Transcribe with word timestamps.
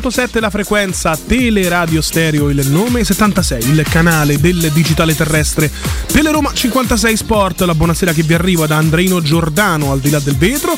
106.7 0.00 0.40
la 0.40 0.50
frequenza, 0.50 1.14
Teleradio 1.14 2.00
Stereo 2.00 2.48
il 2.48 2.66
nome, 2.68 3.04
76 3.04 3.68
il 3.68 3.84
canale 3.88 4.40
del 4.40 4.70
digitale 4.72 5.14
terrestre, 5.14 5.70
Teleroma 6.06 6.52
56 6.54 7.16
Sport, 7.16 7.60
la 7.62 7.74
buonasera 7.74 8.12
che 8.12 8.22
vi 8.22 8.32
arriva 8.32 8.66
da 8.66 8.78
Andreino 8.78 9.20
Giordano 9.20 9.92
al 9.92 10.00
di 10.00 10.08
là 10.08 10.18
del 10.18 10.36
vetro, 10.36 10.76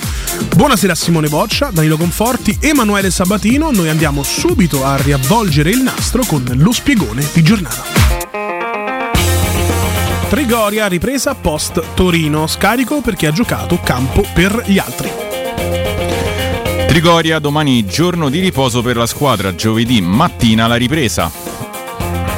buonasera 0.57 0.93
a 0.93 0.97
Simone 0.97 1.29
Boccia, 1.29 1.71
Danilo 1.73 1.97
Conforti, 1.97 2.59
Emanuele 2.61 3.11
Sabatino, 3.11 3.71
noi 3.71 3.89
andiamo 3.89 4.25
subito 4.25 4.85
a 4.85 4.97
riavvolgere 4.97 5.71
il 5.71 5.83
nastro 5.83 6.25
con 6.25 6.45
lo 6.57 6.73
spiegone 6.73 7.25
di 7.33 7.43
giornata. 7.43 7.83
Trigoria 10.29 10.89
ripresa 10.89 11.35
post 11.35 11.95
Torino, 11.95 12.47
scarico 12.49 13.01
perché 13.01 13.29
ha 13.29 13.33
giocato 13.33 13.79
campo 13.83 14.25
per 14.35 14.65
gli 14.67 14.79
altri. 14.79 15.22
Trigoria 16.93 17.39
domani 17.39 17.87
giorno 17.87 18.29
di 18.29 18.39
riposo 18.39 18.83
per 18.83 18.99
la 18.99 19.07
squadra, 19.07 19.55
giovedì 19.55 20.03
mattina 20.03 20.67
la 20.67 20.75
ripresa. 20.75 21.33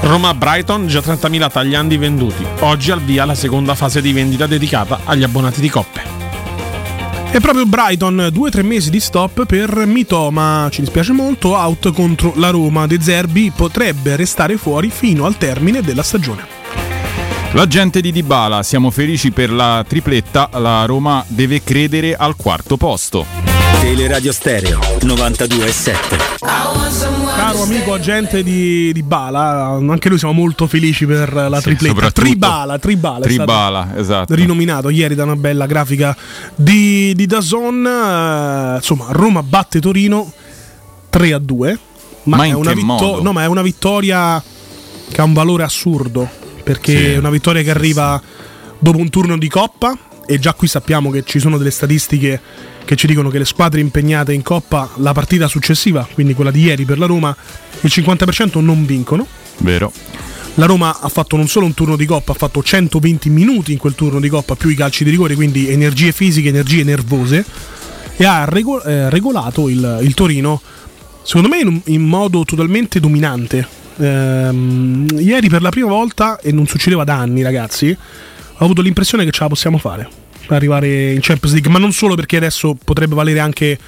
Roma-Brighton, 0.02 0.86
già 0.86 1.00
30.000 1.00 1.50
tagliandi 1.50 1.96
venduti. 1.96 2.46
Oggi 2.60 2.92
al 2.92 3.00
via 3.00 3.24
la 3.24 3.34
seconda 3.34 3.74
fase 3.74 4.00
di 4.00 4.12
vendita 4.12 4.46
dedicata 4.46 5.00
agli 5.06 5.24
abbonati 5.24 5.60
di 5.60 5.68
coppe. 5.68 6.02
E 7.32 7.40
proprio 7.40 7.66
Brighton, 7.66 8.30
2-3 8.32 8.64
mesi 8.64 8.90
di 8.90 9.00
stop 9.00 9.44
per 9.44 9.86
Mitoma, 9.86 10.68
ci 10.70 10.82
dispiace 10.82 11.10
molto, 11.10 11.56
out 11.56 11.92
contro 11.92 12.32
la 12.36 12.50
Roma. 12.50 12.86
De 12.86 13.00
Zerbi 13.00 13.50
potrebbe 13.50 14.14
restare 14.14 14.56
fuori 14.56 14.88
fino 14.88 15.26
al 15.26 15.36
termine 15.36 15.82
della 15.82 16.04
stagione. 16.04 16.46
La 17.54 17.66
gente 17.66 18.00
di 18.00 18.12
Dybala, 18.12 18.62
siamo 18.62 18.92
felici 18.92 19.32
per 19.32 19.50
la 19.50 19.84
tripletta, 19.84 20.48
la 20.52 20.84
Roma 20.84 21.24
deve 21.26 21.60
credere 21.64 22.14
al 22.14 22.36
quarto 22.36 22.76
posto. 22.76 23.53
Teleradio 23.84 24.32
Stereo 24.32 24.78
92.7 24.78 26.40
Caro 26.40 27.62
amico 27.64 27.92
agente 27.92 28.42
di, 28.42 28.90
di, 28.94 29.02
Bala, 29.02 29.78
anche 29.78 30.08
noi 30.08 30.16
siamo 30.16 30.32
molto 30.32 30.66
felici 30.66 31.04
per 31.04 31.30
la 31.34 31.58
sì, 31.58 31.74
tripletta. 31.74 32.10
Tribala, 32.10 32.78
Tribala, 32.78 33.26
Tribala 33.26 33.92
esatto. 33.94 34.34
Rinominato 34.34 34.88
ieri 34.88 35.14
da 35.14 35.24
una 35.24 35.36
bella 35.36 35.66
grafica 35.66 36.16
di, 36.54 37.12
di 37.14 37.26
Dazon. 37.26 37.84
Uh, 37.84 38.76
insomma, 38.76 39.08
Roma 39.10 39.42
batte 39.42 39.80
Torino 39.80 40.32
3 41.10 41.32
a 41.34 41.38
2. 41.38 41.78
Ma, 42.22 42.38
ma, 42.38 42.46
è 42.46 42.52
una 42.52 42.72
vittor- 42.72 43.20
no, 43.20 43.32
ma 43.32 43.42
è 43.42 43.46
una 43.46 43.60
vittoria 43.62 44.42
che 45.12 45.20
ha 45.20 45.24
un 45.24 45.34
valore 45.34 45.62
assurdo. 45.62 46.26
Perché 46.62 46.96
sì. 46.96 47.04
è 47.12 47.16
una 47.18 47.28
vittoria 47.28 47.62
che 47.62 47.70
arriva 47.70 48.18
dopo 48.78 48.96
un 48.96 49.10
turno 49.10 49.36
di 49.36 49.48
coppa. 49.50 49.94
E 50.24 50.38
già 50.38 50.54
qui 50.54 50.68
sappiamo 50.68 51.10
che 51.10 51.22
ci 51.22 51.38
sono 51.38 51.58
delle 51.58 51.70
statistiche 51.70 52.40
che 52.84 52.96
ci 52.96 53.06
dicono 53.06 53.30
che 53.30 53.38
le 53.38 53.44
squadre 53.44 53.80
impegnate 53.80 54.32
in 54.32 54.42
Coppa 54.42 54.90
la 54.96 55.12
partita 55.12 55.48
successiva, 55.48 56.06
quindi 56.12 56.34
quella 56.34 56.50
di 56.50 56.62
ieri 56.62 56.84
per 56.84 56.98
la 56.98 57.06
Roma, 57.06 57.34
il 57.80 57.90
50% 57.92 58.60
non 58.60 58.84
vincono. 58.84 59.26
Vero. 59.58 59.92
La 60.54 60.66
Roma 60.66 61.00
ha 61.00 61.08
fatto 61.08 61.36
non 61.36 61.48
solo 61.48 61.66
un 61.66 61.74
turno 61.74 61.96
di 61.96 62.06
Coppa, 62.06 62.32
ha 62.32 62.36
fatto 62.36 62.62
120 62.62 63.28
minuti 63.30 63.72
in 63.72 63.78
quel 63.78 63.94
turno 63.94 64.20
di 64.20 64.28
Coppa 64.28 64.54
più 64.54 64.68
i 64.68 64.74
calci 64.74 65.02
di 65.02 65.10
rigore, 65.10 65.34
quindi 65.34 65.68
energie 65.68 66.12
fisiche, 66.12 66.48
energie 66.48 66.84
nervose, 66.84 67.44
e 68.16 68.24
ha 68.24 68.46
eh, 68.46 69.10
regolato 69.10 69.68
il, 69.68 70.00
il, 70.02 70.14
Torino, 70.14 70.60
secondo 71.22 71.48
me 71.48 71.58
in, 71.58 71.80
in 71.86 72.02
modo 72.02 72.44
totalmente 72.44 73.00
dominante. 73.00 73.66
Ehm, 73.96 75.06
ieri 75.18 75.48
per 75.48 75.62
la 75.62 75.70
prima 75.70 75.88
volta, 75.88 76.38
e 76.38 76.52
non 76.52 76.66
succedeva 76.66 77.02
da 77.02 77.16
anni 77.16 77.42
ragazzi, 77.42 77.96
ho 78.56 78.64
avuto 78.64 78.82
l'impressione 78.82 79.24
che 79.24 79.32
ce 79.32 79.40
la 79.40 79.48
possiamo 79.48 79.78
fare 79.78 80.22
arrivare 80.48 81.12
in 81.12 81.20
Champions 81.20 81.52
League, 81.54 81.70
ma 81.70 81.78
non 81.78 81.92
solo 81.92 82.14
perché 82.14 82.36
adesso 82.36 82.76
potrebbe 82.82 83.14
valere 83.14 83.40
anche 83.40 83.78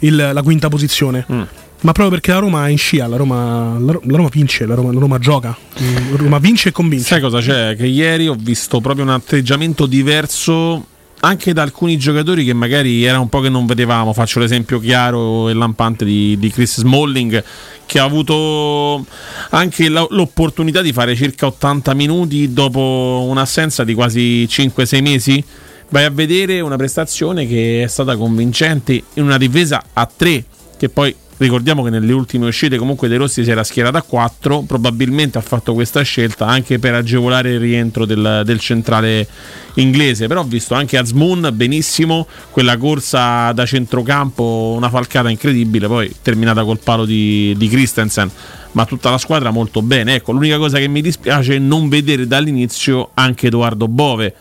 il, 0.00 0.30
la 0.32 0.42
quinta 0.42 0.68
posizione. 0.68 1.24
Mm. 1.30 1.42
Ma 1.82 1.92
proprio 1.92 2.10
perché 2.10 2.32
la 2.32 2.40
Roma 2.40 2.66
è 2.66 2.70
in 2.70 2.76
scia, 2.76 3.06
la 3.06 3.16
Roma, 3.16 3.78
la 3.78 3.98
Roma 4.04 4.28
vince, 4.30 4.66
la 4.66 4.74
Roma, 4.74 4.92
la 4.92 5.00
Roma, 5.00 5.18
gioca, 5.18 5.56
la 5.78 6.16
Roma 6.16 6.38
vince 6.38 6.68
e 6.68 6.72
convince. 6.72 7.06
Sai 7.06 7.20
cosa 7.20 7.40
c'è? 7.40 7.74
Che 7.74 7.86
ieri 7.86 8.28
ho 8.28 8.36
visto 8.38 8.80
proprio 8.82 9.04
un 9.04 9.10
atteggiamento 9.10 9.86
diverso 9.86 10.84
anche 11.20 11.52
da 11.52 11.62
alcuni 11.62 11.96
giocatori 11.98 12.44
che 12.44 12.52
magari 12.52 13.04
era 13.04 13.18
un 13.18 13.30
po' 13.30 13.40
che 13.40 13.48
non 13.48 13.64
vedevamo. 13.64 14.12
Faccio 14.12 14.40
l'esempio 14.40 14.78
chiaro 14.78 15.48
e 15.48 15.54
lampante 15.54 16.04
di, 16.04 16.38
di 16.38 16.50
Chris 16.50 16.80
Smalling, 16.80 17.42
che 17.86 17.98
ha 17.98 18.04
avuto 18.04 19.04
anche 19.50 19.88
l'opportunità 19.88 20.82
di 20.82 20.92
fare 20.92 21.16
circa 21.16 21.46
80 21.46 21.94
minuti 21.94 22.52
dopo 22.52 23.24
un'assenza 23.26 23.84
di 23.84 23.94
quasi 23.94 24.46
5-6 24.50 25.02
mesi 25.02 25.44
vai 25.90 26.04
a 26.04 26.10
vedere 26.10 26.60
una 26.60 26.76
prestazione 26.76 27.46
che 27.46 27.82
è 27.82 27.86
stata 27.86 28.16
convincente 28.16 29.02
in 29.14 29.22
una 29.24 29.38
difesa 29.38 29.82
a 29.92 30.06
3 30.06 30.44
che 30.76 30.88
poi 30.88 31.14
ricordiamo 31.36 31.82
che 31.82 31.90
nelle 31.90 32.12
ultime 32.12 32.46
uscite 32.46 32.76
comunque 32.76 33.08
De 33.08 33.16
Rossi 33.16 33.44
si 33.44 33.50
era 33.50 33.64
schierato 33.64 33.96
a 33.96 34.02
4 34.02 34.62
probabilmente 34.62 35.38
ha 35.38 35.40
fatto 35.40 35.72
questa 35.74 36.02
scelta 36.02 36.46
anche 36.46 36.78
per 36.78 36.94
agevolare 36.94 37.52
il 37.52 37.60
rientro 37.60 38.04
del, 38.04 38.42
del 38.44 38.60
centrale 38.60 39.26
inglese. 39.74 40.26
Però 40.26 40.40
ho 40.40 40.44
visto 40.44 40.74
anche 40.74 40.98
Azmoun 40.98 41.50
benissimo 41.54 42.26
quella 42.50 42.76
corsa 42.76 43.52
da 43.52 43.64
centrocampo 43.64 44.74
una 44.76 44.90
falcata 44.90 45.30
incredibile 45.30 45.86
poi 45.86 46.14
terminata 46.22 46.62
col 46.62 46.78
palo 46.78 47.04
di, 47.04 47.54
di 47.56 47.68
Christensen 47.68 48.30
ma 48.72 48.84
tutta 48.84 49.10
la 49.10 49.18
squadra 49.18 49.50
molto 49.50 49.82
bene. 49.82 50.16
Ecco 50.16 50.32
l'unica 50.32 50.58
cosa 50.58 50.78
che 50.78 50.88
mi 50.88 51.00
dispiace 51.00 51.56
è 51.56 51.58
non 51.58 51.88
vedere 51.88 52.26
dall'inizio 52.26 53.10
anche 53.14 53.46
Edoardo 53.46 53.88
Bove 53.88 54.34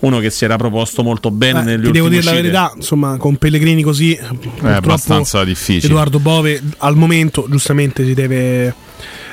uno 0.00 0.18
che 0.18 0.30
si 0.30 0.44
era 0.44 0.56
proposto 0.56 1.02
molto 1.02 1.30
bene 1.30 1.60
eh, 1.60 1.64
negli 1.64 1.86
ultimi 1.86 1.92
devo 1.92 2.08
dire 2.08 2.22
la 2.22 2.32
verità, 2.32 2.72
insomma, 2.74 3.16
con 3.16 3.36
Pellegrini 3.36 3.82
così 3.82 4.14
è 4.14 4.68
abbastanza 4.68 5.44
difficile. 5.44 5.86
Edoardo 5.86 6.18
Bove 6.18 6.60
al 6.78 6.96
momento 6.96 7.46
giustamente 7.48 8.04
si 8.04 8.14
deve 8.14 8.74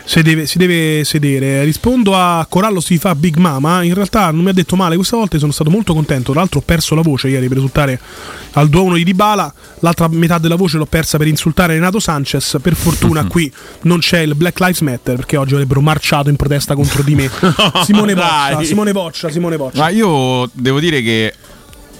si 0.07 0.22
deve, 0.22 0.45
si 0.45 0.57
deve, 0.57 1.03
sedere. 1.03 1.66
Rispondo 1.66 2.16
a 2.16 2.45
Corallo 2.47 2.79
si 2.79 2.97
fa 2.97 3.13
Big 3.13 3.35
Mama. 3.35 3.84
In 3.84 3.94
realtà 3.94 4.31
non 4.31 4.45
mi 4.45 4.50
ha 4.50 4.53
detto 4.53 4.78
male 4.78 4.95
questa 4.95 5.18
volta 5.18 5.38
sono 5.38 5.51
stato 5.51 5.69
molto 5.69 5.94
contento. 5.94 6.31
Tra 6.31 6.40
l'altro 6.40 6.59
ho 6.59 6.63
perso 6.66 6.95
la 6.95 7.01
voce 7.01 7.28
ieri 7.28 7.47
per 7.47 7.57
risultare 7.57 8.00
al 8.53 8.69
2-1 8.69 8.95
di 8.95 9.03
Dybala. 9.03 9.53
L'altra 9.79 10.07
metà 10.07 10.38
della 10.38 10.56
voce 10.56 10.78
l'ho 10.78 10.85
persa 10.85 11.18
per 11.18 11.28
insultare 11.28 11.73
Renato 11.73 12.00
Sanchez. 12.00 12.57
Per 12.62 12.73
fortuna 12.73 13.25
qui 13.28 13.51
non 13.81 14.00
c'è 14.00 14.19
il 14.19 14.34
Black 14.35 14.59
Lives 14.62 14.79
Matter 14.79 15.18
perché 15.18 15.35
oggi 15.35 15.53
avrebbero 15.56 15.81
marciato 15.81 16.29
in 16.29 16.38
protesta 16.38 16.74
contro 16.74 17.03
di 17.03 17.13
me. 17.13 17.29
Simone 17.84 18.16
Boccia, 18.16 18.63
Simone 18.63 18.94
Boccia, 18.94 19.29
Simone 19.29 19.57
Boccia. 19.57 19.79
Ma 19.79 19.89
io 19.89 20.50
devo 20.53 20.79
dire 20.79 21.01
che 21.01 21.34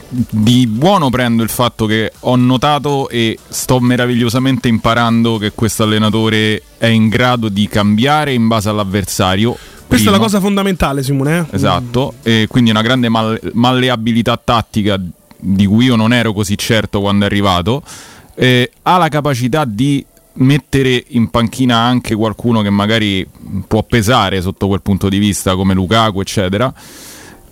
di 0.10 0.68
buono 0.68 1.10
prendo 1.10 1.44
il 1.44 1.50
fatto 1.50 1.86
che 1.86 2.14
ho 2.22 2.36
notato 2.36 3.10
e 3.10 3.38
sto 3.48 3.80
meravigliosamente 3.80 4.68
imparando 4.68 5.38
che 5.38 5.52
questo 5.54 5.84
allenatore 5.84 6.62
è 6.78 6.88
in 6.88 7.10
grado 7.10 7.50
di 7.50 7.68
cambiare 7.68 8.34
in 8.34 8.48
base 8.48 8.70
all'avversario. 8.70 9.52
Questa 9.52 9.86
prima. 9.88 10.10
è 10.10 10.12
la 10.12 10.20
cosa 10.20 10.40
fondamentale, 10.40 11.04
Simone. 11.04 11.48
Eh? 11.50 11.56
Esatto, 11.56 12.16
e 12.24 12.48
quindi 12.50 12.70
una 12.70 12.82
grande 12.82 13.10
mal- 13.10 13.40
malleabilità 13.54 14.40
tattica 14.42 15.00
di 15.40 15.66
cui 15.66 15.86
io 15.86 15.96
non 15.96 16.14
ero 16.14 16.34
così 16.34 16.58
certo 16.58 17.02
quando 17.02 17.26
è 17.26 17.28
arrivato. 17.28 17.84
Eh, 18.36 18.72
ha 18.84 18.98
la 18.98 19.10
capacità 19.10 19.66
di 19.66 20.06
mettere 20.34 21.04
in 21.10 21.30
panchina 21.30 21.78
anche 21.78 22.16
qualcuno 22.16 22.62
che 22.62 22.70
magari 22.70 23.28
può 23.66 23.84
pesare 23.84 24.42
sotto 24.42 24.68
quel 24.68 24.82
punto 24.82 25.10
di 25.10 25.18
vista, 25.18 25.56
come 25.56 25.74
Lukaku, 25.74 26.22
eccetera 26.22 26.74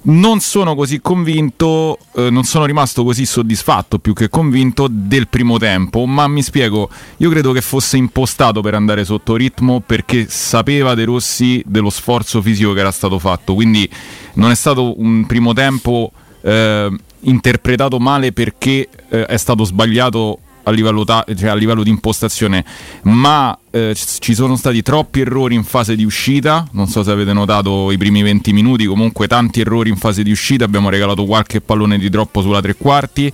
non 0.07 0.39
sono 0.39 0.75
così 0.75 0.99
convinto, 1.01 1.97
eh, 2.15 2.29
non 2.29 2.43
sono 2.43 2.65
rimasto 2.65 3.03
così 3.03 3.25
soddisfatto 3.25 3.99
più 3.99 4.13
che 4.13 4.29
convinto 4.29 4.87
del 4.89 5.27
primo 5.27 5.57
tempo, 5.57 6.05
ma 6.05 6.27
mi 6.27 6.41
spiego, 6.41 6.89
io 7.17 7.29
credo 7.29 7.51
che 7.51 7.61
fosse 7.61 7.97
impostato 7.97 8.61
per 8.61 8.73
andare 8.75 9.05
sotto 9.05 9.35
ritmo 9.35 9.81
perché 9.85 10.27
sapeva 10.29 10.93
De 10.93 11.05
Rossi 11.05 11.63
dello 11.65 11.89
sforzo 11.89 12.41
fisico 12.41 12.73
che 12.73 12.79
era 12.79 12.91
stato 12.91 13.17
fatto, 13.19 13.53
quindi 13.53 13.89
non 14.33 14.51
è 14.51 14.55
stato 14.55 14.99
un 14.99 15.25
primo 15.25 15.53
tempo 15.53 16.11
eh, 16.41 16.91
interpretato 17.21 17.99
male 17.99 18.31
perché 18.31 18.87
eh, 19.09 19.25
è 19.25 19.37
stato 19.37 19.63
sbagliato 19.63 20.39
a 20.65 20.71
livello, 20.71 21.03
ta- 21.03 21.25
cioè 21.35 21.49
a 21.49 21.55
livello 21.55 21.83
di 21.83 21.89
impostazione, 21.89 22.65
ma 23.03 23.57
eh, 23.71 23.95
ci 23.95 24.33
sono 24.33 24.55
stati 24.55 24.81
troppi 24.81 25.21
errori 25.21 25.55
in 25.55 25.63
fase 25.63 25.95
di 25.95 26.03
uscita, 26.03 26.67
non 26.71 26.87
so 26.87 27.03
se 27.03 27.11
avete 27.11 27.33
notato 27.33 27.91
i 27.91 27.97
primi 27.97 28.21
20 28.21 28.53
minuti, 28.53 28.85
comunque 28.85 29.27
tanti 29.27 29.61
errori 29.61 29.89
in 29.89 29.97
fase 29.97 30.23
di 30.23 30.31
uscita, 30.31 30.65
abbiamo 30.65 30.89
regalato 30.89 31.25
qualche 31.25 31.61
pallone 31.61 31.97
di 31.97 32.09
troppo 32.09 32.41
sulla 32.41 32.61
tre 32.61 32.75
quarti. 32.75 33.31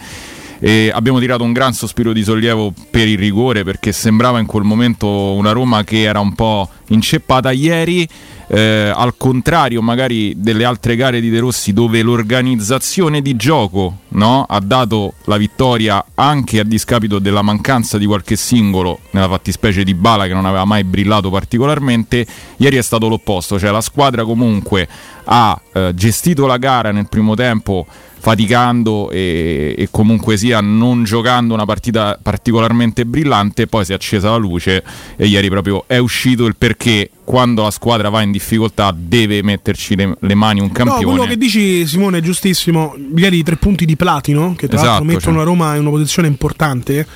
E 0.64 0.92
abbiamo 0.94 1.18
tirato 1.18 1.44
un 1.44 1.54
gran 1.54 1.74
sospiro 1.74 2.14
di 2.14 2.24
sollievo 2.24 2.72
per 2.92 3.08
il 3.08 3.18
rigore 3.18 3.64
perché 3.64 3.92
sembrava 3.92 4.38
in 4.38 4.46
quel 4.46 4.62
momento 4.62 5.08
una 5.34 5.54
Roma 5.54 5.84
che 5.84 6.02
era 6.02 6.20
un 6.20 6.36
po' 6.36 6.70
inceppata 6.90 7.50
ieri 7.50 8.08
eh, 8.54 8.92
al 8.94 9.16
contrario 9.16 9.82
magari 9.82 10.34
delle 10.36 10.66
altre 10.66 10.98
gare 10.98 11.22
di 11.22 11.30
De 11.30 11.40
Rossi 11.40 11.72
dove 11.72 12.02
l'organizzazione 12.02 13.22
di 13.22 13.38
gioco 13.38 14.00
no, 14.10 14.46
ha 14.48 14.60
dato 14.60 15.14
la 15.26 15.38
vittoria 15.38 16.04
anche 16.16 16.60
a 16.60 16.66
discapito 16.66 17.20
della 17.20 17.42
mancanza 17.42 17.98
di 17.98 18.06
qualche 18.06 18.36
singolo, 18.36 19.00
nella 19.12 19.30
fattispecie 19.30 19.86
di 19.86 19.94
Bala 19.94 20.28
che 20.28 20.34
non 20.34 20.46
aveva 20.46 20.66
mai 20.66 20.84
brillato 20.84 21.30
particolarmente, 21.30 22.26
ieri 22.58 22.76
è 22.76 22.82
stato 22.82 23.08
l'opposto, 23.08 23.58
cioè 23.58 23.72
la 23.72 23.80
squadra 23.80 24.26
comunque 24.26 24.86
ha 25.24 25.60
eh, 25.72 25.94
gestito 25.96 26.46
la 26.46 26.58
gara 26.58 26.92
nel 26.92 27.08
primo 27.08 27.36
tempo 27.36 27.86
faticando 28.22 29.10
e, 29.10 29.74
e, 29.76 29.88
comunque 29.90 30.38
sia 30.38 30.62
non 30.62 31.04
giocando 31.04 31.56
una 31.56 31.66
partita 31.66 32.20
particolarmente 32.22 33.04
brillante, 33.04 33.66
poi 33.66 33.84
si 33.84 33.94
è 33.94 33.96
accesa 33.96 34.30
la 34.30 34.36
luce 34.36 34.84
e 35.16 35.26
ieri 35.26 35.50
proprio 35.50 35.86
è 35.88 35.98
uscito 35.98 36.46
il 36.46 36.56
perché 36.56 37.10
quando 37.24 37.64
la 37.64 37.72
squadra 37.72 38.10
va 38.10 38.22
in 38.22 38.30
difficoltà 38.30 38.94
deve 38.96 39.42
metterci 39.42 39.96
le, 39.96 40.16
le 40.20 40.36
mani 40.36 40.60
un 40.60 40.72
campione. 40.72 41.02
No, 41.02 41.10
quello 41.10 41.26
che 41.26 41.36
dici 41.36 41.88
Simone 41.88 42.20
è 42.20 42.22
giustissimo, 42.22 42.96
ieri 43.16 43.40
i 43.40 43.44
tre 43.44 43.56
punti 43.56 43.86
di 43.86 43.96
platino 43.96 44.54
che 44.56 44.68
tra 44.68 44.76
esatto, 44.76 44.90
l'altro 44.90 45.06
mettono 45.06 45.38
cioè. 45.38 45.38
la 45.38 45.44
Roma 45.44 45.74
in 45.74 45.82
una 45.82 45.90
posizione 45.90 46.28
importante 46.28 47.08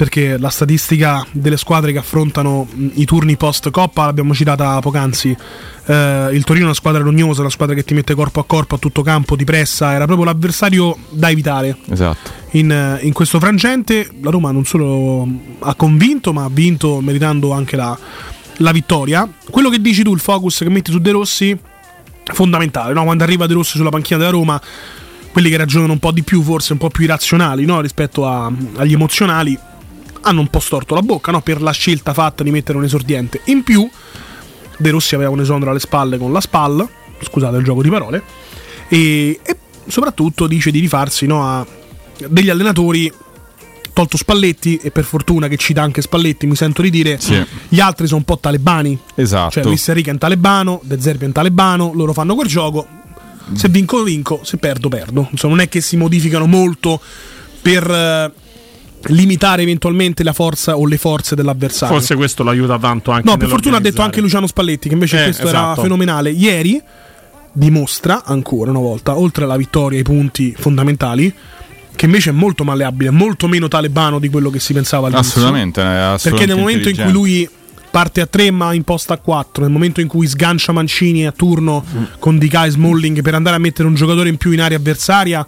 perché 0.00 0.38
la 0.38 0.48
statistica 0.48 1.26
delle 1.30 1.58
squadre 1.58 1.92
che 1.92 1.98
affrontano 1.98 2.66
i 2.94 3.04
turni 3.04 3.36
post 3.36 3.68
Coppa 3.68 4.06
l'abbiamo 4.06 4.32
citata 4.32 4.80
poc'anzi. 4.80 5.36
Eh, 5.84 6.28
il 6.32 6.42
Torino 6.42 6.64
è 6.64 6.68
una 6.68 6.74
squadra 6.74 7.02
rognosa, 7.02 7.42
una 7.42 7.50
squadra 7.50 7.74
che 7.74 7.84
ti 7.84 7.92
mette 7.92 8.14
corpo 8.14 8.40
a 8.40 8.46
corpo 8.46 8.76
a 8.76 8.78
tutto 8.78 9.02
campo, 9.02 9.36
ti 9.36 9.44
pressa, 9.44 9.92
era 9.92 10.06
proprio 10.06 10.24
l'avversario 10.24 10.96
da 11.10 11.28
evitare. 11.28 11.76
Esatto. 11.90 12.30
In, 12.52 12.98
in 13.02 13.12
questo 13.12 13.38
frangente 13.38 14.08
la 14.22 14.30
Roma 14.30 14.52
non 14.52 14.64
solo 14.64 15.28
ha 15.58 15.74
convinto, 15.74 16.32
ma 16.32 16.44
ha 16.44 16.50
vinto 16.50 17.02
meritando 17.02 17.52
anche 17.52 17.76
la, 17.76 17.94
la 18.56 18.72
vittoria. 18.72 19.30
Quello 19.50 19.68
che 19.68 19.82
dici 19.82 20.02
tu, 20.02 20.14
il 20.14 20.20
focus 20.20 20.60
che 20.60 20.70
metti 20.70 20.92
su 20.92 20.98
De 20.98 21.10
Rossi, 21.10 21.54
fondamentale, 22.24 22.94
no? 22.94 23.04
quando 23.04 23.22
arriva 23.22 23.46
De 23.46 23.52
Rossi 23.52 23.76
sulla 23.76 23.90
panchina 23.90 24.18
della 24.18 24.30
Roma 24.30 24.58
quelli 25.30 25.50
che 25.50 25.58
ragionano 25.58 25.92
un 25.92 25.98
po' 25.98 26.10
di 26.10 26.22
più, 26.22 26.42
forse 26.42 26.72
un 26.72 26.78
po' 26.78 26.88
più 26.88 27.04
irrazionali 27.04 27.66
no? 27.66 27.82
rispetto 27.82 28.26
a, 28.26 28.50
agli 28.76 28.94
emozionali, 28.94 29.56
hanno 30.22 30.40
un 30.40 30.48
po' 30.48 30.60
storto 30.60 30.94
la 30.94 31.02
bocca 31.02 31.32
no? 31.32 31.40
per 31.40 31.62
la 31.62 31.72
scelta 31.72 32.12
fatta 32.12 32.42
di 32.42 32.50
mettere 32.50 32.78
un 32.78 32.84
esordiente. 32.84 33.40
In 33.44 33.62
più, 33.62 33.88
De 34.76 34.90
Rossi 34.90 35.14
aveva 35.14 35.30
un 35.30 35.40
esondro 35.40 35.70
alle 35.70 35.80
spalle 35.80 36.18
con 36.18 36.32
la 36.32 36.40
SPAL, 36.40 36.88
scusate 37.22 37.56
il 37.56 37.64
gioco 37.64 37.82
di 37.82 37.90
parole, 37.90 38.22
e, 38.88 39.40
e 39.42 39.56
soprattutto 39.86 40.46
dice 40.46 40.70
di 40.70 40.80
rifarsi 40.80 41.26
no, 41.26 41.44
a 41.44 41.66
degli 42.28 42.50
allenatori 42.50 43.12
tolto 43.92 44.16
Spalletti 44.16 44.76
e 44.76 44.90
per 44.90 45.04
fortuna 45.04 45.48
che 45.48 45.56
cita 45.56 45.82
anche 45.82 46.00
Spalletti 46.00 46.46
mi 46.46 46.54
sento 46.54 46.82
di 46.82 46.90
dire 46.90 47.18
sì. 47.18 47.44
gli 47.68 47.80
altri 47.80 48.06
sono 48.06 48.18
un 48.18 48.24
po' 48.24 48.38
talebani 48.38 48.98
esatto 49.16 49.50
cioè 49.50 49.64
Luis 49.64 49.86
Enrique 49.88 50.10
è 50.10 50.14
un 50.14 50.20
talebano 50.20 50.80
De 50.84 51.00
Zerbi 51.00 51.24
è 51.24 51.26
un 51.26 51.32
talebano 51.32 51.92
loro 51.92 52.12
fanno 52.12 52.34
quel 52.34 52.46
gioco 52.46 52.86
se 53.52 53.68
vinco 53.68 54.02
vinco 54.02 54.40
se 54.44 54.58
perdo 54.58 54.88
perdo 54.88 55.28
insomma 55.30 55.54
non 55.54 55.64
è 55.64 55.68
che 55.68 55.80
si 55.80 55.96
modificano 55.96 56.46
molto 56.46 57.00
per 57.60 57.90
eh, 57.90 58.32
limitare 59.06 59.62
eventualmente 59.62 60.22
la 60.22 60.32
forza 60.32 60.76
o 60.76 60.86
le 60.86 60.98
forze 60.98 61.34
dell'avversario. 61.34 61.96
Forse 61.96 62.14
questo 62.14 62.42
l'aiuta 62.42 62.78
tanto 62.78 63.10
anche 63.10 63.28
No, 63.28 63.36
per 63.36 63.48
fortuna 63.48 63.78
ha 63.78 63.80
detto 63.80 64.02
anche 64.02 64.20
Luciano 64.20 64.46
Spalletti 64.46 64.88
che 64.88 64.94
invece 64.94 65.20
eh, 65.20 65.24
questo 65.24 65.48
esatto. 65.48 65.72
era 65.72 65.82
fenomenale. 65.82 66.30
Ieri 66.30 66.80
dimostra 67.52 68.24
ancora 68.24 68.70
una 68.70 68.80
volta, 68.80 69.18
oltre 69.18 69.44
alla 69.44 69.56
vittoria 69.56 69.96
e 69.98 70.00
ai 70.00 70.06
punti 70.06 70.54
fondamentali, 70.56 71.32
che 71.96 72.04
invece 72.04 72.30
è 72.30 72.32
molto 72.32 72.64
malleabile, 72.64 73.10
molto 73.10 73.48
meno 73.48 73.68
talebano 73.68 74.18
di 74.18 74.28
quello 74.28 74.50
che 74.50 74.60
si 74.60 74.72
pensava 74.72 75.08
all'inizio. 75.08 75.32
Assolutamente, 75.32 75.80
assolutamente 75.80 76.30
perché 76.30 76.46
nel 76.46 76.58
momento 76.58 76.88
in 76.88 76.96
cui 76.96 77.12
lui 77.12 77.48
parte 77.90 78.20
a 78.20 78.26
3 78.26 78.52
ma 78.52 78.72
imposta 78.72 79.14
a 79.14 79.16
4 79.18 79.64
nel 79.64 79.72
momento 79.72 80.00
in 80.00 80.06
cui 80.06 80.26
sgancia 80.28 80.70
Mancini 80.70 81.26
a 81.26 81.32
turno 81.32 81.84
mm. 81.84 82.02
con 82.20 82.38
Dica 82.38 82.64
e 82.64 82.70
Smalling 82.70 83.20
per 83.20 83.34
andare 83.34 83.56
a 83.56 83.58
mettere 83.58 83.88
un 83.88 83.94
giocatore 83.94 84.28
in 84.28 84.36
più 84.36 84.52
in 84.52 84.60
area 84.60 84.78
avversaria 84.78 85.44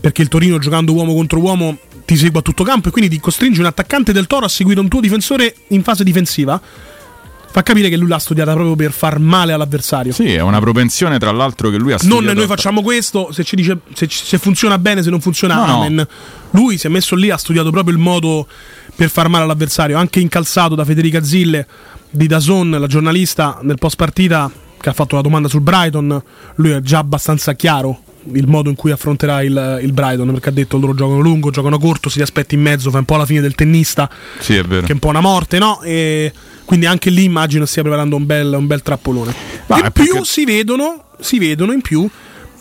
perché 0.00 0.20
il 0.20 0.26
Torino 0.26 0.58
giocando 0.58 0.92
uomo 0.92 1.14
contro 1.14 1.38
uomo 1.38 1.78
ti 2.04 2.16
segue 2.16 2.40
a 2.40 2.42
tutto 2.42 2.64
campo 2.64 2.88
e 2.88 2.90
quindi 2.90 3.10
ti 3.10 3.20
costringe 3.20 3.60
un 3.60 3.66
attaccante 3.66 4.12
del 4.12 4.26
Toro 4.26 4.44
a 4.46 4.48
seguire 4.48 4.80
un 4.80 4.88
tuo 4.88 5.00
difensore 5.00 5.54
in 5.68 5.82
fase 5.82 6.04
difensiva 6.04 6.60
fa 7.54 7.62
capire 7.62 7.88
che 7.88 7.96
lui 7.96 8.08
l'ha 8.08 8.18
studiata 8.18 8.52
proprio 8.52 8.74
per 8.74 8.90
far 8.90 9.20
male 9.20 9.52
all'avversario. 9.52 10.12
Sì, 10.12 10.34
è 10.34 10.40
una 10.40 10.58
propensione, 10.58 11.20
tra 11.20 11.30
l'altro, 11.30 11.70
che 11.70 11.76
lui 11.76 11.92
ha 11.92 11.98
studiato. 11.98 12.24
Non 12.24 12.34
noi 12.34 12.46
facciamo 12.46 12.82
questo, 12.82 13.30
se 13.30 13.44
ci 13.44 13.54
dice 13.54 13.78
se, 13.92 14.08
se 14.10 14.38
funziona 14.38 14.76
bene, 14.76 15.04
se 15.04 15.10
non 15.10 15.20
funziona, 15.20 15.54
no, 15.54 15.82
amen. 15.82 15.94
No. 15.94 16.06
Lui 16.50 16.78
si 16.78 16.88
è 16.88 16.90
messo 16.90 17.14
lì, 17.14 17.30
ha 17.30 17.36
studiato 17.36 17.70
proprio 17.70 17.94
il 17.94 18.00
modo 18.00 18.48
per 18.96 19.08
far 19.08 19.28
male 19.28 19.44
all'avversario, 19.44 19.96
anche 19.96 20.18
incalzato 20.18 20.74
da 20.74 20.84
Federica 20.84 21.22
Zille 21.22 21.64
di 22.10 22.26
Dazon, 22.26 22.70
la 22.70 22.88
giornalista 22.88 23.60
nel 23.62 23.78
post 23.78 23.94
partita 23.94 24.50
che 24.80 24.88
ha 24.88 24.92
fatto 24.92 25.14
la 25.14 25.22
domanda 25.22 25.46
sul 25.46 25.60
Brighton. 25.60 26.20
Lui 26.56 26.70
è 26.70 26.80
già 26.80 26.98
abbastanza 26.98 27.52
chiaro 27.52 28.03
il 28.32 28.46
modo 28.46 28.70
in 28.70 28.76
cui 28.76 28.90
affronterà 28.90 29.42
il, 29.42 29.80
il, 29.82 29.92
Brighton 29.92 30.30
perché 30.32 30.48
ha 30.48 30.52
detto 30.52 30.78
loro 30.78 30.94
giocano 30.94 31.20
lungo, 31.20 31.50
giocano 31.50 31.78
corto, 31.78 32.08
si 32.08 32.20
aspetti 32.20 32.54
in 32.54 32.62
mezzo, 32.62 32.90
fa 32.90 32.98
un 32.98 33.04
po' 33.04 33.16
la 33.16 33.26
fine 33.26 33.40
del 33.40 33.54
tennista 33.54 34.08
sì, 34.38 34.56
è 34.56 34.62
vero. 34.62 34.82
che 34.82 34.88
è 34.88 34.92
un 34.92 34.98
po' 34.98 35.08
una 35.08 35.20
morte 35.20 35.58
no? 35.58 35.82
E 35.82 36.32
quindi 36.64 36.86
anche 36.86 37.10
lì 37.10 37.24
immagino 37.24 37.66
stia 37.66 37.82
preparando 37.82 38.16
un 38.16 38.26
bel, 38.26 38.54
un 38.56 38.66
bel 38.66 38.82
trappolone 38.82 39.34
Ma 39.66 39.76
in 39.76 39.90
più 39.92 40.04
perché... 40.04 40.24
si 40.24 40.44
vedono 40.44 41.04
si 41.20 41.38
vedono 41.38 41.72
in 41.72 41.80
più 41.80 42.08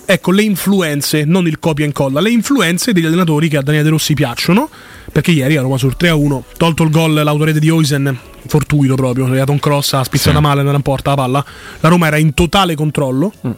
ecco 0.05 0.31
le 0.31 0.43
influenze, 0.43 1.23
non 1.25 1.47
il 1.47 1.59
copia 1.59 1.85
e 1.85 1.87
incolla, 1.87 2.19
le 2.19 2.29
influenze 2.29 2.91
degli 2.91 3.05
allenatori 3.05 3.47
che 3.47 3.57
a 3.57 3.61
Daniele 3.61 3.85
De 3.85 3.91
Rossi 3.91 4.13
piacciono, 4.13 4.69
perché 5.11 5.31
ieri 5.31 5.55
a 5.55 5.61
Roma 5.61 5.77
sul 5.77 5.95
3-1, 5.97 6.41
tolto 6.57 6.83
il 6.83 6.89
gol 6.89 7.13
l'autorete 7.13 7.59
di 7.59 7.69
Oisen, 7.69 8.17
fortuito 8.47 8.95
proprio, 8.95 9.25
è 9.25 9.29
arrivato 9.29 9.51
un 9.51 9.59
cross, 9.59 9.93
ha 9.93 10.03
spizzato 10.03 10.35
sì. 10.35 10.41
male, 10.41 10.61
non 10.61 10.81
porta 10.81 11.11
la 11.11 11.15
palla, 11.15 11.45
la 11.79 11.89
Roma 11.89 12.07
era 12.07 12.17
in 12.17 12.33
totale 12.33 12.75
controllo. 12.75 13.33
Mm 13.47 13.51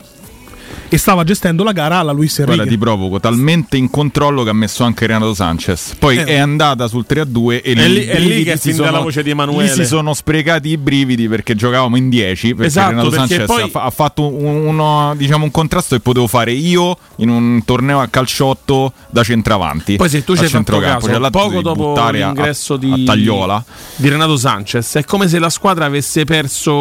e 0.90 0.98
stava 0.98 1.24
gestendo 1.24 1.64
la 1.64 1.72
gara 1.72 1.98
alla 1.98 2.12
Luis 2.12 2.40
Enrique. 2.40 2.56
Guarda, 2.56 2.72
ti 2.72 2.78
provoco, 2.78 3.20
talmente 3.20 3.78
in 3.78 3.90
controllo 3.90 4.44
che 4.44 4.50
ha 4.50 4.54
messo 4.54 4.84
anche 4.84 5.06
Renato 5.06 5.34
Sanchez. 5.34 5.96
Poi 6.00 6.18
eh. 6.18 6.24
è 6.26 6.38
andata 6.38 6.88
sul 6.88 7.06
3-2 7.08 7.52
e 7.52 7.62
è 7.62 7.88
lì, 7.88 8.06
è 8.06 8.20
lì 8.20 8.44
che 8.44 8.58
si 8.58 8.74
sono, 8.74 8.92
la 8.92 9.00
voce 9.00 9.24
di 9.24 9.32
Emanuele. 9.32 9.72
si 9.72 9.86
sono 9.86 10.14
sprecati 10.14 10.70
i 10.70 10.78
brividi 10.78 11.28
perché 11.28 11.56
giocavamo 11.56 11.98
in 11.98 12.10
10 12.10 12.50
perché 12.50 12.68
esatto, 12.68 12.90
Renato 12.90 13.10
perché 13.10 13.28
Sanchez 13.28 13.48
poi... 13.48 13.72
ha, 13.74 13.90
fatto 13.90 14.34
un, 14.34 14.68
uno, 14.68 15.14
diciamo, 15.18 15.44
un 15.44 15.52
contrasto 15.52 15.96
che 15.96 16.02
potevo 16.02 16.28
fare 16.28 16.52
io 16.52 16.98
in 17.18 17.30
un 17.30 17.64
torneo 17.66 18.00
a 18.00 18.08
calciotto 18.08 18.94
da 19.10 19.24
centravanti. 19.24 19.96
Poi 19.96 20.10
se 20.10 20.24
tu 20.24 20.34
hai 20.34 20.48
fatto 20.48 20.80
caso, 20.80 21.08
cioè, 21.08 21.30
poco 21.30 21.62
dopo 21.62 21.94
l'ingresso 22.12 22.76
a, 22.76 22.78
di, 22.78 22.92
a 22.92 22.98
Tagliola 23.06 23.64
di 23.96 24.10
Renato 24.10 24.38
Sanchez, 24.38 24.96
è 24.96 25.04
come 25.04 25.28
se 25.28 25.40
la 25.40 25.50
squadra 25.50 25.86
avesse 25.86 26.24
perso, 26.26 26.72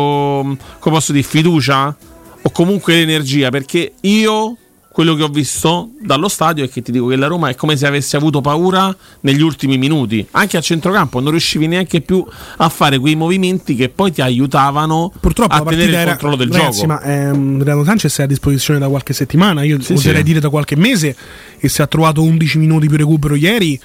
come 0.79 0.95
posso 0.95 1.13
dire, 1.13 1.25
fiducia 1.27 1.95
o 2.47 2.51
comunque 2.51 2.95
l'energia, 2.95 3.49
perché 3.49 3.95
io 4.03 4.57
quello 4.95 5.17
che 5.17 5.25
ho 5.25 5.29
visto 5.29 5.91
dallo 5.99 6.29
stadio 6.29 6.63
è 6.63 6.69
che 6.69 6.81
ti 6.81 6.93
dico 6.93 7.09
che 7.09 7.17
la 7.17 7.27
Roma 7.27 7.49
è 7.49 7.57
come 7.57 7.77
se 7.77 7.85
avesse 7.85 8.17
avuto 8.17 8.41
paura 8.41 8.95
negli 9.23 9.41
ultimi 9.41 9.77
minuti, 9.77 10.25
anche 10.33 10.57
a 10.57 10.61
centrocampo 10.61 11.19
non 11.19 11.31
riuscivi 11.31 11.67
neanche 11.67 12.01
più 12.01 12.25
a 12.59 12.69
fare 12.69 13.01
quei 13.01 13.17
movimenti 13.17 13.75
che 13.75 13.89
poi 13.89 14.13
ti 14.13 14.21
aiutavano 14.21 15.13
Purtroppo 15.19 15.53
a 15.53 15.65
tenere 15.65 16.03
il 16.03 16.09
controllo 16.11 16.37
del 16.37 16.53
ragazzi, 16.53 16.83
gioco. 16.83 16.93
Ma 16.93 17.03
ehm, 17.03 17.65
Renato 17.65 17.85
Sanchez 17.85 18.19
è 18.21 18.23
a 18.23 18.27
disposizione 18.27 18.79
da 18.79 18.89
qualche 18.89 19.15
settimana, 19.15 19.65
io 19.65 19.81
sì, 19.81 19.95
oserei 19.95 20.19
sì. 20.19 20.23
dire 20.23 20.39
da 20.39 20.49
qualche 20.49 20.77
mese 20.77 21.17
e 21.59 21.69
se 21.69 21.83
ha 21.83 21.89
trovato 21.89 22.23
11 22.23 22.59
minuti 22.59 22.87
più 22.87 22.97
recupero 22.97 23.35
ieri 23.35 23.81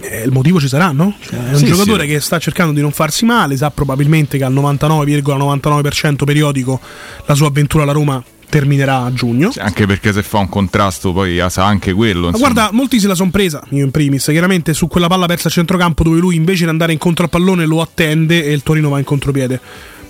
eh, 0.00 0.22
il 0.22 0.32
motivo 0.32 0.60
ci 0.60 0.68
sarà, 0.68 0.92
no? 0.92 1.14
Cioè, 1.20 1.38
è 1.48 1.52
un 1.52 1.58
sì, 1.58 1.66
giocatore 1.66 2.04
sì. 2.04 2.10
che 2.10 2.20
sta 2.20 2.38
cercando 2.38 2.72
di 2.72 2.80
non 2.80 2.92
farsi 2.92 3.24
male, 3.24 3.56
sa 3.56 3.70
probabilmente 3.70 4.38
che 4.38 4.44
al 4.44 4.52
99,99% 4.52 6.24
periodico 6.24 6.80
la 7.26 7.34
sua 7.34 7.48
avventura 7.48 7.82
alla 7.82 7.92
Roma 7.92 8.22
terminerà 8.48 9.02
a 9.02 9.12
giugno. 9.12 9.50
Sì, 9.50 9.58
anche 9.58 9.86
perché 9.86 10.12
se 10.12 10.22
fa 10.22 10.38
un 10.38 10.48
contrasto 10.48 11.12
poi 11.12 11.42
sa 11.48 11.64
anche 11.64 11.92
quello. 11.92 12.30
Guarda, 12.30 12.70
molti 12.72 12.98
se 12.98 13.06
la 13.06 13.14
sono 13.14 13.30
presa, 13.30 13.62
io 13.70 13.84
in 13.84 13.90
primis, 13.90 14.24
chiaramente 14.24 14.72
su 14.72 14.88
quella 14.88 15.06
palla 15.06 15.26
persa 15.26 15.48
a 15.48 15.50
centrocampo 15.50 16.02
dove 16.02 16.18
lui 16.18 16.36
invece 16.36 16.64
di 16.64 16.70
andare 16.70 16.92
incontro 16.92 17.24
al 17.24 17.30
pallone 17.30 17.66
lo 17.66 17.80
attende 17.80 18.44
e 18.44 18.52
il 18.52 18.62
Torino 18.62 18.88
va 18.88 18.98
in 18.98 19.04
contropiede 19.04 19.60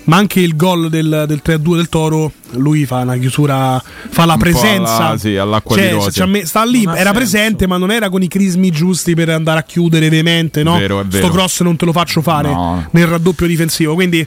ma 0.08 0.16
anche 0.16 0.40
il 0.40 0.56
gol 0.56 0.88
del, 0.88 1.24
del 1.26 1.42
3-2 1.44 1.76
del 1.76 1.88
Toro, 1.88 2.32
lui 2.52 2.86
fa 2.86 3.00
una 3.00 3.16
chiusura, 3.18 3.82
fa 4.08 4.24
la 4.24 4.36
presenza. 4.38 5.08
Alla, 5.08 5.18
sì, 5.18 5.36
all'acqua 5.36 5.76
cioè, 5.76 5.86
di 5.86 5.92
rose. 5.92 6.26
Me, 6.26 6.46
sta 6.46 6.64
lì, 6.64 6.84
non 6.84 6.96
era 6.96 7.12
presente, 7.12 7.66
ma 7.66 7.76
non 7.76 7.90
era 7.90 8.08
con 8.08 8.22
i 8.22 8.28
crismi 8.28 8.70
giusti 8.70 9.14
per 9.14 9.28
andare 9.28 9.60
a 9.60 9.62
chiudere 9.62 10.08
veemente, 10.08 10.62
no? 10.62 10.78
Vero, 10.78 11.00
è 11.00 11.04
vero. 11.04 11.26
Sto 11.26 11.34
cross 11.34 11.60
non 11.60 11.76
te 11.76 11.84
lo 11.84 11.92
faccio 11.92 12.22
fare 12.22 12.48
no. 12.48 12.88
nel 12.90 13.06
raddoppio 13.06 13.46
difensivo, 13.46 13.94
quindi 13.94 14.26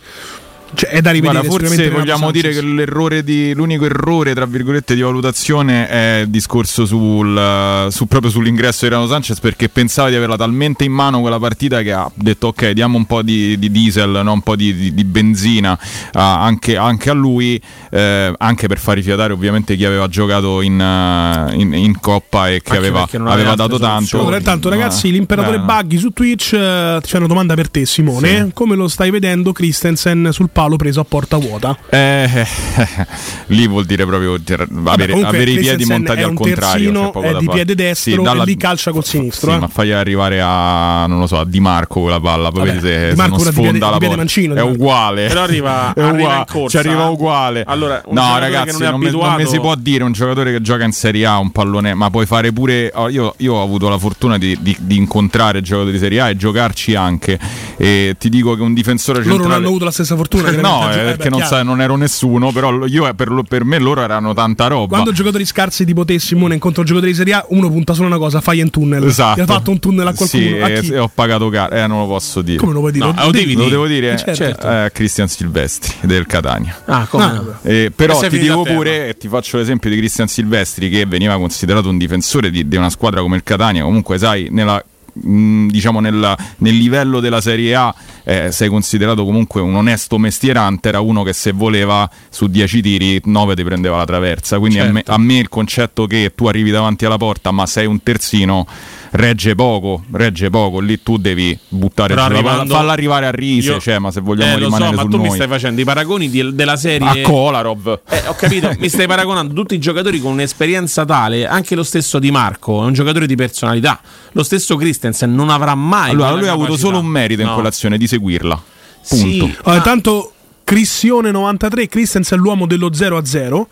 cioè, 0.73 0.89
è 0.89 1.01
da 1.01 1.11
rivedere. 1.11 1.47
Guarda, 1.47 1.67
forse 1.67 1.89
vogliamo 1.89 2.31
dire 2.31 2.51
che 2.51 2.61
l'errore 2.61 3.23
di, 3.23 3.53
l'unico 3.53 3.85
errore, 3.85 4.33
tra 4.33 4.45
virgolette, 4.45 4.95
di 4.95 5.01
valutazione 5.01 5.87
è 5.87 6.19
il 6.21 6.29
discorso 6.29 6.85
sul, 6.85 7.87
su, 7.89 8.07
proprio 8.07 8.31
sull'ingresso 8.31 8.85
di 8.85 8.91
Rano 8.93 9.07
Sanchez 9.07 9.39
perché 9.39 9.69
pensava 9.69 10.09
di 10.09 10.15
averla 10.15 10.37
talmente 10.37 10.83
in 10.83 10.91
mano 10.91 11.19
quella 11.19 11.39
partita 11.39 11.81
che 11.81 11.91
ha 11.91 12.09
detto 12.13 12.47
ok, 12.47 12.71
diamo 12.71 12.97
un 12.97 13.05
po' 13.05 13.21
di, 13.21 13.57
di 13.59 13.69
diesel, 13.71 14.21
no? 14.23 14.31
un 14.31 14.41
po' 14.41 14.55
di, 14.55 14.73
di, 14.73 14.93
di 14.93 15.03
benzina 15.03 15.73
uh, 15.73 15.77
anche, 16.13 16.77
anche, 16.77 17.09
a 17.09 17.13
lui, 17.13 17.61
eh, 17.89 18.33
anche 18.37 18.67
per 18.67 18.79
far 18.79 18.95
rifiatare 18.95 19.33
ovviamente 19.33 19.75
chi 19.75 19.85
aveva 19.85 20.07
giocato 20.07 20.61
in, 20.61 20.79
uh, 20.79 21.53
in, 21.53 21.73
in 21.73 21.99
Coppa 21.99 22.49
e 22.49 22.61
che 22.61 22.77
aveva, 22.77 23.07
aveva 23.25 23.55
dato 23.55 23.77
tanto. 23.77 24.19
Allora, 24.19 24.37
intanto 24.37 24.69
ragazzi, 24.69 25.07
ma, 25.07 25.13
l'imperatore 25.13 25.57
eh. 25.57 25.59
Buggy 25.59 25.97
su 25.97 26.11
Twitch 26.11 26.51
uh, 26.53 27.01
c'è 27.01 27.17
una 27.17 27.27
domanda 27.27 27.55
per 27.55 27.69
te 27.69 27.85
Simone. 27.85 28.45
Sì. 28.45 28.51
Come 28.53 28.75
lo 28.75 28.87
stai 28.87 29.11
vedendo 29.11 29.51
Christensen 29.51 30.29
sul 30.31 30.49
palco? 30.49 30.60
Palo 30.61 30.75
preso 30.75 30.99
a 30.99 31.03
porta 31.05 31.37
vuota. 31.37 31.75
Eh, 31.89 32.29
lì 33.47 33.67
vuol 33.67 33.85
dire 33.85 34.05
proprio 34.05 34.39
ter- 34.41 34.67
avere, 34.85 35.11
comunque 35.13 35.35
avere 35.37 35.51
i 35.51 35.57
piedi 35.57 35.85
montati 35.85 36.19
è 36.19 36.23
al 36.23 36.29
un 36.29 36.35
contrario. 36.35 36.71
terzino, 36.91 37.11
poco 37.11 37.25
è 37.25 37.29
di 37.37 37.45
fare. 37.45 37.57
piede 37.57 37.75
destro 37.75 38.21
dalla- 38.21 38.43
e 38.43 38.45
lì 38.45 38.57
calcia 38.57 38.91
col 38.91 39.03
sinistro, 39.03 39.49
Sì, 39.51 39.57
eh. 39.57 39.59
ma 39.59 39.67
fai 39.67 39.91
arrivare 39.91 40.39
a 40.41 41.05
non 41.07 41.17
lo 41.19 41.25
so, 41.27 41.39
a 41.39 41.45
Di 41.45 41.59
Marco 41.59 42.01
quella 42.01 42.19
palla. 42.19 42.51
Poi 42.51 42.67
Vabbè, 42.67 42.79
se, 42.79 42.99
Di 43.05 43.09
se 43.09 43.15
Marco 43.15 43.31
non 43.31 43.39
ora 43.41 43.49
di 43.49 43.55
sfonda 43.55 43.71
piede- 43.71 43.79
la 43.79 43.87
piede 43.89 44.05
porta. 44.05 44.15
mancino, 44.17 44.53
È 44.55 44.61
uguale. 44.61 45.27
Però 45.27 45.41
arriva- 45.41 45.93
È 45.95 45.99
arriva 45.99 46.11
uguale. 46.11 46.37
in 46.37 46.45
corsa. 46.47 46.69
Ci 46.81 46.87
arriva 46.87 47.09
uguale. 47.09 47.63
Allora, 47.65 48.01
un 48.05 48.13
no, 48.13 48.37
ragazzi, 48.37 48.71
non 48.73 48.83
è 48.83 48.89
non, 48.91 48.99
mi, 48.99 49.09
non 49.11 49.33
mi 49.35 49.45
si 49.47 49.59
può 49.59 49.73
dire 49.75 50.03
un 50.03 50.11
giocatore 50.11 50.51
che 50.51 50.61
gioca 50.61 50.83
in 50.83 50.91
Serie 50.91 51.25
A 51.25 51.37
un 51.39 51.49
pallone, 51.51 51.93
ma 51.95 52.09
puoi 52.11 52.25
fare 52.27 52.51
pure. 52.53 52.91
oh, 52.93 53.09
io, 53.09 53.33
io 53.37 53.53
ho 53.55 53.63
avuto 53.63 53.89
la 53.89 53.97
fortuna 53.97 54.37
di, 54.37 54.55
di- 54.61 54.77
di 54.79 54.95
incontrare 54.97 55.61
giocatori 55.61 55.91
di 55.93 55.97
Serie 55.99 56.21
A 56.21 56.29
e 56.29 56.35
giocarci 56.35 56.93
anche. 56.95 57.39
E 57.81 58.15
ti 58.19 58.29
dico 58.29 58.53
che 58.55 58.61
un 58.61 58.75
difensore 58.75 59.19
Loro 59.19 59.29
centrale. 59.29 59.49
non 59.49 59.57
hanno 59.57 59.67
avuto 59.69 59.85
la 59.85 59.91
stessa 59.91 60.15
fortuna. 60.15 60.51
no, 60.61 60.91
eh, 60.91 60.93
Eh, 60.93 61.03
perché 61.03 61.29
beh, 61.29 61.37
non, 61.37 61.41
sa- 61.47 61.63
non 61.63 61.81
ero 61.81 61.95
nessuno, 61.95 62.51
però 62.51 62.85
io, 62.85 63.11
per, 63.15 63.29
lo- 63.29 63.41
per 63.41 63.63
me 63.63 63.79
loro 63.79 64.01
erano 64.03 64.35
tanta 64.35 64.67
roba. 64.67 64.87
Quando 64.87 65.11
giocatori 65.11 65.45
scarsi 65.45 65.83
tipo 65.83 66.05
te, 66.05 66.19
Simone, 66.19 66.53
incontro 66.53 66.83
giocatori 66.83 67.11
di 67.11 67.17
Serie 67.17 67.33
A, 67.33 67.45
uno 67.49 67.71
punta 67.71 67.95
solo 67.95 68.05
una 68.05 68.19
cosa, 68.19 68.39
fai 68.39 68.61
un 68.61 68.69
tunnel. 68.69 69.03
Esatto. 69.03 69.33
Ti 69.33 69.41
ha 69.41 69.45
fatto 69.45 69.71
un 69.71 69.79
tunnel 69.79 70.05
a 70.07 70.13
qualcuno. 70.13 70.43
Sì, 70.43 70.59
a 70.61 70.69
e, 70.69 70.79
chi? 70.81 70.93
ho 70.93 71.09
pagato 71.13 71.49
caro. 71.49 71.73
Eh, 71.75 71.87
non 71.87 72.01
lo 72.01 72.07
posso 72.07 72.43
dire. 72.43 72.57
Come 72.59 72.73
lo 72.73 72.79
vuoi 72.81 72.91
dire? 72.91 73.05
No, 73.05 73.15
lo 73.25 73.31
devi 73.31 73.53
Lo 73.55 73.67
devo 73.67 73.87
dire? 73.87 74.13
Eh, 74.13 74.17
certo. 74.17 74.35
Certo. 74.35 74.69
Eh, 74.69 74.91
Cristian 74.93 75.27
Silvestri 75.27 75.93
del 76.01 76.27
Catania. 76.27 76.77
Ah, 76.85 77.07
come 77.09 77.23
Ah. 77.23 77.43
Eh, 77.63 77.91
però 77.95 78.19
ti 78.19 78.37
dico 78.37 78.61
pure, 78.61 79.09
e 79.09 79.17
ti 79.17 79.27
faccio 79.27 79.57
l'esempio 79.57 79.89
di 79.89 79.97
Cristian 79.97 80.27
Silvestri 80.27 80.89
che 80.89 81.05
veniva 81.07 81.35
considerato 81.37 81.89
un 81.89 81.97
difensore 81.97 82.51
di, 82.51 82.67
di 82.67 82.75
una 82.75 82.89
squadra 82.91 83.21
come 83.21 83.37
il 83.37 83.43
Catania, 83.43 83.83
comunque 83.83 84.17
sai, 84.19 84.49
nella, 84.51 84.83
mh, 85.13 85.67
diciamo 85.67 85.99
nella- 85.99 86.37
nel 86.57 86.75
livello 86.77 87.19
della 87.19 87.41
Serie 87.41 87.75
A 87.75 87.93
eh, 88.23 88.51
sei 88.51 88.69
considerato 88.69 89.25
comunque 89.25 89.61
un 89.61 89.75
onesto 89.75 90.17
mestierante, 90.17 90.89
era 90.89 90.99
uno 90.99 91.23
che 91.23 91.33
se 91.33 91.51
voleva 91.51 92.09
su 92.29 92.47
10 92.47 92.81
tiri 92.81 93.21
9 93.25 93.55
ti 93.55 93.63
prendeva 93.63 93.97
la 93.97 94.05
traversa, 94.05 94.59
quindi 94.59 94.79
a, 94.79 94.85
me, 94.85 94.93
Certo. 94.99 95.11
a 95.11 95.17
me 95.17 95.37
il 95.37 95.49
concetto 95.49 96.05
che 96.05 96.31
tu 96.35 96.45
arrivi 96.47 96.69
davanti 96.71 97.05
alla 97.05 97.17
porta 97.17 97.51
ma 97.51 97.65
sei 97.65 97.85
un 97.87 98.01
terzino 98.03 98.67
regge 99.13 99.55
poco, 99.55 100.03
regge 100.11 100.49
poco, 100.49 100.79
lì 100.79 101.01
tu 101.03 101.17
devi 101.17 101.57
buttare 101.67 102.13
Però 102.13 102.25
arrivando- 102.25 102.73
falla 102.75 102.91
arrivare 102.93 103.25
a 103.25 103.31
Rise, 103.31 103.71
Io- 103.73 103.79
cioè, 103.79 103.99
ma 103.99 104.09
se 104.11 104.21
vogliamo 104.21 104.53
Eh, 104.53 104.59
lo 104.59 104.65
rimanere 104.65 104.89
so, 104.91 104.95
ma 105.03 105.09
tu 105.09 105.17
noi. 105.17 105.27
mi 105.27 105.33
stai 105.35 105.47
facendo 105.47 105.81
i 105.81 105.83
paragoni 105.83 106.29
di- 106.29 106.55
della 106.55 106.77
serie. 106.77 107.07
a 107.07 107.21
Kolarov. 107.27 107.99
Eh, 108.09 108.23
ho 108.27 108.35
capito, 108.35 108.71
mi 108.79 108.87
stai 108.89 109.07
paragonando 109.07 109.53
tutti 109.53 109.75
i 109.75 109.79
giocatori 109.79 110.19
con 110.21 110.31
un'esperienza 110.33 111.03
tale, 111.05 111.45
anche 111.45 111.75
lo 111.75 111.83
stesso 111.83 112.19
Di 112.19 112.31
Marco 112.31 112.81
è 112.83 112.85
un 112.85 112.93
giocatore 112.93 113.25
di 113.27 113.35
personalità. 113.35 113.99
Lo 114.33 114.43
stesso 114.43 114.75
Christensen 114.77 115.33
non 115.33 115.49
avrà 115.49 115.75
mai. 115.75 116.11
Allora, 116.11 116.31
lui 116.31 116.47
ha 116.47 116.53
avuto 116.53 116.77
solo 116.77 116.99
un 116.99 117.05
merito 117.05 117.41
in 117.41 117.47
No. 117.47 117.53
quell'azione 117.55 117.97
di 117.97 118.07
seguirla. 118.07 118.61
Sì, 119.01 119.37
Punto. 119.39 119.45
Allora, 119.63 119.71
ah, 119.71 119.75
intanto 119.75 120.31
Crissione 120.63 121.31
93, 121.31 121.87
Christensen 121.87 122.37
è 122.37 122.41
l'uomo 122.41 122.65
dello 122.65 122.93
0 122.93 123.17
a 123.17 123.25
0. 123.25 123.67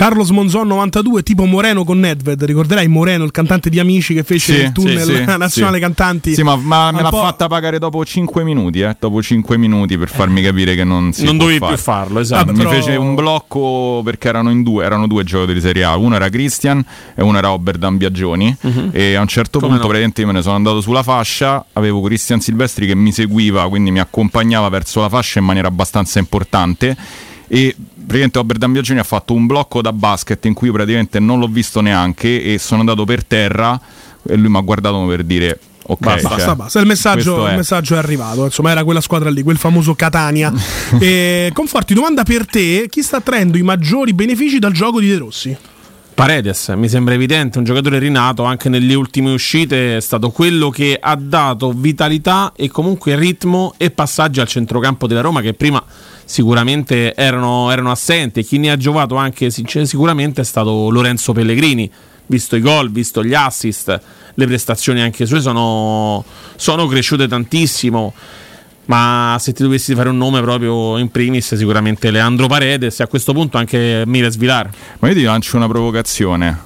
Carlos 0.00 0.30
Monzon 0.30 0.66
92, 0.66 1.22
tipo 1.22 1.44
Moreno 1.44 1.84
con 1.84 2.00
Nedved. 2.00 2.42
Ricorderai 2.42 2.88
Moreno, 2.88 3.22
il 3.24 3.32
cantante 3.32 3.68
di 3.68 3.78
Amici 3.78 4.14
che 4.14 4.22
fece 4.22 4.54
Sì, 4.54 4.60
il 4.62 4.72
tunnel 4.72 5.02
sì, 5.02 5.14
sì, 5.14 5.24
nazionale 5.36 5.76
sì. 5.76 5.82
cantanti. 5.82 6.34
Sì, 6.34 6.42
ma, 6.42 6.56
ma 6.56 6.90
me 6.90 7.02
l'ha 7.02 7.10
po'- 7.10 7.20
fatta 7.20 7.48
pagare 7.48 7.78
dopo 7.78 8.02
5 8.02 8.42
minuti, 8.42 8.80
eh? 8.80 8.96
Dopo 8.98 9.20
5 9.22 9.58
minuti 9.58 9.98
per 9.98 10.08
farmi 10.08 10.40
capire 10.40 10.74
che 10.74 10.84
non 10.84 11.12
si 11.12 11.24
non 11.24 11.36
può 11.36 11.44
dovevi 11.44 11.60
fare. 11.60 11.74
più 11.74 11.82
farlo, 11.82 12.18
esatto. 12.20 12.46
Vabbè, 12.46 12.56
Mi 12.56 12.64
però- 12.64 12.70
fece 12.82 12.96
un 12.96 13.14
blocco 13.14 14.00
perché 14.02 14.28
erano 14.28 14.50
in 14.50 14.62
due, 14.62 14.84
erano 14.86 15.06
due 15.06 15.22
giocatori 15.22 15.52
di 15.52 15.60
Serie 15.60 15.84
A, 15.84 15.96
uno 15.96 16.14
era 16.14 16.30
Christian 16.30 16.82
e 17.14 17.22
uno 17.22 17.36
era 17.36 17.52
Oberdan 17.52 17.98
Biagioni 17.98 18.56
e 18.92 19.14
a 19.16 19.20
un 19.20 19.28
certo 19.28 19.58
Come 19.58 19.72
punto 19.72 19.82
no? 19.82 19.88
praticamente 19.88 20.22
io 20.22 20.26
me 20.28 20.32
ne 20.32 20.40
sono 20.42 20.54
andato 20.54 20.80
sulla 20.80 21.02
fascia, 21.02 21.66
avevo 21.74 22.00
Christian 22.00 22.40
Silvestri 22.40 22.86
che 22.86 22.94
mi 22.94 23.12
seguiva, 23.12 23.68
quindi 23.68 23.90
mi 23.90 24.00
accompagnava 24.00 24.66
verso 24.70 25.02
la 25.02 25.10
fascia 25.10 25.40
in 25.40 25.44
maniera 25.44 25.68
abbastanza 25.68 26.18
importante 26.18 26.96
e 27.52 27.74
praticamente 27.96 28.38
Oberdan 28.38 28.70
Biagioni 28.70 29.00
ha 29.00 29.04
fatto 29.04 29.34
un 29.34 29.46
blocco 29.46 29.82
da 29.82 29.92
basket 29.92 30.44
in 30.44 30.54
cui 30.54 30.68
io 30.68 30.72
praticamente 30.72 31.18
non 31.18 31.40
l'ho 31.40 31.48
visto 31.48 31.80
neanche 31.80 32.44
e 32.44 32.58
sono 32.58 32.78
andato 32.78 33.04
per 33.04 33.24
terra 33.24 33.78
e 34.22 34.36
lui 34.36 34.48
mi 34.48 34.56
ha 34.56 34.60
guardato 34.60 35.04
per 35.06 35.24
dire 35.24 35.58
ok, 35.82 35.98
Basta, 35.98 36.20
cioè, 36.20 36.36
Basta, 36.36 36.54
basta. 36.54 36.78
Il 36.78 36.86
messaggio, 36.86 37.44
il 37.46 37.52
è. 37.52 37.56
messaggio 37.56 37.94
è 37.96 37.98
arrivato. 37.98 38.44
Insomma, 38.44 38.70
era 38.70 38.84
quella 38.84 39.00
squadra 39.00 39.30
lì, 39.30 39.42
quel 39.42 39.56
famoso 39.56 39.94
Catania. 39.96 40.52
e, 41.00 41.50
Conforti, 41.52 41.92
domanda 41.92 42.22
per 42.22 42.46
te: 42.46 42.86
chi 42.88 43.02
sta 43.02 43.20
traendo 43.20 43.58
i 43.58 43.62
maggiori 43.62 44.14
benefici 44.14 44.60
dal 44.60 44.72
gioco 44.72 45.00
di 45.00 45.08
De 45.08 45.18
Rossi? 45.18 45.56
Paredes 46.14 46.68
mi 46.76 46.88
sembra 46.88 47.14
evidente, 47.14 47.58
un 47.58 47.64
giocatore 47.64 47.98
rinato 47.98 48.44
anche 48.44 48.68
nelle 48.68 48.94
ultime 48.94 49.32
uscite 49.32 49.96
è 49.96 50.00
stato 50.00 50.30
quello 50.30 50.68
che 50.68 50.98
ha 51.00 51.16
dato 51.16 51.72
vitalità 51.72 52.52
e 52.54 52.68
comunque 52.68 53.16
ritmo 53.16 53.72
e 53.78 53.90
passaggi 53.90 54.40
al 54.40 54.46
centrocampo 54.46 55.06
della 55.06 55.22
Roma 55.22 55.40
che 55.40 55.54
prima 55.54 55.82
sicuramente 56.24 57.14
erano, 57.14 57.70
erano 57.70 57.90
assenti 57.90 58.44
chi 58.44 58.58
ne 58.58 58.70
ha 58.70 58.76
giovato 58.76 59.16
anche 59.16 59.50
sincer- 59.50 59.86
sicuramente 59.86 60.42
è 60.42 60.44
stato 60.44 60.90
Lorenzo 60.90 61.32
Pellegrini, 61.32 61.90
visto 62.26 62.54
i 62.54 62.60
gol, 62.60 62.90
visto 62.90 63.24
gli 63.24 63.34
assist, 63.34 64.00
le 64.34 64.46
prestazioni 64.46 65.00
anche 65.00 65.26
sue 65.26 65.40
sono, 65.40 66.24
sono 66.56 66.86
cresciute 66.86 67.26
tantissimo. 67.28 68.12
Ma 68.90 69.36
se 69.38 69.52
ti 69.52 69.62
dovessi 69.62 69.94
fare 69.94 70.08
un 70.08 70.16
nome 70.16 70.40
proprio 70.40 70.98
in 70.98 71.10
primis, 71.12 71.54
sicuramente 71.54 72.10
Leandro 72.10 72.48
Paredes 72.48 72.98
e 72.98 73.04
a 73.04 73.06
questo 73.06 73.32
punto 73.32 73.56
anche 73.56 74.02
Mires 74.04 74.36
Vilar. 74.36 74.68
Ma 74.98 75.08
io 75.08 75.14
ti 75.14 75.22
lancio 75.22 75.56
una 75.56 75.68
provocazione. 75.68 76.58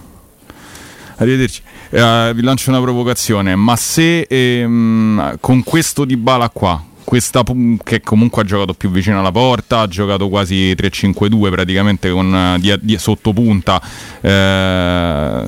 Arrivederci. 1.17 1.61
Eh, 1.91 2.33
vi 2.35 2.41
lancio 2.41 2.71
una 2.71 2.81
provocazione. 2.81 3.55
Ma 3.57 3.77
se 3.77 4.23
ehm, 4.23 5.37
con 5.39 5.63
questo 5.65 6.07
di 6.07 6.17
bala 6.17 6.49
qua, 6.49 6.83
questa 7.05 7.43
che 7.83 8.01
comunque 8.01 8.41
ha 8.41 8.45
giocato 8.47 8.73
più 8.73 8.91
vicino 8.91 9.19
alla 9.19 9.31
porta, 9.31 9.81
ha 9.81 9.87
giocato 9.87 10.31
quasi 10.31 10.73
3-5-2 10.73 11.51
praticamente 11.51 12.11
con 12.11 12.35
eh, 12.35 12.59
di, 12.59 12.75
di- 12.81 12.97
sottopunta. 12.97 13.83
Eh, 14.23 15.45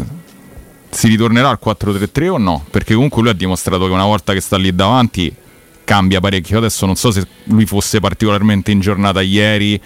si 0.90 1.08
ritornerà 1.08 1.48
al 1.48 1.58
4-3-3 1.64 2.28
o 2.28 2.36
no? 2.36 2.66
Perché 2.70 2.92
comunque 2.92 3.22
lui 3.22 3.30
ha 3.30 3.34
dimostrato 3.34 3.86
che 3.86 3.92
una 3.92 4.04
volta 4.04 4.34
che 4.34 4.42
sta 4.42 4.58
lì 4.58 4.74
davanti 4.74 5.34
cambia 5.86 6.20
parecchio. 6.20 6.58
Adesso 6.58 6.84
non 6.84 6.96
so 6.96 7.10
se 7.10 7.26
lui 7.44 7.64
fosse 7.64 8.00
particolarmente 8.00 8.70
in 8.70 8.80
giornata 8.80 9.22
ieri. 9.22 9.80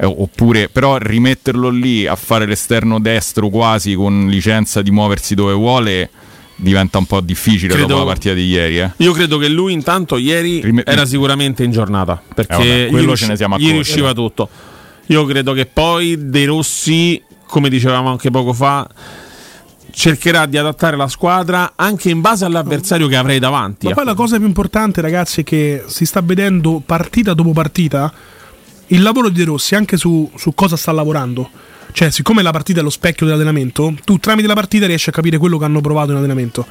eh, 0.00 0.06
oppure 0.06 0.68
però 0.70 0.96
rimetterlo 0.96 1.68
lì 1.68 2.06
a 2.06 2.14
fare 2.16 2.46
l'esterno 2.46 2.98
destro 2.98 3.50
quasi 3.50 3.94
con 3.94 4.26
licenza 4.28 4.80
di 4.80 4.90
muoversi 4.90 5.34
dove 5.34 5.52
vuole 5.52 6.08
diventa 6.56 6.96
un 6.96 7.04
po' 7.04 7.20
difficile 7.20 7.72
Credo- 7.74 7.88
dopo 7.88 8.00
la 8.00 8.06
partita 8.06 8.32
di 8.34 8.46
ieri. 8.46 8.78
Eh. 8.80 8.90
Io 8.98 9.12
credo 9.12 9.36
che 9.36 9.48
lui 9.48 9.72
intanto 9.74 10.16
ieri 10.16 10.62
Rime- 10.62 10.84
era 10.86 11.04
sicuramente 11.04 11.62
in 11.64 11.72
giornata 11.72 12.22
perché 12.34 12.86
Eh, 12.86 12.90
vabbè, 12.90 13.16
ce 13.16 13.26
ne 13.26 13.36
siamo 13.36 13.58
gli 13.58 13.70
riusciva 13.70 14.14
tutto. 14.14 14.48
Io 15.06 15.24
credo 15.26 15.52
che 15.52 15.66
poi 15.66 16.16
De 16.30 16.44
Rossi, 16.46 17.20
come 17.46 17.68
dicevamo 17.68 18.08
anche 18.10 18.30
poco 18.30 18.52
fa, 18.54 18.88
cercherà 19.92 20.46
di 20.46 20.56
adattare 20.56 20.96
la 20.96 21.08
squadra 21.08 21.72
anche 21.76 22.10
in 22.10 22.20
base 22.20 22.44
all'avversario 22.44 23.06
che 23.06 23.16
avrei 23.16 23.38
davanti. 23.38 23.86
Ma 23.86 23.94
poi 23.94 24.04
la 24.04 24.14
cosa 24.14 24.36
più 24.38 24.46
importante, 24.46 25.00
ragazzi, 25.00 25.42
è 25.42 25.44
che 25.44 25.84
si 25.86 26.04
sta 26.04 26.20
vedendo 26.20 26.82
partita 26.84 27.34
dopo 27.34 27.52
partita 27.52 28.12
il 28.88 29.02
lavoro 29.02 29.28
di 29.28 29.38
De 29.38 29.44
Rossi 29.44 29.74
anche 29.74 29.96
su, 29.96 30.30
su 30.34 30.54
cosa 30.54 30.76
sta 30.76 30.92
lavorando. 30.92 31.48
Cioè, 31.92 32.10
siccome 32.10 32.42
la 32.42 32.50
partita 32.50 32.80
è 32.80 32.82
lo 32.82 32.90
specchio 32.90 33.26
dell'allenamento, 33.26 33.94
tu 34.04 34.18
tramite 34.18 34.48
la 34.48 34.54
partita 34.54 34.86
riesci 34.86 35.10
a 35.10 35.12
capire 35.12 35.38
quello 35.38 35.58
che 35.58 35.64
hanno 35.64 35.80
provato 35.80 36.10
in 36.10 36.16
allenamento. 36.16 36.66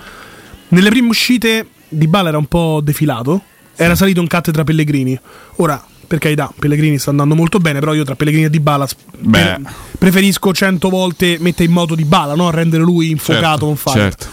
Nelle 0.69 0.89
prime 0.89 1.09
uscite 1.09 1.67
Di 1.87 2.07
Bala 2.07 2.29
era 2.29 2.37
un 2.37 2.47
po' 2.47 2.79
defilato, 2.83 3.43
era 3.75 3.95
salito 3.95 4.21
in 4.21 4.27
cattedra 4.27 4.63
Pellegrini. 4.63 5.19
Ora, 5.57 5.83
per 6.11 6.19
carità, 6.19 6.51
Pellegrini 6.59 6.99
sta 6.99 7.09
andando 7.11 7.35
molto 7.35 7.59
bene, 7.59 7.79
però 7.79 7.93
io 7.93 8.03
tra 8.03 8.15
Pellegrini 8.17 8.47
e 8.47 8.49
Di 8.49 8.59
Bala 8.59 8.85
Beh. 9.17 9.59
preferisco 9.97 10.51
cento 10.51 10.89
volte 10.89 11.37
mettere 11.39 11.69
in 11.69 11.71
moto 11.71 11.95
Di 11.95 12.03
Bala, 12.03 12.35
no? 12.35 12.49
A 12.49 12.51
rendere 12.51 12.83
lui 12.83 13.11
infocato 13.11 13.41
Certo, 13.47 13.65
con 13.65 13.75
fare. 13.77 13.99
certo. 14.01 14.27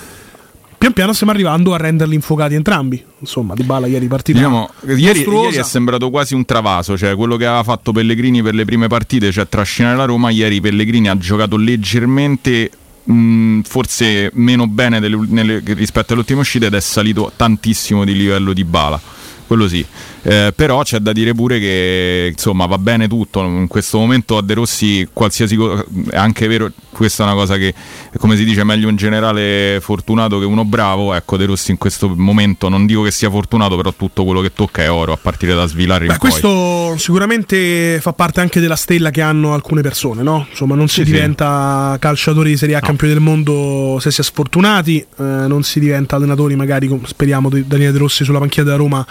Pian 0.76 0.92
piano 0.92 1.12
stiamo 1.12 1.32
arrivando 1.32 1.74
a 1.74 1.76
renderli 1.76 2.16
infocati 2.16 2.54
entrambi. 2.54 3.00
Insomma, 3.20 3.54
Di 3.54 3.62
Bala 3.62 3.86
ieri 3.86 4.08
partita 4.08 4.38
Diciamo, 4.38 4.68
ieri, 4.88 5.20
ieri 5.20 5.56
è 5.56 5.62
sembrato 5.62 6.10
quasi 6.10 6.34
un 6.34 6.44
travaso, 6.44 6.98
cioè 6.98 7.14
quello 7.14 7.36
che 7.36 7.46
aveva 7.46 7.62
fatto 7.62 7.92
Pellegrini 7.92 8.42
per 8.42 8.54
le 8.54 8.64
prime 8.64 8.88
partite, 8.88 9.30
cioè 9.30 9.48
trascinare 9.48 9.96
la 9.96 10.04
Roma, 10.04 10.30
ieri 10.30 10.60
Pellegrini 10.60 11.08
ha 11.08 11.16
giocato 11.16 11.56
leggermente, 11.56 12.70
mh, 13.04 13.60
forse 13.60 14.32
meno 14.34 14.66
bene 14.66 14.98
delle- 14.98 15.26
nelle- 15.28 15.62
rispetto 15.64 16.12
alle 16.12 16.22
ultime 16.22 16.40
uscite 16.40 16.66
ed 16.66 16.74
è 16.74 16.80
salito 16.80 17.30
tantissimo 17.36 18.04
di 18.04 18.16
livello 18.16 18.52
di 18.52 18.64
bala. 18.64 19.00
Quello 19.46 19.66
sì, 19.68 19.82
Eh, 20.28 20.52
però 20.54 20.82
c'è 20.82 20.98
da 20.98 21.12
dire 21.12 21.32
pure 21.32 21.58
che 21.58 22.28
insomma 22.32 22.66
va 22.66 22.76
bene 22.76 23.08
tutto. 23.08 23.40
In 23.40 23.66
questo 23.66 23.96
momento 23.96 24.36
a 24.36 24.42
De 24.42 24.52
Rossi 24.52 25.08
qualsiasi 25.10 25.56
cosa, 25.56 25.82
è 26.10 26.16
anche 26.16 26.46
vero, 26.46 26.70
questa 26.90 27.22
è 27.22 27.26
una 27.26 27.34
cosa 27.34 27.56
che 27.56 27.72
come 28.18 28.36
si 28.36 28.44
dice 28.44 28.62
meglio 28.62 28.88
un 28.88 28.96
generale 28.96 29.78
fortunato 29.80 30.38
che 30.38 30.44
uno 30.44 30.66
bravo. 30.66 31.14
Ecco, 31.14 31.38
De 31.38 31.46
Rossi 31.46 31.70
in 31.70 31.78
questo 31.78 32.12
momento 32.14 32.68
non 32.68 32.84
dico 32.84 33.02
che 33.02 33.10
sia 33.10 33.30
fortunato, 33.30 33.76
però 33.76 33.90
tutto 33.94 34.24
quello 34.24 34.42
che 34.42 34.52
tocca 34.52 34.82
è 34.82 34.90
oro 34.90 35.14
a 35.14 35.16
partire 35.16 35.54
da 35.54 35.64
svilare 35.66 36.04
Beh, 36.04 36.18
questo 36.18 36.94
sicuramente 36.98 37.98
fa 38.02 38.12
parte 38.12 38.40
anche 38.42 38.60
della 38.60 38.76
stella 38.76 39.08
che 39.08 39.22
hanno 39.22 39.54
alcune 39.54 39.80
persone, 39.80 40.22
no? 40.22 40.46
Insomma, 40.50 40.74
non 40.74 40.88
si 40.88 40.96
Sì, 41.00 41.06
sì. 41.06 41.12
diventa 41.12 41.96
calciatori 41.98 42.50
di 42.50 42.56
Serie 42.58 42.74
A 42.74 42.80
campioni 42.80 43.14
del 43.14 43.22
mondo 43.22 43.96
se 43.98 44.10
si 44.10 44.20
è 44.20 44.24
sfortunati, 44.24 44.98
eh, 44.98 45.22
non 45.22 45.62
si 45.62 45.80
diventa 45.80 46.16
allenatori, 46.16 46.54
magari 46.54 46.90
speriamo 47.06 47.48
Daniele 47.48 47.92
De 47.92 47.98
Rossi 47.98 48.24
sulla 48.24 48.40
panchina 48.40 48.64
della 48.64 48.76
Roma 48.76 49.06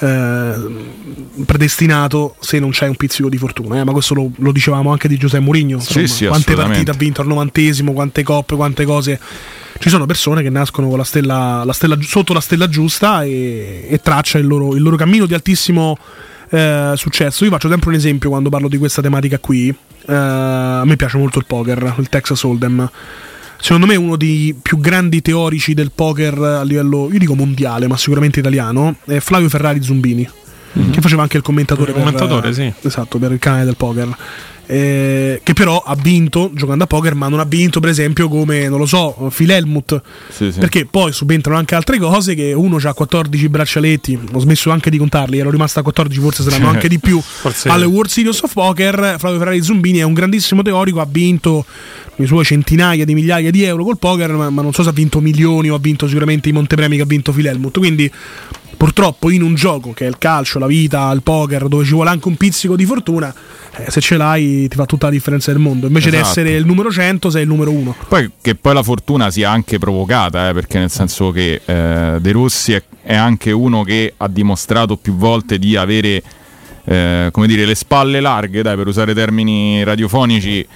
eh, 0.00 0.54
predestinato 1.44 2.34
se 2.40 2.58
non 2.58 2.70
c'è 2.70 2.86
un 2.88 2.96
pizzico 2.96 3.28
di 3.28 3.36
fortuna. 3.36 3.80
Eh? 3.80 3.84
Ma 3.84 3.92
questo 3.92 4.14
lo, 4.14 4.30
lo, 4.36 4.52
dicevamo 4.52 4.90
anche 4.90 5.08
di 5.08 5.16
Giuseppe 5.16 5.44
Mourinho. 5.44 5.78
Sì, 5.78 6.06
sì, 6.06 6.26
quante 6.26 6.54
partite 6.54 6.90
ha 6.90 6.94
vinto 6.94 7.20
al 7.20 7.26
novantesimo, 7.26 7.92
quante 7.92 8.22
coppe, 8.22 8.56
quante 8.56 8.84
cose. 8.84 9.20
Ci 9.78 9.88
sono 9.88 10.06
persone 10.06 10.42
che 10.42 10.50
nascono 10.50 10.88
con 10.88 10.98
la 10.98 11.04
stella, 11.04 11.62
la 11.64 11.72
stella 11.72 11.96
sotto 12.00 12.32
la 12.32 12.40
stella 12.40 12.68
giusta 12.68 13.22
e, 13.22 13.86
e 13.88 14.00
traccia 14.00 14.38
il 14.38 14.46
loro, 14.46 14.74
il 14.74 14.82
loro, 14.82 14.96
cammino 14.96 15.26
di 15.26 15.34
altissimo 15.34 15.96
eh, 16.50 16.92
successo. 16.96 17.44
Io 17.44 17.50
faccio 17.50 17.68
sempre 17.68 17.90
un 17.90 17.94
esempio 17.94 18.30
quando 18.30 18.48
parlo 18.48 18.68
di 18.68 18.78
questa 18.78 19.02
tematica 19.02 19.38
qui. 19.38 19.68
Eh, 19.68 20.14
a 20.14 20.84
me 20.84 20.96
piace 20.96 21.18
molto 21.18 21.38
il 21.38 21.46
poker, 21.46 21.94
il 21.98 22.08
Texas 22.08 22.42
Hold'em 22.42 22.88
secondo 23.60 23.86
me 23.86 23.96
uno 23.96 24.16
dei 24.16 24.54
più 24.60 24.78
grandi 24.78 25.22
teorici 25.22 25.74
del 25.74 25.92
poker 25.94 26.38
a 26.38 26.62
livello, 26.62 27.08
io 27.12 27.18
dico 27.18 27.34
mondiale, 27.34 27.86
ma 27.86 27.96
sicuramente 27.96 28.40
italiano, 28.40 28.96
è 29.04 29.18
Flavio 29.18 29.48
Ferrari 29.48 29.82
Zumbini, 29.82 30.28
mm-hmm. 30.78 30.90
che 30.90 31.00
faceva 31.00 31.22
anche 31.22 31.36
il 31.36 31.42
commentatore, 31.42 31.90
il 31.90 31.96
commentatore 31.96 32.40
per, 32.40 32.54
sì. 32.54 32.72
esatto, 32.82 33.18
per 33.18 33.32
il 33.32 33.38
canale 33.38 33.64
del 33.64 33.76
poker. 33.76 34.16
Eh, 34.72 35.40
che 35.42 35.52
però 35.52 35.82
ha 35.84 35.96
vinto 35.96 36.52
giocando 36.54 36.84
a 36.84 36.86
poker, 36.86 37.16
ma 37.16 37.26
non 37.26 37.40
ha 37.40 37.44
vinto, 37.44 37.80
per 37.80 37.90
esempio, 37.90 38.28
come 38.28 38.68
non 38.68 38.78
lo 38.78 38.86
so, 38.86 39.28
Phil 39.34 39.50
Helmut. 39.50 40.00
Sì, 40.28 40.52
sì. 40.52 40.60
Perché 40.60 40.86
poi 40.86 41.12
subentrano 41.12 41.58
anche 41.58 41.74
altre 41.74 41.98
cose. 41.98 42.36
Che 42.36 42.52
uno 42.52 42.78
ha 42.80 42.94
14 42.94 43.48
braccialetti, 43.48 44.16
ho 44.32 44.38
smesso 44.38 44.70
anche 44.70 44.88
di 44.88 44.98
contarli, 44.98 45.38
ero 45.38 45.50
rimasto 45.50 45.80
a 45.80 45.82
14, 45.82 46.20
forse 46.20 46.44
saranno 46.44 46.68
anche 46.68 46.86
di 46.86 47.00
più. 47.00 47.20
Forse... 47.40 47.68
Alle 47.68 47.86
World 47.86 48.10
Series 48.10 48.40
of 48.42 48.52
Poker, 48.52 49.16
Flavio 49.18 49.38
Ferrari 49.38 49.60
Zumbini 49.60 49.98
è 49.98 50.02
un 50.02 50.12
grandissimo 50.12 50.62
teorico, 50.62 51.00
ha 51.00 51.08
vinto 51.10 51.64
le 52.14 52.26
sue 52.26 52.44
centinaia 52.44 53.04
di 53.04 53.14
migliaia 53.14 53.50
di 53.50 53.64
euro 53.64 53.82
col 53.82 53.98
poker, 53.98 54.30
ma, 54.32 54.50
ma 54.50 54.62
non 54.62 54.72
so 54.72 54.84
se 54.84 54.90
ha 54.90 54.92
vinto 54.92 55.20
milioni 55.20 55.68
o 55.70 55.74
ha 55.74 55.78
vinto 55.80 56.06
sicuramente 56.06 56.48
i 56.48 56.52
montepremi 56.52 56.96
che 56.96 57.02
ha 57.02 57.06
vinto 57.06 57.32
Phil 57.32 57.46
Helmut. 57.46 57.78
Quindi 57.78 58.08
purtroppo 58.80 59.28
in 59.28 59.42
un 59.42 59.54
gioco 59.54 59.92
che 59.92 60.06
è 60.06 60.08
il 60.08 60.16
calcio, 60.16 60.58
la 60.58 60.66
vita, 60.66 61.10
il 61.10 61.20
poker, 61.20 61.68
dove 61.68 61.84
ci 61.84 61.92
vuole 61.92 62.08
anche 62.08 62.28
un 62.28 62.36
pizzico 62.36 62.76
di 62.76 62.86
fortuna, 62.86 63.30
eh, 63.76 63.90
se 63.90 64.00
ce 64.00 64.16
l'hai 64.16 64.68
ti 64.68 64.74
fa 64.74 64.86
tutta 64.86 65.04
la 65.04 65.12
differenza 65.12 65.52
del 65.52 65.60
mondo. 65.60 65.86
Invece 65.86 66.08
esatto. 66.08 66.22
di 66.22 66.30
essere 66.30 66.56
il 66.56 66.64
numero 66.64 66.90
100 66.90 67.28
sei 67.28 67.42
il 67.42 67.48
numero 67.48 67.72
1. 67.72 67.94
Poi 68.08 68.30
che 68.40 68.54
poi 68.54 68.72
la 68.72 68.82
fortuna 68.82 69.30
sia 69.30 69.50
anche 69.50 69.78
provocata, 69.78 70.48
eh, 70.48 70.54
perché 70.54 70.78
nel 70.78 70.88
senso 70.88 71.30
che 71.30 71.60
eh, 71.62 72.16
De 72.22 72.32
Rossi 72.32 72.72
è, 72.72 72.82
è, 73.02 73.14
anche 73.14 73.50
uno 73.50 73.82
che 73.82 74.14
ha 74.16 74.28
dimostrato 74.28 74.96
più 74.96 75.14
volte 75.14 75.58
di 75.58 75.76
avere 75.76 76.22
eh, 76.84 77.28
come 77.30 77.46
dire, 77.46 77.66
le 77.66 77.74
spalle 77.74 78.20
larghe, 78.20 78.62
dai, 78.62 78.76
per 78.76 78.86
usare 78.86 79.12
termini 79.12 79.84
radiofonici, 79.84 80.66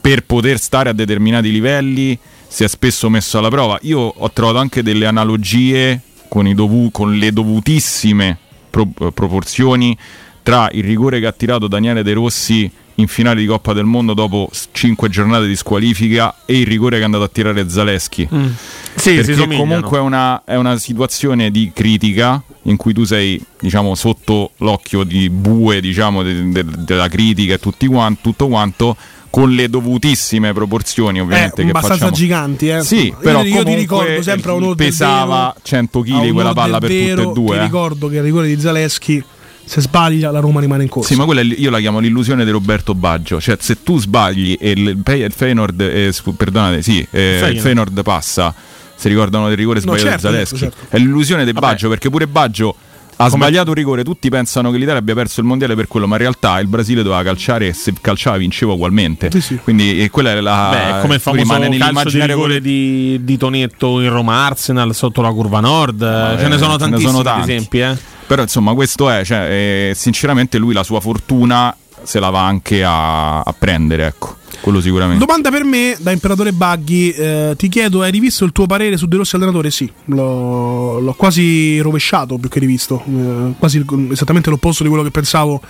per 0.00 0.24
poter 0.24 0.58
stare 0.58 0.88
a 0.88 0.94
determinati 0.94 1.52
livelli 1.52 2.18
si 2.48 2.64
è 2.64 2.68
spesso 2.68 3.10
messo 3.10 3.36
alla 3.36 3.50
prova. 3.50 3.78
Io 3.82 4.00
ho 4.00 4.30
trovato 4.32 4.56
anche 4.56 4.82
delle 4.82 5.04
analogie 5.04 6.00
con, 6.28 6.52
dovu- 6.54 6.90
con 6.90 7.16
le 7.16 7.32
dovutissime 7.32 8.38
pro- 8.70 8.86
proporzioni 9.12 9.96
tra 10.42 10.68
il 10.72 10.84
rigore 10.84 11.18
che 11.18 11.26
ha 11.26 11.32
tirato 11.32 11.66
Daniele 11.66 12.02
De 12.02 12.12
Rossi 12.12 12.70
in 12.98 13.08
finale 13.08 13.40
di 13.40 13.46
Coppa 13.46 13.72
del 13.72 13.84
Mondo 13.84 14.14
dopo 14.14 14.48
5 14.70 15.08
giornate 15.08 15.46
di 15.46 15.56
squalifica 15.56 16.36
e 16.46 16.60
il 16.60 16.66
rigore 16.66 16.96
che 16.96 17.02
è 17.02 17.04
andato 17.04 17.24
a 17.24 17.28
tirare 17.28 17.68
Zaleschi. 17.68 18.28
Mm. 18.32 18.46
Sì, 18.94 19.14
Perché 19.16 19.34
comunque 19.56 19.98
è 19.98 20.00
una, 20.00 20.42
è 20.44 20.56
una, 20.56 20.78
situazione 20.78 21.50
di 21.50 21.72
critica 21.74 22.42
in 22.62 22.76
cui 22.76 22.94
tu 22.94 23.04
sei 23.04 23.42
diciamo, 23.60 23.94
sotto 23.94 24.52
l'occhio 24.58 25.04
di 25.04 25.28
bue 25.28 25.80
diciamo, 25.80 26.22
de, 26.22 26.50
de, 26.50 26.64
della 26.78 27.08
critica 27.08 27.54
e 27.54 27.58
tutti 27.58 27.86
quanti, 27.86 28.20
tutto 28.22 28.48
quanto 28.48 28.96
con 29.30 29.50
le 29.50 29.68
dovutissime 29.68 30.52
proporzioni 30.52 31.20
ovviamente 31.20 31.60
eh, 31.60 31.64
che 31.64 31.70
abbastanza 31.70 32.06
facciamo. 32.06 32.16
giganti 32.16 32.68
eh. 32.68 32.82
sì 32.82 33.14
però 33.20 33.42
io, 33.42 33.62
ti 33.64 33.74
ricordo 33.74 34.22
sempre 34.22 34.50
a 34.50 34.54
un 34.54 34.74
pesava 34.74 35.54
100 35.60 36.00
kg 36.00 36.32
quella 36.32 36.52
palla 36.52 36.78
per 36.78 36.90
tutte 36.90 37.22
e 37.22 37.32
due 37.32 37.56
ti 37.56 37.62
eh. 37.62 37.62
ricordo 37.62 38.08
che 38.08 38.16
il 38.16 38.22
rigore 38.22 38.46
di 38.46 38.60
Zaleschi 38.60 39.24
se 39.66 39.80
sbaglia 39.80 40.30
la 40.30 40.38
Roma 40.38 40.60
rimane 40.60 40.84
in 40.84 40.88
corsa. 40.88 41.08
Sì, 41.08 41.16
ma 41.16 41.24
quella 41.24 41.40
io 41.40 41.70
la 41.70 41.80
chiamo 41.80 41.98
l'illusione 41.98 42.44
di 42.44 42.52
Roberto 42.52 42.94
Baggio. 42.94 43.40
Cioè, 43.40 43.56
se 43.58 43.82
tu 43.82 43.98
sbagli 43.98 44.56
e 44.60 44.70
il, 44.70 45.02
il 45.04 45.32
Feyenoord, 45.34 45.80
eh, 45.80 46.14
perdonate, 46.36 46.82
sì, 46.82 47.04
eh, 47.10 47.48
il 47.50 47.58
Feyenoord 47.58 48.00
passa, 48.02 48.54
si 48.94 49.08
ricordano 49.08 49.48
del 49.48 49.56
rigore 49.56 49.80
sbagliato 49.80 50.04
no, 50.04 50.10
certo, 50.12 50.28
Zaleschi. 50.28 50.56
Certo, 50.56 50.76
certo. 50.76 50.96
È 50.96 50.98
l'illusione 51.00 51.44
del 51.44 51.54
Baggio, 51.54 51.88
perché 51.88 52.08
pure 52.10 52.28
Baggio 52.28 52.76
ha 53.16 53.28
Come... 53.30 53.44
sbagliato 53.44 53.70
un 53.70 53.74
rigore, 53.74 54.04
tutti 54.04 54.28
pensano 54.28 54.70
che 54.70 54.76
l'Italia 54.76 55.00
abbia 55.00 55.14
perso 55.14 55.40
il 55.40 55.46
mondiale 55.46 55.74
per 55.74 55.88
quello, 55.88 56.06
ma 56.06 56.16
in 56.16 56.20
realtà 56.22 56.58
il 56.60 56.66
Brasile 56.66 57.02
doveva 57.02 57.22
calciare 57.22 57.68
e 57.68 57.72
se 57.72 57.94
calciava 58.00 58.36
vinceva 58.36 58.72
ugualmente. 58.72 59.30
Sì, 59.30 59.40
sì. 59.40 59.56
Quindi 59.62 60.06
quella 60.10 60.32
è 60.32 60.40
la 60.40 60.68
Beh, 60.70 61.00
come 61.00 61.14
il 61.14 61.20
famoso 61.20 61.78
calcio 61.78 62.10
di 62.10 62.26
rigore 62.26 62.60
di, 62.60 63.18
di 63.22 63.36
Tonetto 63.38 64.00
in 64.00 64.10
Roma 64.10 64.46
Arsenal 64.46 64.94
sotto 64.94 65.22
la 65.22 65.30
curva 65.30 65.60
nord, 65.60 66.02
eh, 66.02 66.36
ce 66.38 66.48
ne 66.48 66.58
sono 66.58 66.76
tantissimi 66.76 67.06
ne 67.06 67.10
sono 67.10 67.22
tanti. 67.22 67.52
esempi, 67.52 67.78
eh. 67.78 67.96
Però 68.26 68.42
insomma, 68.42 68.74
questo 68.74 69.08
è, 69.08 69.24
cioè, 69.24 69.90
eh, 69.90 69.92
sinceramente 69.94 70.58
lui 70.58 70.74
la 70.74 70.82
sua 70.82 71.00
fortuna 71.00 71.74
se 72.02 72.20
la 72.20 72.30
va 72.30 72.44
anche 72.44 72.84
a, 72.84 73.40
a 73.40 73.54
prendere, 73.58 74.06
ecco. 74.06 74.36
Quello 74.66 74.80
sicuramente. 74.80 75.24
Domanda 75.24 75.52
per 75.52 75.62
me, 75.62 75.96
da 76.00 76.10
Imperatore 76.10 76.50
Buggy, 76.50 77.10
eh, 77.10 77.54
ti 77.56 77.68
chiedo, 77.68 78.02
hai 78.02 78.10
rivisto 78.10 78.44
il 78.44 78.50
tuo 78.50 78.66
parere 78.66 78.96
su 78.96 79.06
De 79.06 79.16
Rossi 79.16 79.36
allenatore? 79.36 79.70
Sì, 79.70 79.88
l'ho, 80.06 80.98
l'ho 80.98 81.12
quasi 81.12 81.78
rovesciato 81.78 82.36
più 82.36 82.48
che 82.48 82.58
rivisto, 82.58 83.00
eh, 83.06 83.52
quasi 83.60 83.84
esattamente 84.10 84.50
l'opposto 84.50 84.82
di 84.82 84.88
quello 84.88 85.04
che 85.04 85.12
pensavo 85.12 85.62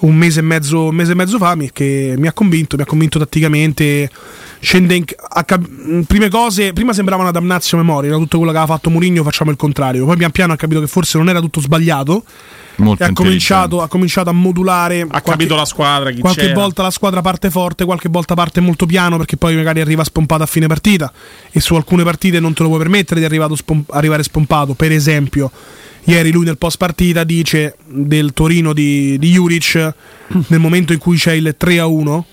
un 0.00 0.16
mese 0.16 0.40
e 0.40 0.42
mezzo, 0.42 0.90
mese 0.90 1.12
e 1.12 1.14
mezzo 1.14 1.38
fa, 1.38 1.56
che 1.72 2.16
mi 2.18 2.26
ha 2.26 2.32
convinto, 2.32 2.74
mi 2.74 2.82
ha 2.82 2.84
convinto 2.84 3.20
tatticamente. 3.20 4.10
Scende 4.64 4.94
in, 4.94 5.04
a, 5.18 5.44
prime 6.06 6.28
cose, 6.28 6.72
prima 6.72 6.92
sembrava 6.92 7.22
una 7.22 7.32
damnazio 7.32 7.76
memoria, 7.76 8.10
era 8.10 8.18
tutto 8.18 8.36
quello 8.36 8.52
che 8.52 8.58
aveva 8.58 8.74
fatto 8.74 8.90
Mourinho, 8.90 9.24
facciamo 9.24 9.50
il 9.50 9.56
contrario. 9.56 10.06
Poi 10.06 10.16
pian 10.16 10.30
piano 10.30 10.52
ha 10.52 10.56
capito 10.56 10.78
che 10.78 10.86
forse 10.86 11.18
non 11.18 11.28
era 11.28 11.40
tutto 11.40 11.60
sbagliato 11.60 12.24
Molto 12.76 13.02
e 13.02 13.06
ha 13.06 13.12
cominciato, 13.12 13.82
ha 13.82 13.88
cominciato, 13.88 14.30
a 14.30 14.32
modulare. 14.32 15.00
Ha 15.00 15.06
qualche, 15.06 15.30
capito 15.30 15.56
la 15.56 15.64
squadra. 15.64 16.12
qualche 16.14 16.42
c'era. 16.42 16.54
volta 16.54 16.82
la 16.82 16.90
squadra 16.90 17.20
parte 17.20 17.50
forte, 17.50 17.84
qualche 17.84 18.08
volta 18.08 18.34
parte 18.34 18.60
molto 18.60 18.86
piano 18.86 19.16
perché 19.16 19.36
poi 19.36 19.56
magari 19.56 19.80
arriva 19.80 20.04
spompato 20.04 20.44
a 20.44 20.46
fine 20.46 20.68
partita. 20.68 21.12
E 21.50 21.60
su 21.60 21.74
alcune 21.74 22.04
partite 22.04 22.38
non 22.38 22.54
te 22.54 22.62
lo 22.62 22.68
puoi 22.68 22.80
permettere 22.80 23.26
di 23.26 23.56
spom- 23.56 23.90
arrivare 23.90 24.22
spompato. 24.22 24.74
Per 24.74 24.92
esempio, 24.92 25.50
ieri 26.04 26.30
lui 26.30 26.44
nel 26.44 26.56
post 26.56 26.78
partita 26.78 27.24
dice 27.24 27.76
del 27.86 28.32
Torino 28.32 28.72
di, 28.72 29.18
di 29.18 29.30
Juric 29.32 29.94
nel 30.46 30.60
momento 30.60 30.92
in 30.92 30.98
cui 30.98 31.16
c'è 31.16 31.32
il 31.32 31.54
3 31.58 31.78
a 31.80 31.86
1 31.86 32.26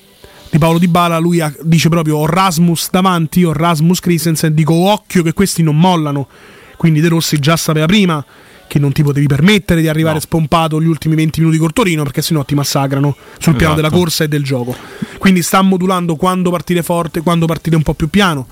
di 0.52 0.58
Paolo 0.58 0.80
Di 0.80 0.88
Bala, 0.88 1.20
lui 1.20 1.40
ha, 1.42 1.54
dice 1.62 1.90
proprio 1.90 2.18
ho 2.18 2.26
Rasmus 2.26 2.90
davanti, 2.90 3.44
ho 3.44 3.54
Rasmus 3.54 4.00
Christensen, 4.00 4.54
dico 4.54 4.74
occhio 4.74 5.24
che 5.24 5.34
questi 5.34 5.62
non 5.62 5.78
mollano. 5.78 6.28
Quindi 6.76 7.02
De 7.02 7.10
Rossi 7.10 7.40
già 7.40 7.58
sapeva 7.58 7.86
prima 7.86 8.24
che 8.68 8.80
non 8.80 8.92
ti 8.92 9.04
potevi 9.04 9.26
permettere 9.26 9.82
di 9.82 9.88
arrivare 9.88 10.16
no. 10.16 10.22
spompato 10.22 10.82
gli 10.82 10.88
ultimi 10.88 11.16
20 11.16 11.40
minuti 11.42 11.58
col 11.58 11.74
Torino 11.74 12.04
perché 12.04 12.22
sennò 12.22 12.46
ti 12.46 12.56
massacrano 12.56 13.16
sul 13.40 13.56
piano 13.56 13.74
esatto. 13.74 13.76
della 13.76 13.90
corsa 13.90 14.24
e 14.24 14.28
del 14.28 14.44
gioco. 14.44 14.76
Quindi 15.18 15.42
sta 15.42 15.62
modulando 15.62 16.16
quando 16.16 16.52
partire 16.52 16.84
forte, 16.84 17.22
quando 17.22 17.46
partire 17.48 17.76
un 17.76 17.84
po' 17.84 17.94
più 17.94 18.10
piano. 18.10 18.48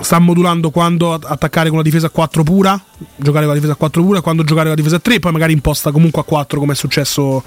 Sta 0.00 0.18
modulando 0.18 0.70
quando 0.70 1.12
attaccare 1.12 1.68
con 1.68 1.78
la 1.78 1.84
difesa 1.84 2.08
a 2.08 2.10
4 2.10 2.42
pura, 2.42 2.82
giocare 3.16 3.44
con 3.44 3.54
la 3.54 3.54
difesa 3.54 3.72
a 3.72 3.76
4 3.76 4.02
pura, 4.02 4.20
quando 4.22 4.42
giocare 4.42 4.66
con 4.66 4.76
la 4.76 4.82
difesa 4.82 4.96
a 4.96 5.00
3, 5.00 5.20
poi 5.20 5.32
magari 5.32 5.52
imposta 5.52 5.92
comunque 5.92 6.20
a 6.20 6.24
4 6.24 6.58
come 6.58 6.72
è 6.72 6.76
successo 6.76 7.42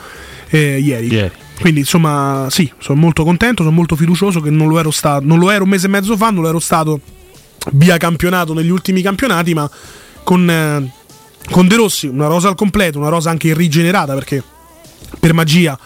eh, 0.50 0.80
ieri. 0.80 1.08
ieri. 1.08 1.32
Quindi 1.60 1.80
insomma, 1.82 2.48
sì, 2.50 2.72
sono 2.78 3.00
molto 3.00 3.24
contento, 3.24 3.64
sono 3.64 3.76
molto 3.76 3.96
fiducioso 3.96 4.42
che 4.42 4.50
non 4.50 4.68
lo 4.68 4.80
ero 4.80 4.92
stato, 4.92 5.26
non 5.26 5.40
lo 5.40 5.50
ero 5.50 5.64
un 5.64 5.70
mese 5.70 5.88
e 5.88 5.90
mezzo 5.90 6.16
fa, 6.16 6.30
non 6.30 6.44
lo 6.44 6.50
ero 6.50 6.60
stato 6.60 7.00
via 7.72 7.98
campionato 7.98 8.54
negli 8.54 8.70
ultimi 8.70 9.02
campionati, 9.02 9.54
ma 9.54 9.70
con 10.24 10.50
eh, 10.50 10.92
con 11.50 11.68
De 11.68 11.76
Rossi 11.76 12.08
una 12.08 12.28
rosa 12.28 12.50
al 12.50 12.56
completo, 12.56 13.00
una 13.00 13.10
rosa 13.10 13.30
anche 13.30 13.54
rigenerata 13.54 14.14
perché 14.14 14.44
per 15.20 15.34
magia 15.34 15.78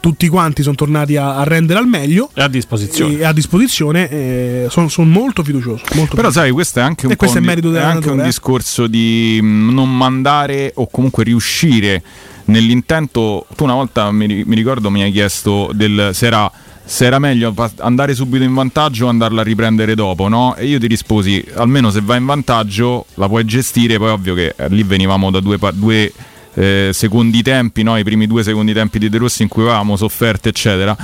tutti 0.00 0.28
quanti 0.28 0.62
sono 0.62 0.74
tornati 0.74 1.16
a, 1.16 1.36
a 1.36 1.44
rendere 1.44 1.78
al 1.78 1.86
meglio 1.86 2.30
e 2.34 2.42
a 2.42 2.48
disposizione, 2.48 3.18
e 3.18 3.24
a 3.24 3.32
disposizione 3.32 4.08
eh, 4.08 4.66
sono, 4.70 4.88
sono, 4.88 5.08
molto 5.08 5.42
fiducioso 5.42 5.82
molto 5.94 6.14
però 6.14 6.28
fiducioso. 6.28 6.40
sai 6.40 6.50
questo 6.50 6.78
è 6.78 6.82
anche 6.82 7.06
un, 7.06 7.14
è 7.16 7.40
merito 7.40 7.72
è 7.74 7.80
anche 7.80 8.10
un 8.10 8.20
eh? 8.20 8.24
discorso 8.24 8.86
di 8.86 9.38
mm, 9.40 9.70
non 9.70 9.96
mandare 9.96 10.72
o 10.76 10.88
comunque 10.88 11.24
riuscire 11.24 12.02
nell'intento 12.46 13.46
tu 13.54 13.64
una 13.64 13.74
volta 13.74 14.10
mi, 14.10 14.44
mi 14.44 14.54
ricordo 14.54 14.90
mi 14.90 15.02
hai 15.02 15.12
chiesto 15.12 15.70
del, 15.74 16.10
se 16.12 16.26
era 16.26 16.50
se 16.88 17.04
era 17.04 17.18
meglio 17.18 17.54
andare 17.80 18.14
subito 18.14 18.44
in 18.44 18.54
vantaggio 18.54 19.04
o 19.04 19.08
andarla 19.10 19.42
a 19.42 19.44
riprendere 19.44 19.94
dopo, 19.94 20.26
no? 20.28 20.56
E 20.56 20.64
io 20.64 20.78
ti 20.78 20.86
risposi, 20.86 21.44
almeno 21.54 21.90
se 21.90 22.00
vai 22.00 22.16
in 22.16 22.24
vantaggio 22.24 23.04
la 23.16 23.28
puoi 23.28 23.44
gestire, 23.44 23.98
poi 23.98 24.08
ovvio 24.08 24.32
che 24.32 24.54
eh, 24.56 24.68
lì 24.70 24.82
venivamo 24.84 25.30
da 25.30 25.40
due, 25.40 25.58
due 25.74 26.10
eh, 26.58 26.90
secondi 26.92 27.42
tempi, 27.42 27.82
no? 27.82 27.96
i 27.96 28.02
primi 28.02 28.26
due 28.26 28.42
secondi 28.42 28.72
tempi 28.72 28.98
di 28.98 29.08
De 29.08 29.18
Rossi 29.18 29.42
in 29.42 29.48
cui 29.48 29.62
avevamo 29.62 29.96
sofferte, 29.96 30.48
eccetera. 30.48 30.96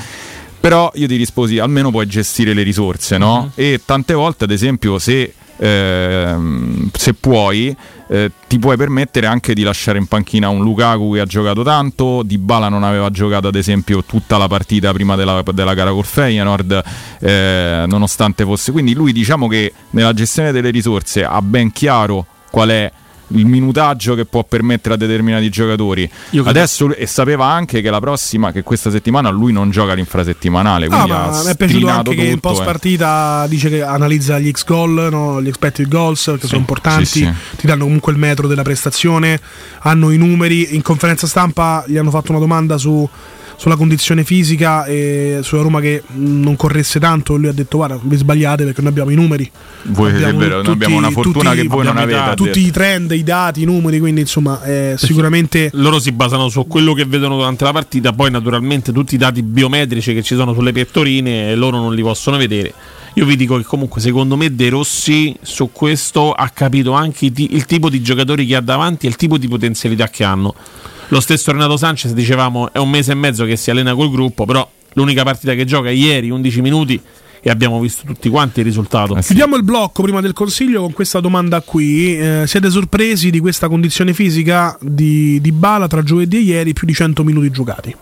Però 0.59 0.90
io 0.95 1.07
ti 1.07 1.17
risposi, 1.17 1.59
almeno 1.59 1.90
puoi 1.90 2.07
gestire 2.07 2.55
le 2.55 2.62
risorse, 2.62 3.19
no? 3.19 3.40
Uh-huh. 3.40 3.51
E 3.55 3.81
tante 3.85 4.14
volte, 4.14 4.45
ad 4.45 4.51
esempio, 4.51 4.99
se 4.99 5.35
Ehm, 5.57 6.90
se 6.93 7.14
puoi 7.14 7.75
eh, 8.09 8.29
ti 8.49 8.59
puoi 8.59 8.77
permettere 8.77 9.29
anche 9.29 9.55
di 9.55 9.62
lasciare 9.62 9.99
in 9.99 10.07
panchina 10.07 10.49
un 10.49 10.64
Lukaku 10.64 11.12
che 11.12 11.21
ha 11.21 11.27
giocato 11.27 11.62
tanto 11.62 12.25
Di 12.25 12.38
Bala 12.38 12.69
non 12.69 12.83
aveva 12.83 13.09
giocato 13.11 13.47
ad 13.47 13.55
esempio 13.55 14.03
tutta 14.03 14.37
la 14.37 14.49
partita 14.49 14.93
prima 14.93 15.14
della, 15.14 15.45
della 15.53 15.75
gara 15.75 15.93
col 15.93 16.05
Feyenoord 16.05 16.83
eh, 17.21 17.85
nonostante 17.87 18.43
fosse 18.43 18.73
quindi 18.73 18.95
lui 18.95 19.12
diciamo 19.12 19.47
che 19.47 19.73
nella 19.90 20.12
gestione 20.12 20.51
delle 20.51 20.71
risorse 20.71 21.25
ha 21.25 21.40
ben 21.40 21.71
chiaro 21.71 22.27
qual 22.51 22.71
è 22.71 22.90
il 23.29 23.47
minutaggio 23.47 24.15
che 24.15 24.25
può 24.25 24.45
permettere 24.45 24.95
a 24.95 24.97
determinati 24.97 25.49
giocatori. 25.49 26.09
Adesso 26.43 26.95
e 26.95 27.07
sapeva 27.07 27.47
anche 27.47 27.81
che 27.81 27.91
la 27.91 28.01
prossima, 28.01 28.53
che 28.53 28.63
questa 28.63 28.91
settimana 28.91 29.31
lui 29.31 29.53
non 29.53 29.71
gioca 29.71 29.95
l'infrasettimanale. 29.95 30.87
Ah, 30.87 30.89
Quindi 30.89 31.11
ha 31.11 31.17
ma 31.31 31.43
mi 31.43 31.51
è 31.51 31.57
piaciuto 31.57 31.87
anche 31.89 32.15
che 32.15 32.23
in 32.23 32.35
tutto, 32.35 32.49
post 32.49 32.61
eh. 32.63 32.65
partita 32.65 33.47
dice 33.49 33.69
che 33.69 33.83
analizza 33.83 34.39
gli 34.39 34.51
X 34.51 34.65
goal, 34.65 35.09
no? 35.11 35.43
gli 35.43 35.49
expected 35.49 35.89
goals 35.89 36.37
che 36.39 36.47
sono 36.47 36.61
importanti, 36.61 37.05
sì, 37.07 37.19
sì. 37.21 37.33
ti 37.57 37.67
danno 37.67 37.85
comunque 37.85 38.13
il 38.13 38.19
metro 38.19 38.47
della 38.47 38.63
prestazione, 38.63 39.41
hanno 39.81 40.11
i 40.11 40.17
numeri. 40.17 40.75
In 40.75 40.83
conferenza 40.83 41.27
stampa 41.27 41.85
gli 41.87 41.97
hanno 41.97 42.11
fatto 42.11 42.31
una 42.31 42.41
domanda 42.41 42.79
su- 42.79 43.09
sulla 43.57 43.77
condizione 43.77 44.25
fisica 44.25 44.85
e 44.85 45.38
sulla 45.43 45.62
Roma 45.62 45.81
che 45.81 46.03
non 46.14 46.57
corresse 46.57 46.99
tanto. 47.01 47.37
Lui 47.37 47.49
ha 47.49 47.53
detto: 47.53 47.77
Guarda, 47.79 47.99
vi 48.03 48.17
sbagliate 48.17 48.64
perché 48.64 48.81
noi 48.81 48.90
abbiamo 48.90 49.11
i 49.11 49.14
numeri. 49.14 49.51
Voi, 49.85 50.11
è 50.11 50.14
Abbiamo 50.14 50.38
vero, 50.38 50.55
noi 50.55 50.62
tutti- 50.64 50.75
abbiamo 50.77 50.97
una 50.97 51.11
fortuna 51.11 51.51
tutti- 51.51 51.62
che 51.62 51.69
voi 51.69 51.85
non 51.85 51.97
avete. 51.97 52.35
Tutti 52.35 52.49
detto. 52.51 52.59
i 52.59 52.71
trend, 52.71 53.11
i 53.12 53.23
dati, 53.23 53.62
i 53.62 53.64
numeri, 53.64 53.99
quindi 53.99 54.21
insomma, 54.23 54.62
eh, 54.62 54.95
sicuramente. 54.97 55.71
loro 55.75 55.99
si 55.99 56.12
basano 56.12 56.49
su 56.49 56.67
quello 56.67 56.93
che 56.95 57.05
vedono 57.05 57.37
durante 57.37 57.64
la 57.64 57.73
partita, 57.73 58.12
poi 58.12 58.31
naturalmente 58.31 58.93
tutti 58.93 59.14
i 59.14 59.19
dati 59.19 59.43
biometrici 59.43 60.12
che 60.14 60.23
ci 60.23 60.35
sono 60.35 60.53
sulle 60.55 60.73
pettorine 60.73 61.55
loro 61.55 61.79
non 61.79 61.95
li 61.95 62.03
possono 62.03 62.37
vedere. 62.37 62.73
Io 63.17 63.25
vi 63.27 63.37
dico 63.37 63.57
che 63.57 63.62
comunque 63.62 64.01
secondo 64.01 64.37
me 64.37 64.55
De 64.55 64.69
Rossi 64.71 65.37
su 65.40 65.71
questo 65.71 66.33
ha 66.33 66.49
capito 66.49 66.93
anche 66.93 67.31
il 67.33 67.64
tipo 67.64 67.88
di 67.88 68.03
giocatori 68.03 68.45
che 68.45 68.57
ha 68.57 68.61
davanti 68.61 69.07
e 69.07 69.09
il 69.09 69.17
tipo 69.17 69.38
di 69.38 69.47
potenzialità 69.47 70.09
che 70.09 70.25
hanno. 70.25 70.53
Lo 71.14 71.20
stesso 71.20 71.53
Renato 71.53 71.77
Sanchez, 71.77 72.12
dicevamo, 72.12 72.72
è 72.72 72.79
un 72.79 72.90
mese 72.90 73.12
e 73.12 73.14
mezzo 73.14 73.44
che 73.44 73.55
si 73.55 73.70
allena 73.70 73.94
col 73.94 74.11
gruppo, 74.11 74.44
però 74.46 74.68
l'unica 74.94 75.22
partita 75.22 75.55
che 75.55 75.64
gioca 75.64 75.88
è 75.88 75.92
ieri, 75.92 76.29
11 76.29 76.61
minuti, 76.61 77.00
e 77.40 77.50
abbiamo 77.50 77.79
visto 77.79 78.03
tutti 78.05 78.29
quanti 78.29 78.59
il 78.59 78.64
risultato. 78.66 79.14
Eh 79.16 79.22
sì. 79.22 79.29
Chiudiamo 79.29 79.55
il 79.55 79.62
blocco 79.62 80.03
prima 80.03 80.20
del 80.20 80.33
consiglio 80.33 80.81
con 80.81 80.92
questa 80.92 81.20
domanda 81.20 81.61
qui. 81.61 82.18
Eh, 82.18 82.42
siete 82.48 82.68
sorpresi 82.68 83.31
di 83.31 83.38
questa 83.38 83.68
condizione 83.68 84.12
fisica 84.12 84.77
di, 84.81 85.40
di 85.40 85.53
Bala 85.53 85.87
tra 85.87 86.03
giovedì 86.03 86.38
e 86.38 86.40
ieri, 86.40 86.72
più 86.72 86.85
di 86.85 86.94
100 86.94 87.22
minuti 87.22 87.48
giocati? 87.53 87.94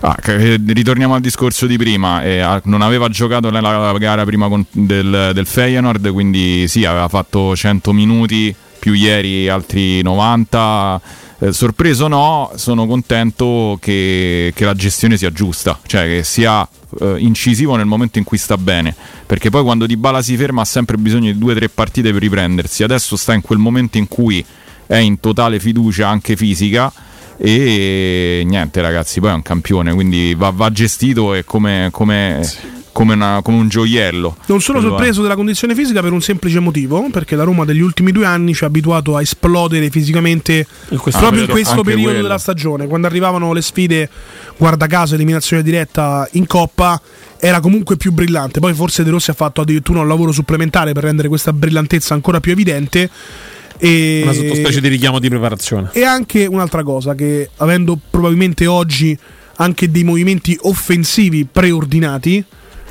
Ah, 0.00 0.16
che- 0.18 0.58
ritorniamo 0.66 1.14
al 1.14 1.20
discorso 1.20 1.66
di 1.66 1.76
prima. 1.76 2.22
eh, 2.22 2.60
non 2.64 2.80
aveva 2.80 3.10
giocato 3.10 3.50
nella 3.50 3.92
gara 3.98 4.24
prima 4.24 4.48
con- 4.48 4.64
del, 4.70 5.32
del 5.34 5.44
Feyenoord, 5.44 6.10
quindi 6.10 6.68
sì, 6.68 6.86
aveva 6.86 7.08
fatto 7.08 7.54
100 7.54 7.92
minuti, 7.92 8.54
più 8.78 8.94
ieri 8.94 9.46
altri 9.50 10.00
90. 10.00 11.02
Eh, 11.40 11.52
sorpreso 11.52 12.06
no, 12.06 12.52
sono 12.54 12.86
contento 12.86 13.76
che, 13.80 14.52
che 14.54 14.64
la 14.64 14.74
gestione 14.74 15.16
sia 15.16 15.32
giusta, 15.32 15.78
cioè 15.86 16.04
che 16.04 16.22
sia 16.22 16.66
eh, 17.00 17.16
incisivo 17.18 17.74
nel 17.76 17.86
momento 17.86 18.18
in 18.18 18.24
cui 18.24 18.38
sta 18.38 18.56
bene, 18.56 18.94
perché 19.26 19.50
poi 19.50 19.62
quando 19.62 19.86
Di 19.86 19.96
Bala 19.96 20.22
si 20.22 20.36
ferma 20.36 20.62
ha 20.62 20.64
sempre 20.64 20.96
bisogno 20.96 21.32
di 21.32 21.38
due 21.38 21.52
o 21.52 21.56
tre 21.56 21.68
partite 21.68 22.12
per 22.12 22.20
riprendersi. 22.20 22.82
Adesso 22.82 23.16
sta 23.16 23.34
in 23.34 23.40
quel 23.40 23.58
momento 23.58 23.98
in 23.98 24.06
cui 24.06 24.44
è 24.86 24.96
in 24.96 25.18
totale 25.18 25.58
fiducia 25.58 26.08
anche 26.08 26.36
fisica 26.36 26.92
e 27.36 28.42
niente 28.46 28.80
ragazzi 28.80 29.18
poi 29.18 29.30
è 29.30 29.32
un 29.32 29.42
campione 29.42 29.92
quindi 29.92 30.34
va, 30.34 30.50
va 30.50 30.70
gestito 30.70 31.34
e 31.34 31.44
come, 31.44 31.88
come, 31.90 32.48
come, 32.94 33.14
una- 33.14 33.40
come 33.42 33.58
un 33.58 33.68
gioiello 33.68 34.36
Non 34.46 34.60
sono 34.60 34.78
Quello 34.78 34.94
sorpreso 34.94 35.20
della 35.20 35.34
condizione 35.34 35.74
fisica 35.74 36.00
per 36.00 36.12
un 36.12 36.22
semplice 36.22 36.60
motivo, 36.60 37.08
perché 37.10 37.34
la 37.34 37.42
Roma 37.42 37.64
degli 37.64 37.80
ultimi 37.80 38.12
due 38.12 38.24
anni 38.24 38.54
ci 38.54 38.62
ha 38.62 38.68
abituato 38.68 39.16
a 39.16 39.20
esplodere 39.20 39.90
fisicamente 39.90 40.66
In 40.90 40.98
questo 40.98 41.20
proprio 41.20 41.40
in 41.42 41.46
periodo, 41.48 41.52
questo 41.52 41.82
periodo 41.82 42.10
quello. 42.10 42.22
della 42.22 42.38
stagione. 42.38 42.86
Quando 42.86 43.08
arrivavano 43.08 43.52
le 43.52 43.62
sfide, 43.62 44.08
guarda 44.56 44.86
caso, 44.86 45.16
eliminazione 45.16 45.62
diretta 45.62 46.26
in 46.32 46.46
Coppa, 46.46 46.98
era 47.38 47.58
comunque 47.60 47.96
più 47.96 48.12
brillante. 48.12 48.60
Poi 48.60 48.72
forse 48.72 49.02
De 49.02 49.10
Rossi 49.10 49.30
ha 49.30 49.34
fatto 49.34 49.60
addirittura 49.60 50.00
un 50.00 50.08
lavoro 50.08 50.30
supplementare 50.30 50.92
per 50.92 51.02
rendere 51.02 51.26
questa 51.28 51.52
brillantezza 51.52 52.14
ancora 52.14 52.38
più 52.38 52.52
evidente. 52.52 53.10
E... 53.76 54.20
Una 54.22 54.32
sottospecie 54.32 54.80
di 54.80 54.86
richiamo 54.88 55.18
di 55.18 55.28
preparazione. 55.28 55.90
E 55.92 56.04
anche 56.04 56.46
un'altra 56.46 56.84
cosa, 56.84 57.16
che 57.16 57.50
avendo 57.56 57.98
probabilmente 58.08 58.66
oggi 58.66 59.18
anche 59.56 59.90
dei 59.90 60.04
movimenti 60.04 60.56
offensivi 60.62 61.44
preordinati, 61.50 62.44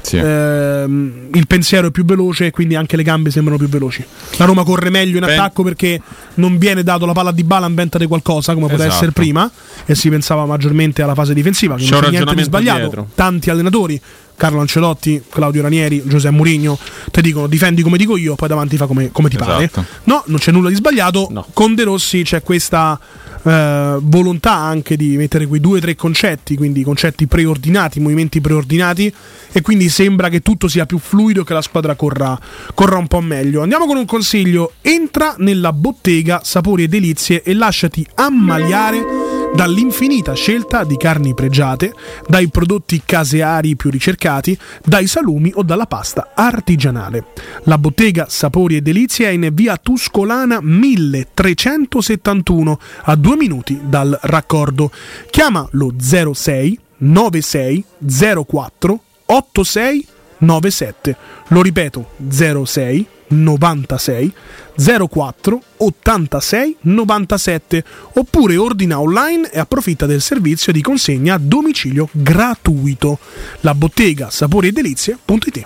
Sì. 0.04 0.18
ehm, 0.18 1.30
il 1.34 1.48
pensiero 1.48 1.88
è 1.88 1.92
più 1.92 2.04
veloce 2.06 2.48
e 2.48 2.52
quindi 2.52 2.76
anche 2.76 2.96
le 2.98 3.04
gambe 3.04 3.32
sembrano 3.32 3.58
più 3.58 3.68
veloci. 3.70 4.04
La 4.38 4.46
Roma 4.46 4.64
corre 4.64 4.90
meglio 4.90 5.18
in 5.18 5.26
Ben- 5.26 5.40
attacco 5.40 5.64
perché 5.64 6.00
non 6.36 6.58
viene 6.58 6.84
dato 6.84 7.06
la 7.06 7.14
palla 7.14 7.32
di 7.32 7.44
bala, 7.44 7.68
inventate 7.68 8.06
qualcosa 8.08 8.54
come 8.54 8.66
poteva 8.68 8.84
Esatto. 8.84 8.98
essere 8.98 9.12
prima 9.14 9.50
e 9.86 9.96
si 9.96 10.10
pensava 10.10 10.46
maggiormente 10.46 11.02
alla 11.02 11.16
fase 11.16 11.34
difensiva, 11.34 11.76
che 11.76 11.84
C'è 11.86 12.00
non 12.02 12.10
niente 12.12 12.36
di 12.36 12.44
sbagliato. 12.44 12.80
dietro. 12.80 13.08
Tanti 13.16 13.50
allenatori, 13.50 14.00
Carlo 14.36 14.60
Ancelotti, 14.60 15.24
Claudio 15.30 15.62
Ranieri, 15.62 16.04
Giuseppe 16.06 16.36
Mourinho, 16.36 16.78
ti 17.12 17.22
dicono 17.22 17.48
difendi 17.48 17.82
come 17.82 17.98
dico 17.98 18.18
io, 18.18 18.36
poi 18.36 18.48
davanti 18.50 18.76
fa 18.78 18.86
come, 18.88 19.10
come 19.12 19.30
ti 19.30 19.38
pare. 19.38 19.64
Esatto. 19.66 19.86
No, 20.06 20.24
non 20.28 20.40
c'è 20.40 20.52
nulla 20.52 20.70
di 20.70 20.76
sbagliato. 20.76 21.28
No. 21.32 21.46
Con 21.54 21.76
De 21.76 21.84
Rossi 21.84 22.24
c'è 22.24 22.42
questa 22.44 23.00
eh, 23.44 23.98
volontà 24.02 24.54
anche 24.54 24.96
di 24.96 25.16
mettere 25.18 25.46
quei 25.48 25.60
due 25.60 25.78
o 25.78 25.82
tre 25.82 25.96
concetti, 25.96 26.56
quindi 26.56 26.84
concetti 26.84 27.28
preordinati, 27.28 28.00
movimenti 28.00 28.42
preordinati, 28.42 29.14
e 29.52 29.62
quindi 29.62 29.90
sembra 29.90 30.30
che 30.30 30.42
tutto 30.42 30.68
sia 30.68 30.86
più 30.86 30.98
fluido 30.98 31.42
e 31.42 31.44
che 31.44 31.54
la 31.54 31.62
squadra 31.62 31.96
corra, 31.96 32.40
corra 32.74 32.98
un 32.98 33.08
po' 33.08 33.22
meglio. 33.22 33.62
Andiamo 33.62 33.86
con 33.86 33.98
un 33.98 34.06
consiglio: 34.06 34.74
entra 34.82 35.36
nella 35.38 35.74
bottega 35.74 36.42
Sapori 36.44 36.84
e 36.84 36.88
Delizie 36.88 37.44
e 37.44 37.54
lasciati 37.54 38.06
ammaliare 38.16 39.23
dall'infinita 39.54 40.34
scelta 40.34 40.84
di 40.84 40.98
carni 40.98 41.34
pregiate, 41.34 41.94
dai 42.28 42.50
prodotti 42.50 43.02
caseari 43.06 43.76
più 43.76 43.90
ricercati, 43.90 44.56
dai 44.84 45.08
salumi 45.08 45.52
o 45.56 45.64
dalla 45.64 45.86
pasta 45.86 46.32
artigianale. 46.34 47.28
La 47.64 47.78
bottega 47.78 48.28
Sapori 48.30 48.76
e 48.78 48.82
Delizie 48.82 49.28
è 49.28 49.32
in 49.32 49.50
via 49.54 49.76
Tuscolana 49.78 50.60
1371 50.62 52.80
a 53.04 53.16
due 53.16 53.36
minuti 53.36 53.80
dal 53.84 54.18
raccordo. 54.24 54.92
Chiama 55.30 55.68
lo 55.72 55.94
06 55.98 56.80
96 56.98 57.86
04 58.46 59.02
86 59.26 60.08
97. 60.40 61.16
Lo 61.48 61.62
ripeto 61.62 62.10
06 62.28 63.08
96 63.28 64.34
04 64.76 65.62
86 65.78 66.78
97 66.82 67.84
oppure 68.14 68.58
ordina 68.58 69.00
online 69.00 69.52
e 69.52 69.60
approfitta 69.60 70.06
del 70.06 70.22
servizio 70.22 70.72
di 70.72 70.82
consegna 70.82 71.36
a 71.36 71.40
domicilio 71.40 72.08
gratuito. 72.12 73.20
La 73.62 73.74
bottega 73.74 74.30
sapori 74.30 74.70
e 74.70 74.72
delizie.it 74.72 75.66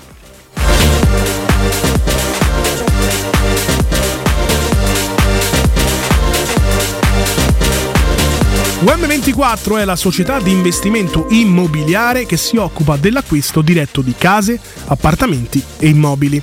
UM24 8.79 9.79
è 9.79 9.85
la 9.85 9.95
società 9.95 10.39
di 10.39 10.51
investimento 10.51 11.25
immobiliare 11.31 12.27
che 12.27 12.37
si 12.37 12.57
occupa 12.57 12.95
dell'acquisto 12.95 13.61
diretto 13.61 14.01
di 14.01 14.13
case, 14.15 14.59
appartamenti 14.85 15.63
e 15.79 15.87
immobili. 15.87 16.41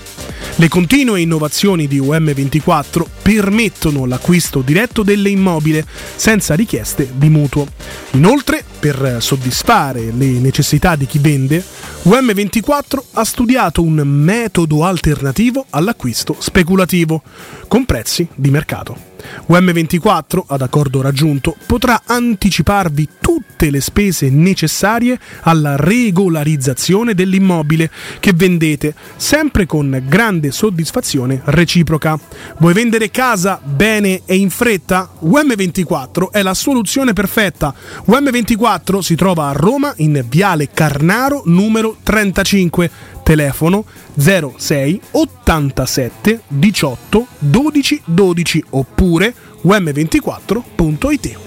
Le 0.57 0.69
continue 0.69 1.21
innovazioni 1.21 1.89
di 1.89 2.01
UM24 2.01 3.05
permettono 3.23 4.07
l'acquisto 4.07 4.61
diretto 4.61 5.03
dell'immobile 5.03 5.85
senza 6.15 6.55
richieste 6.55 7.11
di 7.13 7.29
mutuo. 7.29 7.67
Inoltre, 8.13 8.63
per 8.79 9.17
soddisfare 9.19 10.13
le 10.13 10.27
necessità 10.27 10.95
di 10.95 11.07
chi 11.07 11.19
vende, 11.19 11.61
UM24 12.05 12.99
ha 13.15 13.25
studiato 13.25 13.83
un 13.83 13.95
metodo 14.05 14.85
alternativo 14.85 15.67
all'acquisto 15.71 16.37
speculativo, 16.39 17.21
con 17.67 17.85
prezzi 17.85 18.29
di 18.33 18.51
mercato. 18.51 19.14
UM24, 19.49 20.43
ad 20.47 20.63
accordo 20.63 21.01
raggiunto, 21.01 21.57
potrà 21.67 22.03
anticiparvi 22.05 23.09
tutte 23.21 23.71
le 23.71 23.81
spese 23.81 24.31
necessarie 24.31 25.19
alla 25.43 25.77
regolarizzazione 25.77 27.15
dell'immobile 27.15 27.91
che 28.21 28.33
vendete, 28.35 28.95
sempre 29.17 29.67
con 29.67 30.03
grande 30.07 30.51
soddisfazione 30.51 31.41
reciproca. 31.45 32.19
Vuoi 32.59 32.75
vendere 32.75 33.11
casa 33.11 33.61
bene 33.63 34.23
e 34.25 34.37
in 34.37 34.51
fretta? 34.51 35.11
UM24 35.23 36.31
è 36.31 36.43
la 36.43 36.55
soluzione 36.55 37.13
perfetta. 37.13 37.75
UM24 38.07 38.99
si 38.99 39.15
trova 39.15 39.49
a 39.49 39.53
Roma 39.53 39.93
in 39.97 40.25
Viale 40.29 40.71
Carnaro 40.73 41.43
numero 41.47 41.97
35 42.03 42.91
telefono 43.25 43.85
06 44.17 45.01
87 45.11 46.41
18 46.47 47.27
12 47.39 48.03
12 48.05 48.65
oppure 48.71 49.35
um24.it 49.65 51.39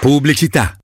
Pubblicità. 0.00 0.83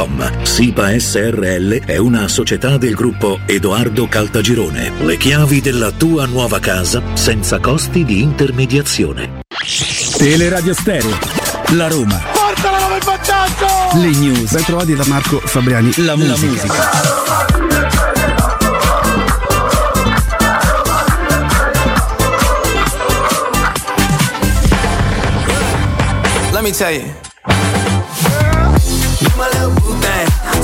www.kcalt.com. 0.01 0.43
SIPA 0.43 0.99
SRL 0.99 1.85
è 1.85 1.97
una 1.97 2.27
società 2.27 2.77
del 2.77 2.93
gruppo 2.93 3.39
Edoardo 3.45 4.07
Caltagirone. 4.07 4.91
Le 5.01 5.17
chiavi 5.17 5.61
della 5.61 5.91
tua 5.91 6.25
nuova 6.25 6.59
casa 6.59 7.01
senza 7.13 7.59
costi 7.59 8.03
di 8.03 8.21
intermediazione. 8.21 9.39
Teleradio 10.17 10.73
Stereo. 10.73 11.17
La 11.73 11.87
Roma. 11.87 12.19
Portala 12.33 12.77
come 12.79 12.97
il 12.97 13.03
vantaggio! 13.03 13.99
Le 13.99 14.09
news. 14.17 14.51
Ben 14.51 14.63
trovati 14.63 14.95
da 14.95 15.05
Marco 15.07 15.39
Fabriani. 15.39 15.93
La 15.97 16.15
musica. 16.15 16.37
La 16.37 16.47
musica. 16.47 17.19
Let 26.51 26.63
me 26.63 26.71
tell. 26.71 26.91
You 26.91 27.30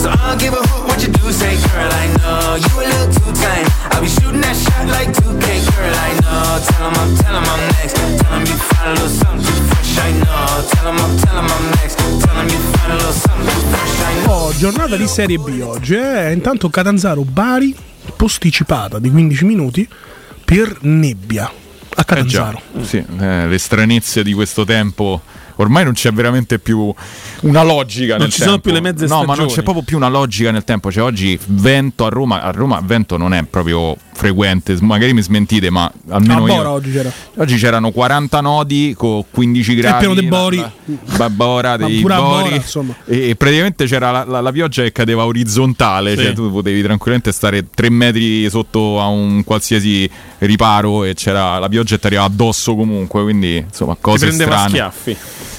So 0.08 0.14
I 0.14 0.30
don't 0.32 0.40
give 0.40 0.54
a 0.54 0.64
hoot 0.72 0.88
what 0.88 1.04
you 1.04 1.12
do, 1.12 1.32
say, 1.36 1.60
girl, 1.68 1.92
I 1.92 2.08
know. 2.16 2.56
You 2.56 2.72
a 2.80 2.84
little 2.88 3.12
too 3.12 3.32
tame. 3.36 3.68
I 3.92 4.00
be 4.00 4.08
shooting 4.08 4.40
that 4.40 4.56
shot 4.56 4.88
like 4.88 5.12
2K, 5.12 5.48
girl, 5.68 5.96
I 6.08 6.12
know. 6.24 6.64
Tell 6.64 6.84
him 6.88 6.96
I'm, 6.96 7.12
tell 7.20 7.36
him 7.36 7.44
I'm 7.44 7.64
next. 7.76 7.96
Tell 8.00 8.32
him 8.32 8.46
you 8.48 8.56
find 8.56 8.88
a 8.88 8.94
little 8.96 9.12
something 9.12 9.60
fresh, 9.68 10.00
I 10.00 10.12
know. 10.24 10.64
Tell 10.72 10.88
him 10.88 10.98
I'm, 11.04 11.12
tell 11.20 11.36
him 11.36 11.50
I'm 11.52 11.66
next. 11.76 11.98
Tell 12.24 12.36
him 12.40 12.48
you 12.48 12.60
find 12.72 12.92
a 12.92 12.96
little 12.96 13.12
something 13.12 13.62
fresh, 13.68 14.00
I 14.00 14.14
know. 14.24 14.32
Oh, 14.32 14.54
giornata 14.56 14.96
di 14.96 15.08
Serie 15.08 15.38
B 15.40 15.60
oggi. 15.62 15.96
Eh? 15.96 16.32
Intanto 16.32 16.70
Catanzaro 16.70 17.24
Bari 17.24 17.76
posticipata 18.16 19.00
di 19.00 19.10
15 19.12 19.44
minuti 19.44 19.86
per 20.46 20.78
nebbia 20.84 21.52
a 21.96 22.04
Catanzaro. 22.06 22.62
Eh 22.76 22.80
già, 22.80 22.86
sì, 22.86 23.04
eh, 23.20 23.48
le 23.48 23.58
stranezze 23.58 24.24
di 24.24 24.32
questo 24.32 24.64
tempo 24.64 25.22
ormai 25.58 25.84
non 25.84 25.94
c'è 25.94 26.12
veramente 26.12 26.58
più 26.60 26.92
una 27.42 27.62
logica 27.64 28.14
Non 28.14 28.24
nel 28.24 28.32
ci 28.32 28.40
sono 28.40 28.52
tempo. 28.60 28.70
più 28.70 28.74
le 28.74 28.82
mezze 28.82 29.06
No, 29.06 29.18
ma 29.20 29.26
non 29.26 29.34
stagioni. 29.36 29.54
c'è 29.56 29.62
proprio 29.64 29.84
più 29.84 29.98
una 29.98 30.08
logica 30.10 30.52
nel 30.52 30.64
tempo. 30.64 30.92
Cioè, 30.92 31.04
oggi 31.04 31.38
vento 31.48 32.06
a 32.06 32.10
Roma, 32.10 32.42
a 32.42 32.52
Roma 32.52 32.82
vento 32.84 33.18
non 33.18 33.34
è 33.34 33.44
proprio 33.44 33.96
frequente, 34.14 34.76
magari 34.82 35.14
mi 35.14 35.22
smentite, 35.22 35.70
ma 35.70 35.92
almeno 36.10 36.46
A 36.46 36.48
io. 36.52 36.70
Oggi 36.70 36.92
c'era. 36.92 37.12
Oggi 37.36 37.58
c'erano 37.58 37.92
40 37.92 38.42
nodi 38.42 38.94
con 38.98 39.24
15 39.30 39.76
gradi. 39.76 39.98
pieno 40.00 40.14
dei 40.20 40.28
bori. 40.28 40.58
la- 40.58 40.72
la- 41.18 41.30
Bora, 41.30 41.78
Ma 41.78 41.86
dei 41.88 42.02
bori. 42.02 42.14
Bora, 42.16 42.56
insomma. 42.56 42.96
E, 43.06 43.30
e 43.30 43.36
praticamente 43.36 43.86
c'era 43.86 44.10
la, 44.12 44.24
la- 44.26 44.42
la 44.42 44.52
pioggia 44.52 44.82
che 44.84 44.92
cadeva 44.92 45.26
orizzontale, 45.26 46.16
Sì. 46.18 46.24
cioè 46.24 46.34
tu 46.34 46.52
potevi 46.52 46.82
tranquillamente 46.82 47.32
stare 47.32 47.66
3 47.70 47.90
metri 47.90 48.50
sotto 48.50 49.00
a 49.00 49.08
un 49.08 49.44
qualsiasi 49.44 50.10
riparo 50.40 51.04
e 51.04 51.14
c'era 51.14 51.58
la 51.60 51.68
pioggia 51.68 51.96
e 51.96 52.00
ti 52.00 52.06
arrivava 52.08 52.28
addosso 52.28 52.76
comunque, 52.76 53.24
quindi 53.24 53.58
insomma 53.58 53.98
cose 54.00 54.32
strane. 54.32 54.70
schiaffi. 54.70 55.18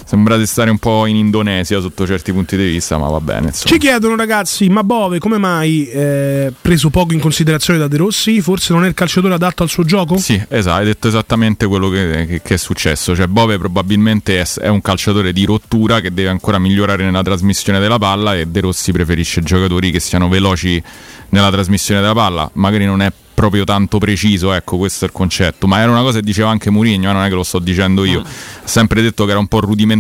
Sembra 0.09 0.39
di 0.39 0.47
stare 0.47 0.71
un 0.71 0.79
po' 0.79 1.05
in 1.05 1.17
Indonesia 1.17 1.79
sotto 1.81 2.07
certi 2.07 2.33
punti 2.33 2.57
di 2.57 2.65
vista, 2.65 2.97
ma 2.97 3.09
va 3.09 3.21
bene. 3.21 3.49
Insomma. 3.49 3.75
Ci 3.75 3.79
chiedono 3.79 4.17
ragazzi, 4.17 4.67
ma 4.71 4.83
Bove 4.83 5.19
come 5.19 5.37
mai 5.37 5.87
eh, 5.87 6.51
preso 6.59 6.89
poco 6.89 7.13
in 7.13 7.21
considerazione 7.21 7.79
da 7.79 7.89
De 7.89 7.99
Rossi? 7.99 8.41
Forse 8.41 8.73
non 8.73 8.87
è 8.87 8.89
il 8.89 8.95
calciatore 8.95 9.35
adatto 9.35 9.65
al 9.65 9.69
suo 9.69 9.85
gioco? 9.85 10.17
Sì, 10.17 10.43
esatto, 10.49 10.79
hai 10.79 10.87
detto 10.87 11.09
esattamente 11.09 11.67
quello 11.67 11.91
che, 11.91 12.25
che- 12.27 12.41
che 12.43 12.55
è 12.55 12.57
successo. 12.57 13.15
Cioè, 13.15 13.27
Bove 13.27 13.59
probabilmente 13.59 14.41
è, 14.41 14.47
è 14.61 14.69
un 14.69 14.81
calciatore 14.81 15.35
di 15.35 15.45
rottura 15.45 16.01
che 16.01 16.11
deve 16.15 16.31
ancora 16.31 16.59
migliorare 16.59 17.05
nella 17.05 17.23
trasmissione 17.23 17.79
della 17.79 17.99
palla 17.99 18.35
e 18.35 18.47
De 18.47 18.61
Rossi 18.61 18.93
preferisce 18.93 19.43
giocatori 19.43 19.91
che 19.91 20.01
siano 20.01 20.31
veloci 20.31 20.83
nella 21.29 21.51
trasmissione 21.51 22.01
della 22.01 22.15
palla. 22.15 22.51
Magari 22.55 22.87
non 22.87 23.03
è 23.03 23.13
proprio 23.39 23.63
tanto 23.63 23.99
preciso, 23.99 24.53
ecco, 24.53 24.79
questo 24.79 25.05
è 25.05 25.09
il 25.09 25.15
concetto. 25.15 25.69
Ma 25.69 25.79
era 25.79 25.93
una 25.93 26.01
cosa 26.01 26.19
che 26.19 26.25
diceva 26.25 26.51
anche 26.51 26.71
Mourinho, 26.71 27.09
eh, 27.09 27.13
non 27.13 27.23
è 27.23 27.29
che 27.29 27.37
lo 27.37 27.45
sto 27.45 27.61
dicendo 27.61 28.05
io. 28.05 28.21
Ha 28.23 28.27
sempre 28.65 29.01
detto 29.01 29.25
che 29.27 29.31
era 29.31 29.39
un 29.39 29.47
po' 29.47 29.61
rudimentale 29.61 29.97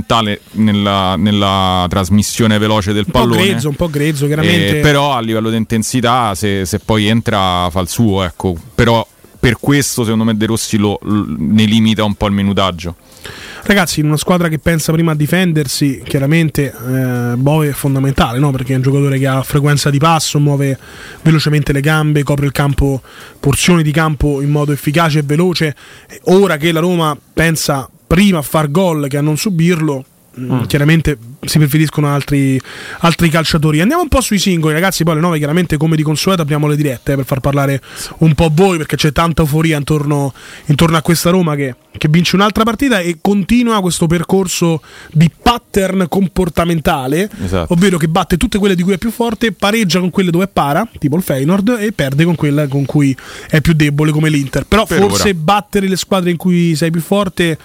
nella, 0.52 1.16
nella 1.16 1.86
trasmissione 1.88 2.58
veloce 2.58 2.92
del 2.92 3.04
Un 3.06 3.12
po' 3.12 3.20
pallone. 3.20 3.44
grezzo, 3.44 3.68
un 3.68 3.76
po' 3.76 3.88
grezzo, 3.88 4.26
chiaramente. 4.26 4.78
Eh, 4.78 4.80
però 4.80 5.14
a 5.14 5.20
livello 5.20 5.50
di 5.50 5.56
intensità, 5.56 6.34
se, 6.34 6.64
se 6.64 6.78
poi 6.78 7.06
entra, 7.06 7.68
fa 7.70 7.80
il 7.80 7.88
suo. 7.88 8.22
Ecco. 8.22 8.56
Però 8.74 9.06
per 9.38 9.56
questo, 9.60 10.02
secondo 10.02 10.24
me, 10.24 10.36
De 10.36 10.46
Rossi 10.46 10.76
lo, 10.76 10.98
ne 11.02 11.64
limita 11.64 12.04
un 12.04 12.14
po' 12.14 12.26
il 12.26 12.32
minutaggio. 12.32 12.96
Ragazzi, 13.62 14.00
in 14.00 14.06
una 14.06 14.16
squadra 14.16 14.48
che 14.48 14.58
pensa 14.58 14.92
prima 14.92 15.12
a 15.12 15.14
difendersi, 15.14 16.00
chiaramente 16.04 16.72
eh, 16.72 17.36
Bove 17.36 17.68
è 17.68 17.72
fondamentale, 17.72 18.38
no? 18.38 18.50
perché 18.50 18.72
è 18.72 18.76
un 18.76 18.82
giocatore 18.82 19.18
che 19.18 19.26
ha 19.26 19.42
frequenza 19.42 19.90
di 19.90 19.98
passo, 19.98 20.38
muove 20.38 20.78
velocemente 21.22 21.72
le 21.72 21.80
gambe, 21.80 22.22
copre 22.22 22.46
il 22.46 22.52
campo, 22.52 23.02
porzioni 23.38 23.82
di 23.82 23.92
campo 23.92 24.40
in 24.40 24.50
modo 24.50 24.72
efficace 24.72 25.18
e 25.18 25.22
veloce. 25.22 25.76
Ora 26.24 26.56
che 26.56 26.72
la 26.72 26.80
Roma 26.80 27.16
pensa 27.32 27.88
prima 28.08 28.38
a 28.38 28.42
far 28.42 28.70
gol 28.72 29.06
che 29.08 29.18
a 29.18 29.20
non 29.22 29.36
subirlo, 29.36 30.04
mh, 30.34 30.66
chiaramente 30.66 31.16
si 31.44 31.58
preferiscono 31.58 32.08
altri, 32.12 32.60
altri 33.00 33.28
calciatori. 33.28 33.80
Andiamo 33.80 34.02
un 34.02 34.08
po' 34.08 34.20
sui 34.20 34.38
singoli, 34.38 34.74
ragazzi. 34.74 35.04
Poi 35.04 35.12
alle 35.12 35.22
9, 35.22 35.38
chiaramente, 35.38 35.76
come 35.76 35.94
di 35.94 36.02
consueto, 36.02 36.42
apriamo 36.42 36.66
le 36.66 36.74
dirette 36.76 37.12
eh, 37.12 37.16
per 37.16 37.24
far 37.24 37.38
parlare 37.40 37.80
un 38.18 38.34
po' 38.34 38.50
voi, 38.52 38.76
perché 38.78 38.96
c'è 38.96 39.12
tanta 39.12 39.42
euforia 39.42 39.76
intorno, 39.76 40.32
intorno 40.66 40.96
a 40.96 41.02
questa 41.02 41.30
Roma 41.30 41.54
che, 41.54 41.76
che 41.96 42.08
vince 42.08 42.34
un'altra 42.36 42.64
partita 42.64 42.98
e 42.98 43.18
continua 43.20 43.80
questo 43.80 44.06
percorso 44.06 44.82
di 45.12 45.30
pattern 45.30 46.06
comportamentale, 46.08 47.30
Esatto. 47.44 47.72
ovvero 47.74 47.98
che 47.98 48.08
batte 48.08 48.36
tutte 48.36 48.58
quelle 48.58 48.74
di 48.74 48.82
cui 48.82 48.94
è 48.94 48.98
più 48.98 49.10
forte, 49.10 49.52
pareggia 49.52 50.00
con 50.00 50.10
quelle 50.10 50.30
dove 50.30 50.44
è 50.44 50.48
para, 50.48 50.86
tipo 50.98 51.16
il 51.16 51.22
Feyenoord, 51.22 51.76
e 51.80 51.92
perde 51.92 52.24
con 52.24 52.34
quella 52.34 52.66
con 52.66 52.84
cui 52.84 53.16
è 53.48 53.60
più 53.60 53.74
debole, 53.74 54.10
come 54.10 54.28
l'Inter. 54.28 54.64
Però 54.66 54.84
Per 54.86 54.98
forse 54.98 55.28
ora. 55.30 55.38
battere 55.38 55.88
le 55.88 55.96
squadre 55.96 56.30
in 56.30 56.36
cui 56.36 56.74
sei 56.74 56.90
più 56.90 57.00
forte. 57.00 57.58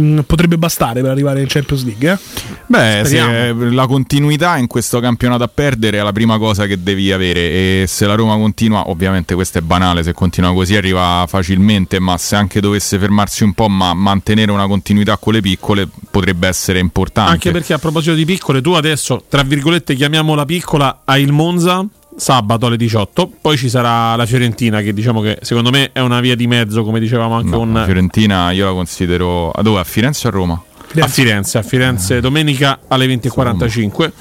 Mh, 0.00 0.20
Potrebbe 0.22 0.58
bastare 0.58 1.00
per 1.00 1.10
arrivare 1.10 1.40
in 1.40 1.46
Champions 1.48 1.84
League. 1.84 2.12
eh? 2.12 2.18
Beh, 2.66 3.02
se 3.04 3.54
la 3.54 3.86
continuità 3.86 4.56
in 4.56 4.66
questo 4.66 5.00
campionato 5.00 5.42
a 5.42 5.48
perdere 5.48 5.98
è 5.98 6.02
la 6.02 6.12
prima 6.12 6.38
cosa 6.38 6.66
che 6.66 6.82
devi 6.82 7.10
avere 7.12 7.40
e 7.40 7.84
se 7.86 8.06
la 8.06 8.14
Roma 8.14 8.36
continua, 8.36 8.88
ovviamente 8.90 9.34
questo 9.34 9.58
è 9.58 9.60
banale, 9.60 10.02
se 10.02 10.12
continua 10.12 10.52
così 10.52 10.76
arriva 10.76 11.24
facilmente, 11.28 11.98
ma 11.98 12.16
se 12.18 12.36
anche 12.36 12.60
dovesse 12.60 12.98
fermarsi 12.98 13.42
un 13.44 13.52
po' 13.54 13.68
ma 13.68 13.94
mantenere 13.94 14.50
una 14.52 14.66
continuità 14.66 15.16
con 15.16 15.32
le 15.32 15.40
piccole 15.40 15.88
potrebbe 16.10 16.48
essere 16.48 16.78
importante. 16.78 17.30
Anche 17.32 17.50
perché 17.50 17.72
a 17.72 17.78
proposito 17.78 18.14
di 18.14 18.24
piccole, 18.24 18.60
tu 18.60 18.72
adesso, 18.72 19.24
tra 19.28 19.42
virgolette, 19.42 19.94
chiamiamola 19.94 20.44
piccola, 20.44 21.02
hai 21.04 21.22
il 21.22 21.32
Monza 21.32 21.84
sabato 22.20 22.66
alle 22.66 22.76
18, 22.76 23.32
poi 23.40 23.56
ci 23.56 23.70
sarà 23.70 24.14
la 24.14 24.26
Fiorentina 24.26 24.82
che 24.82 24.92
diciamo 24.92 25.22
che 25.22 25.38
secondo 25.40 25.70
me 25.70 25.90
è 25.92 26.00
una 26.00 26.20
via 26.20 26.36
di 26.36 26.46
mezzo, 26.46 26.84
come 26.84 27.00
dicevamo 27.00 27.34
anche 27.34 27.48
No, 27.48 27.56
con 27.58 27.72
la 27.72 27.84
Fiorentina 27.84 28.50
io 28.50 28.66
la 28.66 28.72
considero 28.72 29.50
a 29.50 29.62
dove? 29.62 29.80
A 29.80 29.84
Firenze 29.84 30.26
o 30.26 30.30
a 30.30 30.32
Roma? 30.32 30.62
a 30.98 31.06
Firenze, 31.06 31.56
a 31.56 31.62
Firenze 31.62 32.20
domenica 32.20 32.80
alle 32.88 33.06
20.45. 33.06 34.12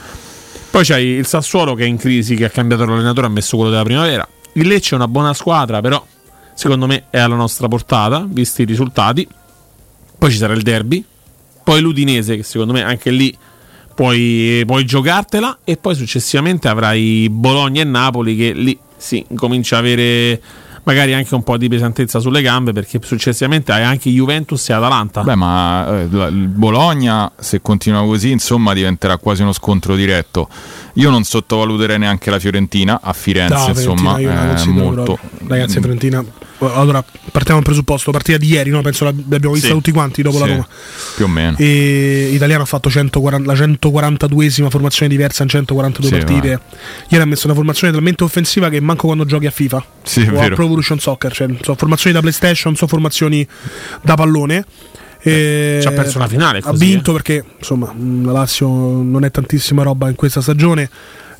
Poi 0.71 0.85
c'hai 0.85 1.05
il 1.05 1.25
Sassuolo 1.25 1.73
che 1.73 1.83
è 1.83 1.87
in 1.87 1.97
crisi, 1.97 2.35
che 2.35 2.45
ha 2.45 2.49
cambiato 2.49 2.85
l'allenatore, 2.85 3.27
ha 3.27 3.29
messo 3.29 3.57
quello 3.57 3.71
della 3.71 3.83
primavera. 3.83 4.27
Il 4.53 4.67
Lecce 4.67 4.91
è 4.91 4.95
una 4.95 5.07
buona 5.07 5.33
squadra, 5.33 5.81
però 5.81 6.03
secondo 6.53 6.87
me 6.87 7.05
è 7.09 7.19
alla 7.19 7.35
nostra 7.35 7.67
portata, 7.67 8.25
visti 8.27 8.61
i 8.61 8.65
risultati. 8.65 9.27
Poi 10.17 10.31
ci 10.31 10.37
sarà 10.37 10.53
il 10.53 10.61
derby, 10.61 11.03
poi 11.63 11.81
l'Udinese, 11.81 12.35
che 12.35 12.43
secondo 12.43 12.71
me 12.71 12.83
anche 12.83 13.09
lì 13.09 13.35
puoi, 13.99 14.63
puoi 14.65 14.85
giocartela, 14.85 15.59
e 15.65 15.75
poi 15.75 15.93
successivamente 15.93 16.69
avrai 16.69 17.27
Bologna 17.29 17.81
e 17.81 17.83
Napoli, 17.83 18.33
che 18.37 18.53
lì 18.53 18.79
sì, 18.95 19.25
comincia 19.35 19.75
a 19.75 19.79
avere 19.79 20.41
magari 20.83 21.13
anche 21.13 21.35
un 21.35 21.43
po' 21.43 21.57
di 21.57 21.67
pesantezza 21.67 22.19
sulle 22.19 22.41
gambe, 22.41 22.71
perché 22.71 23.01
successivamente 23.03 23.73
hai 23.73 23.83
anche 23.83 24.09
Juventus 24.09 24.69
e 24.69 24.73
Atalanta. 24.73 25.21
Beh, 25.23 25.35
ma 25.35 26.03
eh, 26.03 26.05
Bologna, 26.31 27.29
se 27.37 27.61
continua 27.61 28.05
così, 28.05 28.31
insomma, 28.31 28.73
diventerà 28.73 29.17
quasi 29.17 29.41
uno 29.41 29.51
scontro 29.51 29.97
diretto. 29.97 30.47
Io 30.93 31.09
non 31.09 31.25
sottovaluterei 31.25 31.99
neanche 31.99 32.29
la 32.29 32.39
Fiorentina 32.39 33.01
a 33.03 33.11
Firenze, 33.11 33.53
No, 33.53 33.67
insomma, 33.67 34.15
Fiorentina 34.15 34.45
io 34.45 34.53
la 34.53 34.61
eh, 34.61 34.67
molto. 34.67 35.19
Ragazzi, 35.45 35.79
Fiorentina. 35.81 36.23
Allora, 36.59 37.01
partiamo 37.31 37.59
dal 37.59 37.63
presupposto. 37.63 38.11
Partita 38.11 38.37
di 38.37 38.47
ieri, 38.47 38.69
no? 38.69 38.81
penso 38.81 39.05
l'abbiamo 39.05 39.53
vista 39.53 39.67
Sì. 39.69 39.73
tutti 39.73 39.91
quanti 39.91 40.21
dopo 40.21 40.39
la 40.39 40.45
Sì, 40.45 40.51
Roma. 40.51 40.67
Più 41.15 41.25
o 41.25 41.27
meno. 41.27 41.55
E 41.57 42.29
Italiano 42.33 42.63
ha 42.63 42.65
fatto 42.65 42.89
140 42.89 43.45
la 43.53 43.57
142esima 43.57 44.69
formazione 44.69 45.09
diversa 45.09 45.43
in 45.43 45.49
142 45.49 46.09
Sì, 46.09 46.17
partite. 46.25 46.59
Ieri 47.09 47.23
ha 47.23 47.27
messo 47.27 47.45
una 47.47 47.55
formazione 47.55 47.93
talmente 47.93 48.23
offensiva 48.23 48.69
che 48.69 48.79
manco 48.81 49.05
quando 49.07 49.25
giochi 49.25 49.45
a 49.45 49.51
FIFA 49.51 49.85
Sì, 50.03 50.21
è 50.23 50.29
o 50.31 50.39
a. 50.41 50.55
Pro 50.55 50.65
Evolution 50.65 50.99
Soccer, 50.99 51.31
cioè 51.33 51.47
sono 51.61 51.77
formazioni 51.77 52.13
da 52.13 52.21
PlayStation, 52.21 52.75
sono 52.75 52.89
formazioni 52.89 53.47
da 54.01 54.15
pallone. 54.15 54.65
E 55.21 55.79
Ci 55.81 55.87
ha 55.87 55.91
perso 55.91 56.17
una 56.17 56.27
finale, 56.27 56.59
Ha 56.59 56.69
così, 56.71 56.85
vinto 56.85 57.11
perché 57.11 57.43
insomma 57.57 57.93
la 58.23 58.31
Lazio 58.31 58.67
non 58.69 59.25
è 59.25 59.31
tantissima 59.31 59.83
roba 59.83 60.07
in 60.09 60.15
questa 60.15 60.41
stagione. 60.41 60.89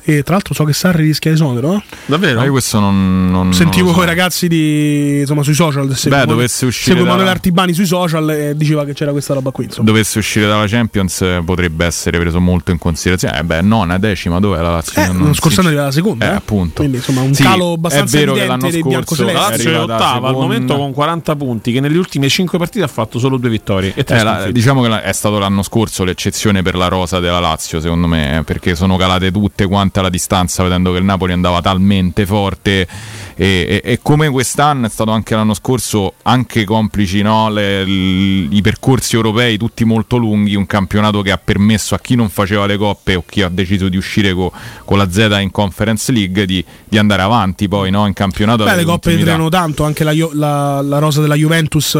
E 0.02 0.22
tra 0.22 0.34
l'altro 0.34 0.54
so 0.54 0.64
che 0.64 0.72
Sarri 0.72 1.04
rischia 1.04 1.30
esonero. 1.30 1.74
eh? 1.74 1.82
Davvero? 2.06 2.38
Ma 2.38 2.44
io 2.44 2.50
questo 2.52 2.80
non, 2.80 3.30
non- 3.30 3.52
Sentivo 3.52 3.88
lo 3.90 3.96
so. 3.96 4.02
i 4.02 4.06
ragazzi 4.06 4.48
di, 4.48 5.20
insomma, 5.20 5.42
sui 5.42 5.54
social. 5.54 5.94
seguo- 5.94 6.24
dovesse 6.24 6.66
uscire 6.66 6.92
seguo 6.96 7.04
da- 7.04 7.10
Manuel 7.16 7.28
Artibani 7.28 7.72
sui 7.74 7.86
social 7.86 8.28
e 8.30 8.56
diceva 8.56 8.84
che 8.84 8.94
c'era 8.94 9.10
questa 9.12 9.34
roba 9.34 9.50
qui. 9.50 9.64
Insomma. 9.64 9.86
Dovesse 9.86 10.18
uscire 10.18 10.46
dalla 10.46 10.66
Champions 10.66 11.20
eh, 11.22 11.42
potrebbe 11.44 11.84
essere 11.84 12.18
preso 12.18 12.40
molto 12.40 12.70
in 12.70 12.78
considerazione. 12.78 13.38
Eh 13.38 13.44
beh, 13.44 13.60
nona, 13.62 13.98
decima, 13.98 14.40
dov'è 14.40 14.60
la 14.60 14.70
Lazio? 14.72 15.00
Eh, 15.02 15.06
Non 15.08 15.16
l'anno 15.18 15.32
si- 15.32 15.38
scorso 15.40 15.60
anno 15.60 15.68
arriva 15.68 15.84
la 15.84 15.90
seconda. 15.92 16.28
Eh, 16.28 16.32
eh. 16.32 16.36
appunto. 16.36 16.74
Quindi 16.76 16.96
insomma 16.96 17.20
un 17.22 17.34
Sì, 17.34 17.42
calo 17.42 17.72
abbastanza 17.72 18.16
è 18.16 18.20
vero 18.20 18.32
che 18.32 18.38
evidente 18.42 18.66
l'anno 18.66 18.92
dei 18.94 19.02
scorso. 19.04 19.24
La 19.24 19.32
Lazio 19.32 19.70
è 19.72 19.80
ottava 19.80 20.28
al 20.28 20.34
momento 20.34 20.76
con 20.76 20.92
40 20.92 21.36
punti, 21.36 21.72
che 21.72 21.80
nelle 21.80 21.98
ultime 21.98 22.28
5 22.28 22.58
partite 22.58 22.84
ha 22.84 22.88
fatto 22.88 23.18
solo 23.18 23.36
due 23.36 23.50
vittorie. 23.50 23.92
E 23.94 24.04
tre 24.04 24.20
Eh, 24.20 24.22
la- 24.22 24.50
diciamo 24.50 24.82
che 24.82 24.88
la- 24.88 25.02
è 25.02 25.12
stato 25.12 25.38
l'anno 25.38 25.62
scorso 25.62 26.04
l'eccezione 26.04 26.62
per 26.62 26.74
la 26.74 26.88
rosa 26.88 27.20
della 27.20 27.40
Lazio, 27.40 27.80
secondo 27.80 28.06
me, 28.06 28.38
eh, 28.38 28.42
perché 28.44 28.74
sono 28.74 28.96
calate 28.96 29.30
tutte 29.30 29.66
quante 29.66 29.88
alla 29.98 30.08
distanza, 30.10 30.62
vedendo 30.62 30.92
che 30.92 30.98
il 30.98 31.04
Napoli 31.04 31.32
andava 31.32 31.60
talmente 31.60 32.24
forte. 32.26 32.86
E, 33.34 33.80
e- 33.82 33.92
e 33.92 33.98
come 34.02 34.28
quest'anno 34.28 34.86
è 34.86 34.90
stato 34.90 35.10
anche 35.10 35.34
l'anno 35.34 35.54
scorso, 35.54 36.14
anche 36.22 36.64
complici 36.64 37.22
no, 37.22 37.48
le- 37.50 37.84
l- 37.84 38.48
i 38.52 38.60
percorsi 38.60 39.16
europei 39.16 39.56
tutti 39.56 39.84
molto 39.84 40.16
lunghi, 40.18 40.54
un 40.54 40.66
campionato 40.66 41.22
che 41.22 41.30
ha 41.30 41.40
permesso 41.42 41.94
a 41.94 41.98
chi 41.98 42.14
non 42.14 42.28
faceva 42.28 42.66
le 42.66 42.76
coppe 42.76 43.14
o 43.14 43.24
chi 43.26 43.40
ha 43.42 43.48
deciso 43.48 43.88
di 43.88 43.96
uscire 43.96 44.34
co- 44.34 44.52
con 44.84 44.98
la 44.98 45.10
Z 45.10 45.38
in 45.40 45.50
Conference 45.50 46.12
League 46.12 46.44
di, 46.44 46.62
di 46.86 46.98
andare 46.98 47.22
avanti 47.22 47.66
poi 47.66 47.90
no, 47.90 48.06
in 48.06 48.12
campionato. 48.12 48.64
Beh, 48.64 48.76
le 48.76 48.84
coppe 48.84 49.12
entrano 49.12 49.48
tanto, 49.48 49.84
anche 49.84 50.04
la, 50.04 50.12
la- 50.32 50.82
la 50.82 50.98
rosa 50.98 51.20
della 51.22 51.34
Juventus 51.34 51.98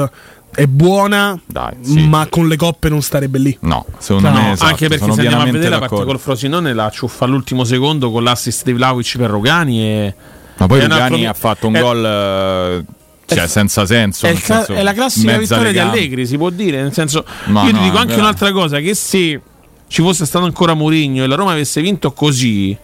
è 0.54 0.66
buona, 0.66 1.38
Dai, 1.46 1.74
sì. 1.80 2.06
ma 2.06 2.26
con 2.28 2.48
le 2.48 2.56
coppe 2.56 2.88
non 2.88 3.02
starebbe 3.02 3.38
lì. 3.38 3.56
No, 3.60 3.86
secondo 3.98 4.28
No, 4.30 4.34
me 4.40 4.52
esatto, 4.52 4.70
anche 4.70 4.88
perché 4.88 5.02
sono 5.02 5.14
se 5.14 5.20
andiamo 5.20 5.42
a 5.42 5.46
vedere 5.46 5.62
la 5.68 5.78
partita 5.78 5.94
d'accordo. 6.00 6.10
col 6.12 6.20
Frosinone 6.20 6.72
la 6.74 6.90
ciuffa 6.90 7.24
all'ultimo 7.24 7.64
secondo 7.64 8.10
con 8.10 8.22
l'assist 8.24 8.64
di 8.64 8.72
Vlaovic 8.72 9.16
per 9.16 9.30
Rogani 9.30 9.82
e 9.82 10.14
Ma 10.56 10.66
poi 10.66 10.80
Lugani 10.82 11.14
altro- 11.26 11.30
ha 11.30 11.34
fatto 11.34 11.66
un 11.68 11.74
è- 11.74 11.80
gol 11.80 12.04
eh, 12.04 12.84
cioè, 13.34 13.46
senza 13.46 13.86
senso. 13.86 14.26
È, 14.26 14.32
cla- 14.34 14.56
senso, 14.64 14.72
è 14.74 14.82
la 14.82 14.92
classica 14.92 15.38
vittoria 15.38 15.70
di. 15.70 15.78
Allegri, 15.78 16.26
si 16.26 16.36
può 16.36 16.50
dire. 16.50 16.82
Nel 16.82 16.92
senso, 16.92 17.24
Ma 17.46 17.62
io 17.62 17.68
ti 17.68 17.74
no, 17.74 17.82
dico 17.82 17.96
è 17.96 17.98
anche 18.00 18.08
vero. 18.14 18.22
un'altra 18.22 18.50
cosa: 18.52 18.80
che 18.80 18.92
se 18.94 19.40
ci 19.86 20.02
fosse 20.02 20.26
stato 20.26 20.44
ancora 20.46 20.74
Mourinho 20.74 21.22
e 21.22 21.26
la 21.28 21.36
Roma 21.36 21.52
avesse 21.52 21.80
vinto 21.80 22.10
così, 22.12 22.76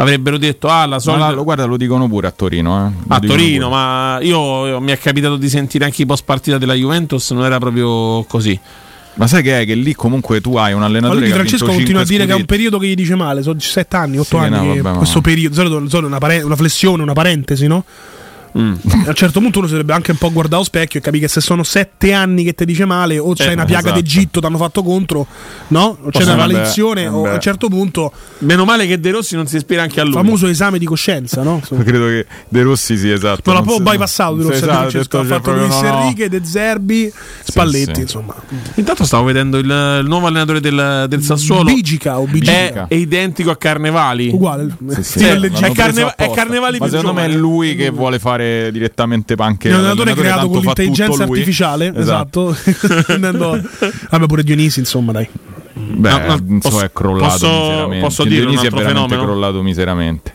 avrebbero 0.00 0.38
detto: 0.38 0.68
Ah, 0.68 0.82
la 0.86 0.96
Ma 0.96 0.98
solita. 0.98 1.30
lo, 1.30 1.44
guarda, 1.44 1.64
lo 1.64 1.76
dicono 1.76 2.08
pure 2.08 2.26
a 2.26 2.30
Torino. 2.30 2.86
eh. 2.86 3.04
A 3.14 3.20
Torino, 3.20 3.68
pure. 3.68 3.80
ma 3.80 4.18
io 4.22 4.80
mi 4.80 4.92
è 4.92 4.98
capitato 4.98 5.36
di 5.36 5.48
sentire 5.48 5.84
anche 5.84 6.02
i 6.02 6.06
post 6.06 6.24
partita 6.24 6.58
della 6.58 6.74
Juventus, 6.74 7.30
non 7.32 7.44
era 7.44 7.58
proprio 7.58 8.24
così. 8.24 8.58
Ma 9.14 9.26
sai 9.26 9.42
che 9.42 9.62
è 9.62 9.66
che 9.66 9.74
lì 9.74 9.94
comunque 9.94 10.40
tu 10.40 10.54
hai 10.56 10.72
un 10.72 10.78
Ma 10.78 10.86
allenatore 10.86 11.18
lui 11.18 11.28
vinto 11.28 11.38
Francesco 11.44 11.66
continua 11.66 12.02
a 12.02 12.04
dire 12.04 12.18
che 12.24 12.30
è 12.30 12.34
un 12.34 12.40
scudetti. 12.42 12.46
periodo 12.54 12.78
che 12.78 12.86
gli 12.86 12.94
dice 12.94 13.16
male, 13.16 13.42
sono 13.42 13.58
7 13.58 13.96
anni, 13.96 14.16
8 14.18 14.28
Sì, 14.28 14.36
anni. 14.36 14.50
no, 14.56 14.66
vabbè, 14.68 14.80
ma- 14.80 14.92
questo 14.92 15.20
periodo, 15.20 15.54
solito, 15.56 15.80
di 15.80 15.88
solito 15.88 16.06
una, 16.08 16.18
pare- 16.18 16.42
una 16.42 16.54
flessione, 16.54 17.02
una 17.02 17.14
parentesi, 17.14 17.66
no? 17.66 17.82
Mm. 18.60 18.72
A 19.06 19.08
un 19.10 19.14
certo 19.14 19.40
punto 19.40 19.58
uno 19.58 19.66
si 19.68 19.72
dovrebbe 19.74 19.92
anche 19.92 20.10
un 20.10 20.16
po' 20.16 20.32
guardare 20.32 20.56
allo 20.56 20.64
specchio 20.64 20.98
e 20.98 21.02
capire 21.02 21.26
che 21.26 21.28
se 21.32 21.40
sono 21.40 21.62
7 21.62 22.12
anni 22.12 22.42
che 22.44 22.54
ti 22.54 22.64
dice 22.64 22.84
male, 22.84 23.18
o 23.18 23.32
c'è 23.34 23.50
Eh, 23.50 23.52
una 23.52 23.64
piaga 23.64 23.86
esatto. 23.88 24.00
d'Egitto, 24.00 24.40
ti 24.40 24.46
hanno 24.46 24.56
fatto 24.58 24.82
contro, 24.82 25.26
no? 25.68 25.80
O 25.82 25.96
c'è 26.06 26.10
Posso- 26.18 26.24
una 26.24 26.36
maledizione, 26.36 27.06
o 27.06 27.24
a 27.26 27.34
un 27.34 27.40
certo 27.40 27.68
punto, 27.68 28.12
Meno 28.40 28.64
male 28.64 28.86
che 28.86 28.98
De 29.00 29.10
Rossi 29.10 29.34
non 29.36 29.46
si 29.46 29.56
ispira 29.56 29.82
anche 29.82 30.00
a 30.00 30.04
lui. 30.04 30.12
famoso 30.12 30.46
esame 30.48 30.78
di 30.78 30.86
coscienza, 30.86 31.42
no? 31.42 31.60
Credo 31.84 32.06
che 32.06 32.26
De 32.48 32.62
Rossi 32.62 32.96
sì, 32.96 33.10
esatto. 33.10 33.42
Non 33.44 33.54
l'ha 33.54 33.60
non 33.60 33.64
proprio 33.68 33.86
si- 33.86 33.92
bypassato 33.92 34.34
di 34.34 34.40
Sì, 34.42 34.46
Rossi, 34.48 34.58
esatto, 34.62 34.72
Francesco, 34.78 34.98
detto, 35.02 35.18
ha 35.18 35.20
cioè, 35.20 35.36
fatto 35.36 35.52
Luis 35.56 35.80
no. 35.80 36.00
Enrique, 36.00 36.28
De 36.28 36.40
Zerbi, 36.44 37.12
Spalletti, 37.44 37.94
sì. 37.94 38.00
insomma. 38.02 38.34
Intanto 38.74 39.04
stavo 39.04 39.24
vedendo 39.24 39.58
il, 39.58 39.64
il 40.02 40.06
nuovo 40.08 40.26
allenatore 40.26 40.60
del, 40.60 41.06
del 41.08 41.22
Sassuolo. 41.22 41.64
Bigica 41.64 42.18
o 42.18 42.24
Bigica. 42.26 42.86
È, 42.88 42.94
è 42.94 42.94
identico 42.94 43.50
a 43.50 43.56
Carnevali. 43.56 44.28
Uguale. 44.32 44.74
Sì, 45.00 45.02
sì, 45.02 45.24
è, 45.24 45.72
Carneva- 45.72 46.14
è. 46.16 46.30
Carnevali 46.30 46.78
Ma 46.78 46.88
secondo 46.88 47.12
me 47.14 47.24
è 47.26 47.28
lui 47.28 47.74
che 47.76 47.90
vuole 47.90 48.18
fare 48.18 48.47
direttamente 48.72 49.34
anche 49.38 49.68
È 49.68 49.72
un 49.72 49.78
allenatore 49.78 50.14
creato 50.14 50.48
con 50.48 50.60
l'intelligenza 50.62 51.22
artificiale, 51.24 51.92
esatto. 51.94 52.56
Andando- 53.08 53.60
Vabbè, 54.10 54.26
pure 54.26 54.42
Dionisi, 54.42 54.80
insomma, 54.80 55.12
dai. 55.12 55.28
Beh, 55.74 56.10
No, 56.10 56.18
no, 56.18 56.38
non 56.44 56.60
so, 56.60 56.68
posso- 56.70 56.84
è 56.84 56.90
crollato 56.92 57.24
posso- 57.32 57.46
miseramente. 57.48 58.04
posso 58.04 58.22
Il 58.22 58.28
dire 58.28 58.40
un 58.42 58.46
Dionisi 58.50 58.66
è 58.66 58.70
veramente 58.70 59.00
fenomeno? 59.08 59.22
crollato 59.24 59.62
miseramente. 59.62 60.34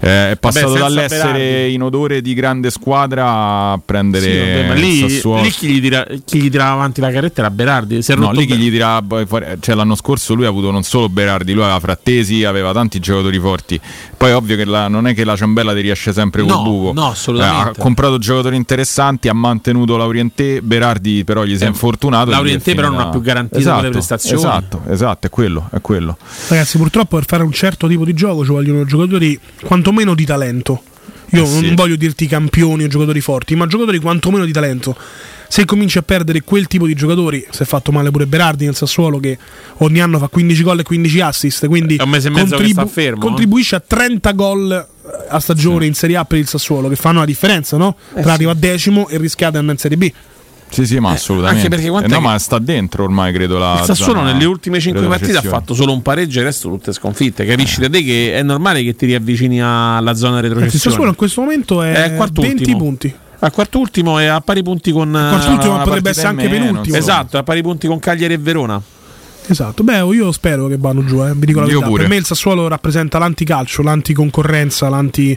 Eh, 0.00 0.30
è 0.30 0.36
passato 0.36 0.68
senza 0.68 0.82
dall'essere 0.84 1.32
Berardi. 1.32 1.74
in 1.74 1.82
odore 1.82 2.20
di 2.22 2.32
grande 2.32 2.70
squadra 2.70 3.72
a 3.72 3.80
prendere 3.84 4.22
Sì, 4.30 4.68
vabbè, 4.68 4.78
lì, 4.78 4.98
Sassuolo. 5.10 5.42
lì 5.42 5.50
chi, 5.50 5.66
gli 5.70 5.80
tira- 5.80 6.06
chi 6.24 6.40
gli 6.40 6.48
tirava 6.50 6.70
avanti 6.74 7.00
la 7.00 7.10
carretta 7.10 7.40
era 7.40 7.50
Berardi. 7.50 8.00
Si 8.00 8.12
è 8.12 8.14
No, 8.14 8.30
lì 8.30 8.46
chi 8.46 8.54
gli 8.56 8.78
fare- 8.78 9.56
cioè 9.58 9.74
l'anno 9.74 9.96
scorso 9.96 10.34
lui 10.34 10.44
ha 10.44 10.48
avuto 10.48 10.70
non 10.70 10.84
solo 10.84 11.08
Berardi, 11.08 11.52
lui 11.52 11.64
aveva 11.64 11.80
Frattesi, 11.80 12.44
aveva 12.44 12.72
tanti 12.72 13.00
giocatori 13.00 13.40
forti. 13.40 13.80
Poi 14.18 14.30
è 14.30 14.34
ovvio 14.34 14.56
che 14.56 14.64
la- 14.64 14.88
non 14.88 15.06
è 15.06 15.14
che 15.14 15.22
la 15.24 15.36
ciambella 15.36 15.72
ti 15.72 15.80
riesce 15.80 16.12
sempre 16.12 16.42
col 16.42 16.50
No, 16.50 16.62
buco. 16.64 16.92
no, 16.92 17.06
assolutamente. 17.10 17.68
Eh, 17.68 17.70
ha 17.70 17.82
comprato 17.82 18.18
giocatori 18.18 18.56
interessanti, 18.56 19.28
ha 19.28 19.32
mantenuto 19.32 19.96
Laurientè, 19.96 20.60
Berardi 20.60 21.22
però 21.22 21.44
gli 21.44 21.56
si 21.56 21.62
è 21.62 21.66
Eh, 21.66 21.68
infortunato. 21.68 22.32
È 22.32 22.58
però 22.74 22.90
non 22.90 22.98
ha 22.98 23.08
più 23.10 23.20
garantito 23.20 23.58
esatto, 23.58 23.78
quelle 23.78 23.92
prestazioni. 23.92 24.36
Esatto, 24.38 24.82
esatto, 24.88 25.26
è 25.28 25.30
quello, 25.30 25.68
è 25.72 25.80
quello. 25.80 26.16
Ragazzi, 26.48 26.78
purtroppo 26.78 27.16
per 27.16 27.26
fare 27.26 27.44
un 27.44 27.52
certo 27.52 27.86
tipo 27.86 28.04
di 28.04 28.12
gioco 28.12 28.44
ci 28.44 28.50
vogliono 28.50 28.84
giocatori 28.84 29.38
quantomeno 29.62 30.14
di 30.16 30.24
talento. 30.24 30.82
Io 31.32 31.44
Eh 31.44 31.46
sì. 31.46 31.66
non 31.66 31.74
voglio 31.76 31.94
dirti 31.94 32.26
campioni 32.26 32.84
o 32.84 32.88
giocatori 32.88 33.20
forti, 33.20 33.54
ma 33.54 33.66
giocatori 33.66 33.98
quantomeno 34.00 34.44
di 34.44 34.52
talento. 34.52 34.96
Se 35.50 35.64
cominci 35.64 35.96
a 35.98 36.02
perdere 36.02 36.42
quel 36.42 36.66
tipo 36.66 36.86
di 36.86 36.94
giocatori, 36.94 37.44
si 37.50 37.62
è 37.62 37.66
fatto 37.66 37.90
male 37.90 38.10
pure 38.10 38.26
Berardi 38.26 38.66
nel 38.66 38.74
Sassuolo 38.76 39.18
che 39.18 39.38
ogni 39.78 39.98
anno 40.00 40.18
fa 40.18 40.28
15 40.28 40.62
gol 40.62 40.80
e 40.80 40.82
15 40.82 41.20
assist, 41.20 41.66
quindi 41.66 41.96
È 41.96 42.02
un 42.02 42.10
mese 42.10 42.28
e 42.28 42.30
mezzo 42.30 42.56
che 42.58 42.68
sta 42.68 42.84
fermo, 42.86 43.16
eh. 43.22 43.26
contribuisce 43.26 43.74
a 43.76 43.82
30 43.84 44.32
gol 44.32 44.70
eh, 44.72 45.10
a 45.30 45.40
stagione 45.40 45.86
in 45.86 45.94
Serie 45.94 46.16
A 46.18 46.24
per 46.26 46.38
il 46.38 46.46
Sassuolo, 46.46 46.88
che 46.88 46.96
fanno 46.96 47.20
la 47.20 47.24
differenza, 47.24 47.76
no? 47.78 47.96
Eh 48.14 48.20
Tra 48.20 48.34
arriva 48.34 48.50
a 48.50 48.54
decimo 48.54 49.08
e 49.08 49.16
rischia 49.16 49.50
di 49.50 49.56
andare 49.56 49.72
in 49.74 49.80
Serie 49.80 49.96
B. 49.96 50.12
Sì, 50.70 50.84
sì, 50.84 50.98
ma 50.98 51.12
assolutamente. 51.12 51.64
anche 51.64 51.74
perché 51.74 51.88
quant'è 51.88 52.08
Eh, 52.08 52.10
no, 52.12 52.18
che- 52.18 52.26
ma 52.26 52.38
sta 52.38 52.58
dentro 52.58 53.04
ormai, 53.04 53.32
credo. 53.32 53.56
La 53.56 53.78
Il 53.80 53.84
Sassuolo 53.86 54.18
zona 54.18 54.32
nelle 54.32 54.44
ultime 54.44 54.78
5 54.78 55.06
partite 55.06 55.38
ha 55.38 55.40
fatto 55.40 55.72
solo 55.72 55.92
un 55.94 56.02
pareggio 56.02 56.36
e 56.36 56.40
il 56.42 56.46
resto 56.48 56.68
tutte 56.68 56.92
sconfitte. 56.92 57.46
Capisci 57.46 57.80
da 57.80 57.88
te 57.88 58.02
che 58.04 58.34
è 58.34 58.42
normale 58.42 58.82
che 58.84 58.94
ti 58.94 59.06
riavvicini 59.06 59.62
alla 59.62 60.12
zona 60.14 60.36
Il 60.36 60.42
retrocessione. 60.42 60.78
Sassuolo 60.78 61.08
in 61.08 61.16
questo 61.16 61.40
momento 61.40 61.80
è, 61.82 61.92
È 61.94 62.14
quarto 62.16 62.42
20 62.42 62.56
ultimo. 62.64 62.76
punti. 62.78 63.14
Al 63.40 63.52
quarto 63.52 63.78
ultimo 63.78 64.18
è 64.18 64.26
a 64.26 64.40
pari 64.40 64.62
punti 64.62 64.90
con 64.90 65.10
quarto 65.10 65.48
eh, 65.48 65.52
ultimo 65.52 65.74
una 65.74 65.84
potrebbe 65.84 66.10
essere 66.10 66.28
anche 66.28 66.48
meno, 66.48 66.64
penultimo. 66.66 66.96
Esatto, 66.96 67.38
a 67.38 67.42
pari 67.42 67.62
punti 67.62 67.86
con 67.86 67.98
Cagliari 67.98 68.34
e 68.34 68.38
Verona. 68.38 68.80
Esatto, 69.50 69.82
beh, 69.82 70.00
io 70.12 70.30
spero 70.32 70.66
che 70.66 70.76
vanno 70.76 71.04
giù, 71.04 71.24
eh. 71.24 71.32
vi 71.34 71.46
dico 71.46 71.60
la 71.60 71.66
Io 71.66 71.72
verità. 71.72 71.86
pure. 71.88 72.02
Per 72.02 72.10
me 72.10 72.16
il 72.16 72.24
Sassuolo 72.24 72.68
rappresenta 72.68 73.18
l'anticalcio, 73.18 73.82
l'anticoncorrenza, 73.82 74.88
l'anti 74.88 75.36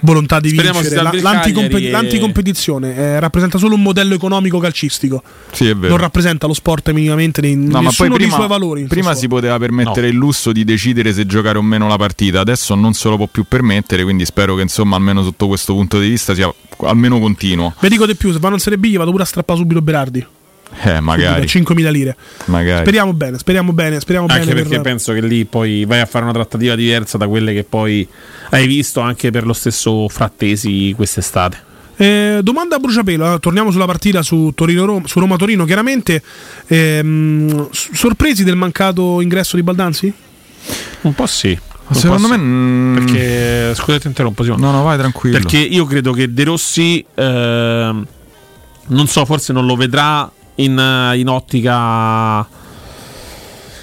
volontà 0.00 0.40
di 0.40 0.48
Speriamo 0.50 0.80
vincere, 0.80 1.02
la- 1.02 1.12
l'anticompe- 1.20 1.78
e- 1.78 1.90
l'anticompetizione. 1.90 2.94
eh, 2.96 3.20
rappresenta 3.20 3.58
solo 3.58 3.74
un 3.74 3.82
modello 3.82 4.14
economico 4.14 4.58
calcistico. 4.58 5.22
Sì, 5.52 5.68
è 5.68 5.74
vero. 5.74 5.88
Non 5.88 5.98
rappresenta 5.98 6.46
lo 6.46 6.54
sport 6.54 6.90
minimamente 6.92 7.40
nei, 7.40 7.56
No, 7.56 7.80
ma 7.80 7.80
nessuno 7.80 8.08
poi 8.08 8.18
dei 8.18 8.26
prima, 8.26 8.34
suoi 8.34 8.48
valori. 8.48 8.84
prima 8.84 9.14
si 9.14 9.28
poteva 9.28 9.58
permettere 9.58 10.08
il 10.08 10.14
lusso 10.16 10.52
di 10.52 10.64
decidere 10.64 11.12
se 11.12 11.26
giocare 11.26 11.58
o 11.58 11.62
meno 11.62 11.88
la 11.88 11.96
partita, 11.96 12.40
adesso 12.40 12.74
non 12.74 12.92
se 12.94 13.08
lo 13.08 13.16
può 13.16 13.26
più 13.26 13.44
permettere, 13.48 14.02
quindi 14.02 14.24
spero 14.24 14.54
che 14.54 14.62
insomma 14.62 14.96
almeno 14.96 15.22
sotto 15.22 15.46
questo 15.46 15.74
punto 15.74 15.98
di 15.98 16.08
vista 16.08 16.34
sia 16.34 16.52
almeno 16.84 17.18
continuo. 17.18 17.74
Vi 17.80 17.88
dico 17.88 18.06
di 18.06 18.14
più, 18.14 18.32
se 18.32 18.38
vanno 18.38 18.54
in 18.54 18.60
Serie 18.60 18.78
B 18.78 18.86
gli 18.86 18.96
vado 18.96 19.10
pure 19.10 19.22
a 19.22 19.26
strappare 19.26 19.58
subito 19.58 19.80
Berardi. 19.82 20.26
Eh, 20.82 21.00
magari. 21.00 21.46
5.000 21.46 21.90
lire. 21.90 22.16
magari. 22.46 22.80
Speriamo 22.82 23.12
bene, 23.12 23.38
speriamo 23.38 23.72
bene, 23.72 24.00
speriamo 24.00 24.26
Anche 24.28 24.40
bene. 24.46 24.54
perché 24.54 24.68
per- 24.76 24.80
penso 24.80 25.12
che 25.12 25.20
lì 25.20 25.44
poi 25.44 25.84
vai 25.84 26.00
a 26.00 26.06
fare 26.06 26.24
una 26.24 26.32
trattativa 26.32 26.74
diversa 26.74 27.18
da 27.18 27.26
quelle 27.28 27.52
che 27.52 27.64
poi 27.64 28.06
hai 28.50 28.66
visto 28.66 29.00
anche 29.00 29.30
per 29.30 29.44
lo 29.46 29.52
stesso 29.52 30.08
Frattesi 30.08 30.92
quest'estate. 30.96 31.68
Eh, 31.96 32.40
domanda 32.42 32.76
a 32.76 32.78
bruciapelo, 32.78 33.34
eh, 33.34 33.38
torniamo 33.40 33.70
sulla 33.70 33.84
partita 33.84 34.22
su, 34.22 34.52
Torino-Roma- 34.54 35.06
su 35.06 35.20
Roma-Torino, 35.20 35.66
chiaramente. 35.66 36.22
Ehm, 36.66 37.68
sorpresi 37.70 38.42
del 38.42 38.56
mancato 38.56 39.20
ingresso 39.20 39.56
di 39.56 39.62
Baldanzi? 39.62 40.12
Un 41.02 41.14
po' 41.14 41.26
sì. 41.26 41.58
Un 41.88 41.94
Secondo 41.96 42.28
po' 42.28 42.34
me 42.34 42.38
sì. 42.38 42.42
mm, 42.42 42.94
Perché 42.96 43.74
scusate 43.74 44.06
interrompo 44.08 44.44
Simone. 44.44 44.62
No, 44.62 44.70
no, 44.70 44.82
vai 44.82 44.96
tranquillo. 44.96 45.36
Perché 45.36 45.58
io 45.58 45.84
credo 45.84 46.12
che 46.12 46.32
De 46.32 46.44
Rossi 46.44 47.04
ehm, 47.14 48.06
non 48.86 49.06
so, 49.06 49.24
forse 49.26 49.52
non 49.52 49.66
lo 49.66 49.76
vedrà 49.76 50.30
in, 50.62 50.78
eh, 50.78 51.18
in 51.18 51.28
ottica 51.28 52.46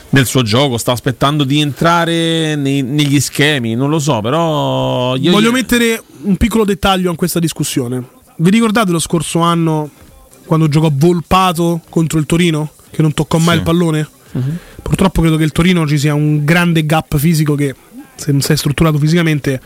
del 0.09 0.25
suo 0.25 0.41
gioco, 0.41 0.77
sta 0.77 0.93
aspettando 0.93 1.43
di 1.43 1.59
entrare 1.59 2.55
nei- 2.55 2.81
negli 2.81 3.19
schemi, 3.19 3.75
non 3.75 3.89
lo 3.89 3.99
so, 3.99 4.21
però 4.21 5.15
io 5.17 5.31
Voglio 5.31 5.51
mettere 5.51 6.01
un 6.23 6.37
piccolo 6.37 6.63
dettaglio 6.63 7.09
in 7.09 7.15
questa 7.17 7.39
discussione. 7.39 8.01
Vi 8.37 8.49
ricordate 8.49 8.91
lo 8.91 8.99
scorso 8.99 9.39
anno 9.39 9.89
quando 10.45 10.67
giocò 10.69 10.89
Volpato 10.93 11.81
contro 11.89 12.19
il 12.19 12.25
Torino? 12.25 12.71
Che 12.89 13.01
non 13.01 13.13
toccò 13.13 13.37
mai 13.37 13.53
Sì. 13.55 13.57
il 13.57 13.63
pallone? 13.63 14.09
Purtroppo 14.81 15.21
credo 15.21 15.35
che 15.35 15.43
il 15.43 15.51
Torino 15.51 15.85
ci 15.87 15.97
sia 15.97 16.13
un 16.13 16.45
grande 16.45 16.85
gap 16.85 17.17
fisico 17.17 17.55
che 17.55 17.75
se 18.15 18.31
non 18.31 18.41
sei 18.41 18.55
strutturato 18.55 18.97
fisicamente 18.97 19.59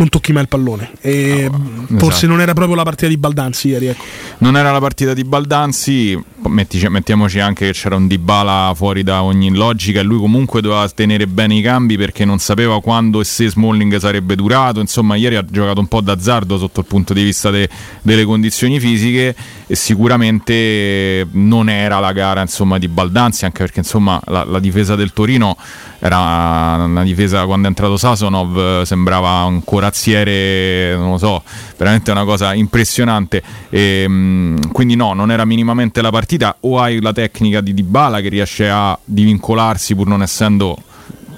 non 0.00 0.08
tocchi 0.08 0.32
mai 0.32 0.42
il 0.42 0.48
pallone. 0.48 0.92
E 1.02 1.48
forse 1.88 2.08
esatto. 2.08 2.26
non 2.28 2.40
era 2.40 2.54
proprio 2.54 2.74
la 2.74 2.82
partita 2.82 3.06
di 3.06 3.18
Baldanzi 3.18 3.68
ieri. 3.68 3.86
Ecco. 3.88 4.04
Non 4.38 4.56
era 4.56 4.72
la 4.72 4.80
partita 4.80 5.12
di 5.12 5.24
Baldanzi, 5.24 6.18
mettici- 6.48 6.88
mettiamoci 6.88 7.38
anche 7.38 7.66
che 7.66 7.72
c'era 7.72 7.96
un 7.96 8.06
Dybala 8.06 8.72
fuori 8.74 9.02
da 9.02 9.22
ogni 9.22 9.50
logica 9.50 10.00
e 10.00 10.02
lui 10.02 10.18
comunque 10.18 10.62
doveva 10.62 10.88
tenere 10.88 11.26
bene 11.26 11.56
i 11.56 11.60
cambi 11.60 11.98
perché 11.98 12.24
non 12.24 12.38
sapeva 12.38 12.80
quando 12.80 13.20
e 13.20 13.24
se 13.24 13.50
Smalling 13.50 13.98
sarebbe 13.98 14.34
durato, 14.36 14.80
insomma 14.80 15.16
ieri 15.16 15.36
ha 15.36 15.44
giocato 15.44 15.80
un 15.80 15.86
po' 15.86 16.00
d'azzardo 16.00 16.56
sotto 16.56 16.80
il 16.80 16.86
punto 16.86 17.12
di 17.12 17.22
vista 17.22 17.50
de- 17.50 17.68
delle 18.00 18.24
condizioni 18.24 18.80
fisiche 18.80 19.34
e 19.66 19.74
sicuramente 19.74 21.26
non 21.32 21.68
era 21.68 21.98
la 21.98 22.12
gara 22.12 22.40
insomma, 22.40 22.78
di 22.78 22.88
Baldanzi 22.88 23.44
anche 23.44 23.62
perché 23.62 23.80
insomma 23.80 24.18
la, 24.26 24.44
la 24.44 24.58
difesa 24.58 24.94
del 24.96 25.12
Torino 25.12 25.56
era 25.98 26.76
una 26.86 27.02
difesa 27.02 27.44
quando 27.44 27.66
è 27.66 27.68
entrato 27.68 27.98
Sasonov 27.98 28.58
eh, 28.58 28.86
sembrava 28.86 29.44
un 29.44 29.62
corazziere 29.90 30.96
non 30.96 31.10
lo 31.10 31.18
so 31.18 31.42
veramente 31.76 32.10
una 32.10 32.24
cosa 32.24 32.54
impressionante. 32.54 33.42
E, 33.68 34.08
mh, 34.08 34.72
quindi 34.72 34.94
no 34.94 35.12
non 35.12 35.30
era 35.30 35.44
minimamente 35.44 36.00
la 36.00 36.10
partita. 36.10 36.56
O 36.60 36.80
hai 36.80 37.00
la 37.00 37.12
tecnica 37.12 37.60
di 37.60 37.74
Dybala 37.74 38.20
che 38.20 38.28
riesce 38.28 38.68
a 38.70 38.96
divincolarsi 39.04 39.94
pur 39.94 40.06
non 40.06 40.22
essendo 40.22 40.76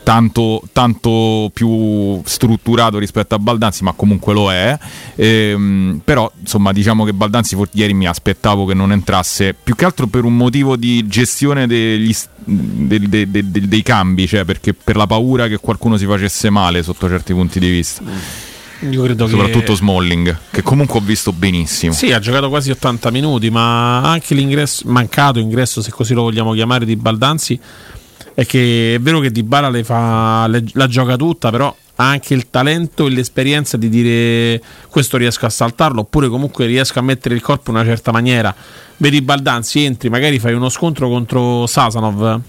tanto, 0.02 0.62
tanto 0.72 1.50
più 1.52 2.20
strutturato 2.24 2.98
rispetto 2.98 3.34
a 3.34 3.38
Baldanzi, 3.38 3.84
ma 3.84 3.92
comunque 3.92 4.34
lo 4.34 4.52
è. 4.52 4.76
Ehm, 5.16 6.00
però, 6.04 6.30
insomma, 6.40 6.72
diciamo 6.72 7.04
che 7.04 7.12
Baldanzi 7.12 7.54
for- 7.54 7.68
ieri 7.72 7.94
mi 7.94 8.06
aspettavo 8.06 8.64
che 8.64 8.74
non 8.74 8.92
entrasse 8.92 9.54
più 9.54 9.74
che 9.74 9.84
altro 9.84 10.06
per 10.06 10.24
un 10.24 10.36
motivo 10.36 10.76
di 10.76 11.06
gestione 11.06 11.66
degli 11.66 12.14
de- 12.44 13.08
de- 13.08 13.30
de- 13.30 13.68
dei 13.68 13.82
cambi, 13.82 14.26
cioè 14.26 14.44
perché 14.44 14.74
per 14.74 14.96
la 14.96 15.06
paura 15.06 15.46
che 15.48 15.58
qualcuno 15.58 15.96
si 15.96 16.06
facesse 16.06 16.50
male 16.50 16.82
sotto 16.82 17.08
certi 17.08 17.32
punti 17.32 17.58
di 17.60 17.70
vista. 17.70 18.02
Io 18.90 19.04
credo 19.04 19.28
Soprattutto 19.28 19.72
che 19.72 19.76
Smalling, 19.76 20.36
che 20.50 20.62
comunque 20.62 20.98
ho 20.98 21.02
visto 21.02 21.32
benissimo. 21.32 21.92
Sì, 21.92 22.10
ha 22.10 22.18
giocato 22.18 22.48
quasi 22.48 22.72
80 22.72 23.12
minuti, 23.12 23.48
ma 23.48 24.00
anche 24.02 24.34
l'ingresso 24.34 24.82
mancato 24.88 25.38
ingresso, 25.38 25.80
se 25.82 25.92
così 25.92 26.14
lo 26.14 26.22
vogliamo 26.22 26.52
chiamare, 26.52 26.84
di 26.84 26.96
Baldanzi 26.96 27.60
è 28.34 28.46
che 28.46 28.94
è 28.94 29.00
vero 29.00 29.20
che 29.20 29.30
Dybala 29.30 29.68
le 29.68 29.84
fa, 29.84 30.46
le- 30.48 30.64
la 30.72 30.86
gioca 30.86 31.16
tutta, 31.16 31.50
però 31.50 31.74
ha 31.96 32.08
anche 32.08 32.34
il 32.34 32.48
talento 32.50 33.06
e 33.06 33.10
l'esperienza 33.10 33.76
di 33.76 33.88
dire 33.88 34.62
questo 34.88 35.16
riesco 35.16 35.46
a 35.46 35.50
saltarlo, 35.50 36.00
oppure 36.00 36.28
comunque 36.28 36.66
riesco 36.66 36.98
a 36.98 37.02
mettere 37.02 37.34
il 37.34 37.42
corpo 37.42 37.70
in 37.70 37.76
una 37.76 37.84
certa 37.84 38.12
maniera. 38.12 38.54
Vedi 38.96 39.20
Baldanzi, 39.20 39.84
entri, 39.84 40.08
magari 40.08 40.38
fai 40.38 40.54
uno 40.54 40.68
scontro 40.68 41.08
contro 41.08 41.66
Sasanov 41.66 42.40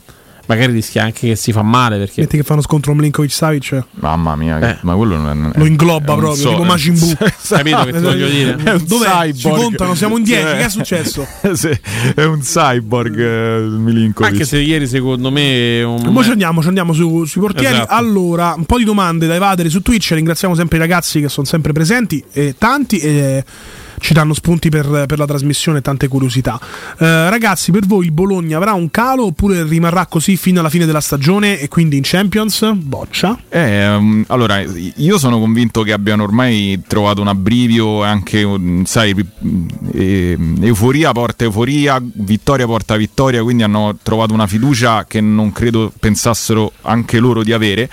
magari 0.46 0.74
rischia 0.74 1.04
anche 1.04 1.28
che 1.28 1.36
si 1.36 1.52
fa 1.52 1.62
male 1.62 1.98
perché 1.98 2.22
Metti 2.22 2.38
che 2.38 2.44
fanno 2.44 2.62
scontro 2.62 2.94
Mlinkovic 2.94 3.32
Savic, 3.32 3.84
Mamma 4.00 4.36
mia, 4.36 4.60
Eh. 4.60 4.78
ma 4.82 4.94
quello 4.96 5.16
non 5.18 5.52
è, 5.54 5.58
lo 5.58 5.66
ingloba 5.66 6.12
è 6.12 6.16
un 6.16 6.20
proprio, 6.20 6.41
so- 6.41 6.50
tipo 6.50 6.64
Majin 6.64 6.98
Buu. 7.00 7.16
capito 7.48 7.84
che 7.86 7.91
ti 7.94 8.00
voglio 8.00 8.28
dire? 8.28 8.56
È 8.64 8.72
un 8.74 8.84
Dov'è? 8.86 9.34
Ci 9.34 9.50
contano, 9.50 9.96
siamo 9.96 10.18
in 10.18 10.24
10, 10.24 10.41
Cioè- 10.41 10.58
che 10.58 10.66
è 10.66 10.70
successo? 10.70 11.28
Sì, 11.54 11.70
è 12.16 12.24
un 12.24 12.39
cyborg 12.39 13.20
eh, 13.20 13.60
Milinkovic. 13.70 14.32
Anche 14.32 14.46
se 14.46 14.60
ieri 14.60 14.88
secondo 14.88 15.32
me 15.32 15.82
un 15.84 16.12
Poi 16.14 16.24
ci 16.24 16.32
andiamo, 16.32 16.62
ci 16.62 16.68
andiamo 16.68 16.94
su- 16.94 17.26
sui 17.26 17.41
portieri. 17.41 17.76
Esatto. 17.76 17.94
Allora, 17.94 18.54
un 18.58 18.66
po' 18.66 18.78
di 18.78 18.84
domande 18.84 19.28
da 19.28 19.36
evadere 19.36 19.70
su 19.70 19.82
Twitch. 19.82 20.12
Ringraziamo 20.12 20.56
sempre 20.56 20.78
i 20.78 20.80
ragazzi 20.80 21.22
che 21.22 21.30
sono 21.30 21.46
sempre 21.46 21.72
presenti, 21.74 22.24
e 22.32 22.56
tanti, 22.58 22.98
e 22.98 23.44
ci 24.04 24.14
danno 24.14 24.34
spunti 24.34 24.68
per, 24.68 25.06
per 25.08 25.18
la 25.18 25.26
trasmissione 25.26 25.78
e 25.78 25.82
tante 25.82 26.10
curiosità. 26.10 26.60
Eh, 26.99 27.30
ragazzi, 27.30 27.72
per 27.72 27.86
voi 27.86 28.06
il 28.06 28.12
Bologna 28.12 28.58
avrà 28.58 28.74
un 28.74 28.91
calo 28.91 29.28
oppure 29.28 29.64
rimarrà 29.64 30.08
così 30.08 30.36
fino 30.36 30.60
alla 30.60 30.68
fine 30.68 30.86
della 30.86 30.99
stagione 30.99 31.58
e 31.58 31.70
quindi 31.70 31.95
in 31.95 32.04
Champions? 32.04 32.70
Boccia. 32.74 33.39
Eh, 33.47 34.26
allora, 34.28 34.60
io 34.60 35.18
sono 35.18 35.39
convinto 35.39 35.84
che 35.84 35.93
abbiano 35.93 36.24
ormai 36.24 36.82
trovato 36.86 37.22
un 37.22 37.30
abbrivio 37.30 38.04
anche, 38.04 38.45
sai, 38.84 39.16
eh, 39.93 40.38
euforia 40.60 41.14
porta 41.14 41.45
euforia, 41.45 42.01
vittoria 42.01 42.66
porta 42.66 42.97
vittoria, 42.97 43.41
quindi 43.41 43.64
hanno 43.64 43.97
trovato 44.04 44.34
una 44.34 44.47
fiducia 44.47 45.06
che 45.06 45.22
non 45.22 45.54
credo 45.54 45.93
pensassero 45.97 46.74
anche 46.82 47.20
loro 47.20 47.41
di 47.41 47.54
avere. 47.54 47.89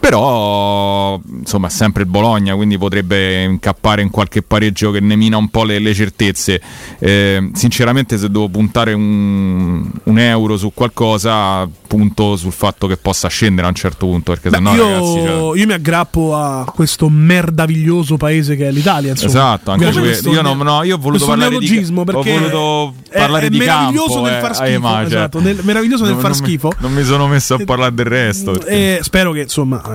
Però, 0.00 1.20
insomma, 1.40 1.66
è 1.66 1.70
sempre 1.70 2.02
il 2.04 2.08
Bologna, 2.08 2.54
quindi 2.54 2.78
potrebbe 2.78 3.42
incappare 3.42 4.00
in 4.02 4.10
qualche 4.10 4.42
pareggio 4.42 4.90
che 4.90 5.00
ne 5.00 5.16
mina 5.16 5.36
un 5.36 5.48
po' 5.48 5.64
le, 5.64 5.78
le 5.78 5.94
certezze. 5.94 6.60
Eh, 6.98 7.50
sinceramente, 7.54 8.16
se 8.16 8.30
devo 8.30 8.48
puntare 8.48 8.92
un, 8.92 9.90
un 10.04 10.18
euro 10.18 10.56
su 10.56 10.72
qualcosa, 10.74 11.68
punto 11.86 12.36
sul 12.36 12.52
fatto 12.52 12.86
che 12.86 12.96
possa 12.96 13.28
scendere 13.28 13.66
a 13.66 13.70
un 13.70 13.76
certo 13.76 14.06
punto, 14.06 14.32
perché 14.32 14.50
Beh, 14.50 14.56
sennò, 14.56 14.74
io, 14.74 14.84
ragazzi. 14.84 15.26
cioè- 15.26 15.58
io 15.58 15.66
mi 15.66 15.72
aggrappo 15.72 16.36
a 16.36 16.64
questo 16.74 17.08
merdaviglioso 17.08 18.16
paese 18.16 18.56
che 18.56 18.68
è 18.68 18.70
l'Italia. 18.70 19.10
Insomma. 19.10 19.30
Esatto, 19.30 19.70
anche 19.72 19.84
Mi 19.86 19.92
questo 19.92 20.30
io, 20.30 20.42
non- 20.42 20.58
no, 20.58 20.82
io 20.84 20.96
ho 20.96 20.98
voluto 20.98 21.26
parlare 21.26 21.58
di 21.58 21.66
ho 21.78 22.22
voluto 22.22 22.94
è- 23.10 23.18
parlare 23.18 23.46
è 23.46 23.50
di 23.50 23.58
meraviglioso 23.58 24.14
campo, 24.14 24.26
nel 24.28 24.36
eh, 24.36 24.40
far 24.40 24.50
eh, 24.50 24.54
schifo, 24.54 24.88
cioè, 24.88 25.04
esatto, 25.06 25.40
nel- 25.40 25.58
meraviglioso 25.62 26.04
nel 26.04 26.12
non- 26.12 26.20
far 26.22 26.30
non 26.30 26.40
mi- 26.40 26.46
schifo. 26.46 26.72
non 26.78 26.92
mi 26.92 27.02
sono 27.04 27.26
messo 27.26 27.54
a 27.54 27.58
parlare 27.64 27.94
del 27.94 28.06
resto. 28.06 28.52
perché- 28.52 28.98
E 28.98 29.02
spero 29.02 29.32
che 29.32 29.40
insomma 29.42 29.82
eh, 29.82 29.87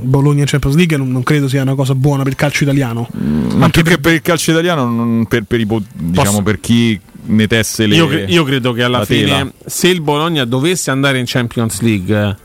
Bologna 0.00 0.40
in 0.40 0.46
Champions 0.46 0.76
League 0.76 0.96
non, 0.96 1.10
non 1.10 1.22
credo 1.22 1.48
sia 1.48 1.62
una 1.62 1.74
cosa 1.74 1.94
buona 1.94 2.22
per 2.22 2.32
il 2.32 2.38
calcio 2.38 2.64
italiano. 2.64 3.08
Ma 3.54 3.68
più 3.68 3.82
che 3.82 3.98
per 3.98 4.14
il 4.14 4.22
calcio 4.22 4.50
italiano, 4.50 4.86
non 4.90 5.26
per, 5.26 5.44
per 5.44 5.60
i 5.60 5.66
diciamo 5.94 6.42
per 6.42 6.60
chi 6.60 6.98
ne 7.28 7.46
tesse 7.46 7.86
le 7.86 7.96
io, 7.96 8.06
cre- 8.06 8.24
io 8.28 8.44
credo 8.44 8.72
che 8.72 8.82
alla 8.82 8.98
la 8.98 9.04
fine 9.04 9.26
tela. 9.26 9.52
se 9.64 9.88
il 9.88 10.00
Bologna 10.00 10.44
dovesse 10.44 10.90
andare 10.90 11.18
in 11.18 11.24
Champions 11.26 11.80
League 11.80 12.16
eh, 12.16 12.36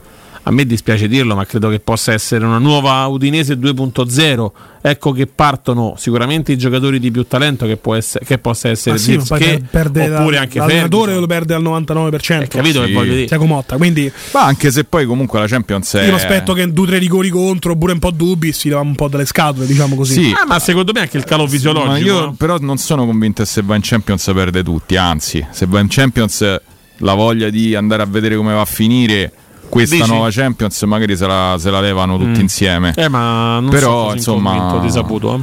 a 0.44 0.52
me 0.52 0.66
dispiace 0.66 1.08
dirlo 1.08 1.36
ma 1.36 1.46
credo 1.46 1.70
che 1.70 1.80
possa 1.80 2.14
essere 2.14 2.46
una 2.46 2.58
nuova 2.58 3.06
Udinese 3.06 3.56
2.0 3.56 4.52
ecco 4.82 5.12
che 5.12 5.28
partono 5.28 5.94
sicuramente 5.98 6.52
i 6.52 6.58
giocatori 6.58 7.00
di 7.00 7.12
più 7.12 7.28
talento 7.28 7.68
che, 7.68 7.78
può 7.78 7.94
essere, 7.94 8.26
che 8.26 8.40
possa 8.40 8.70
essere 8.70 8.96
Ma 8.96 9.02
sì, 9.02 9.12
Zirkzee, 9.12 9.68
perde 9.70 10.08
la- 10.08 10.22
oppure 10.22 10.38
anche 10.38 10.58
l'allenatore 10.58 11.14
lo 11.16 11.28
perde 11.28 11.54
al 11.54 11.62
99%. 11.62 12.42
Eh, 12.42 12.48
capito 12.48 12.82
che 12.84 12.92
voglio 12.92 13.14
dire? 13.14 13.28
Tiago 13.28 13.46
Motta, 13.46 13.78
quindi 13.78 14.12
Ma 14.32 14.46
anche 14.46 14.72
se 14.72 14.84
poi 14.86 15.06
comunque 15.06 15.40
la 15.40 15.48
Champions 15.48 15.94
è 15.94 16.04
io 16.04 16.10
mi 16.10 16.16
aspetto 16.16 16.54
che 16.54 16.72
due 16.72 16.86
o 16.86 16.88
tre 16.88 16.98
rigori 16.98 17.30
contro, 17.30 17.74
oppure 17.74 17.94
un 17.94 18.00
po' 18.00 18.12
dubbi, 18.12 18.52
si 18.52 18.70
leva 18.70 18.82
un 18.82 18.96
po' 18.96 19.08
dalle 19.08 19.26
scatole, 19.26 19.68
diciamo 19.68 19.96
così. 19.96 20.14
Sì. 20.14 20.36
Ah, 20.36 20.46
ma 20.48 20.58
secondo 20.58 20.92
me 20.94 21.02
anche 21.02 21.18
il 21.18 21.24
calo 21.24 21.48
fisiologico 21.48 21.92
Ma 21.92 21.98
io 21.98 22.20
no? 22.26 22.34
però 22.34 22.58
non 22.60 22.78
sono 22.78 23.06
convinto 23.06 23.44
che 23.44 23.50
se 23.50 23.62
va 23.62 23.76
in 23.76 23.82
Champions 23.84 24.32
perde 24.34 24.64
tutti, 24.64 24.96
anzi, 24.96 25.46
se 25.52 25.66
va 25.68 25.80
in 25.80 25.88
Champions 25.90 26.60
la 26.98 27.14
voglia 27.14 27.50
di 27.50 27.76
andare 27.76 28.02
a 28.02 28.06
vedere 28.06 28.36
come 28.36 28.54
va 28.54 28.62
a 28.62 28.66
finire 28.66 29.32
questa 29.72 29.96
Dici? 29.96 30.10
nuova 30.10 30.28
Champions 30.30 30.82
magari 30.84 31.16
se 31.16 31.26
la, 31.26 31.56
se 31.58 31.70
la 31.72 31.80
levano 31.80 32.18
tutti 32.18 32.40
Mm. 32.40 32.42
insieme. 32.42 32.94
eh 32.96 33.08
ma 33.08 33.60
non 33.60 33.70
Però, 33.70 34.04
sono 34.04 34.14
insomma- 34.16 34.52
convinto 34.58 34.80
di 34.80 34.92
Saputo 34.92 35.36
eh. 35.36 35.40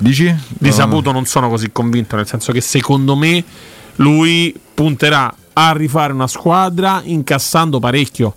Dici? 0.00 0.34
di 0.48 0.72
Saputo 0.72 1.12
non 1.12 1.24
sono 1.26 1.48
così 1.48 1.70
convinto, 1.72 2.16
nel 2.16 2.26
senso 2.26 2.52
che 2.52 2.60
secondo 2.60 3.14
me 3.16 3.42
lui 3.96 4.54
punterà 4.74 5.32
a 5.52 5.72
rifare 5.72 6.12
una 6.12 6.26
squadra 6.26 7.00
incassando 7.04 7.78
parecchio. 7.78 8.34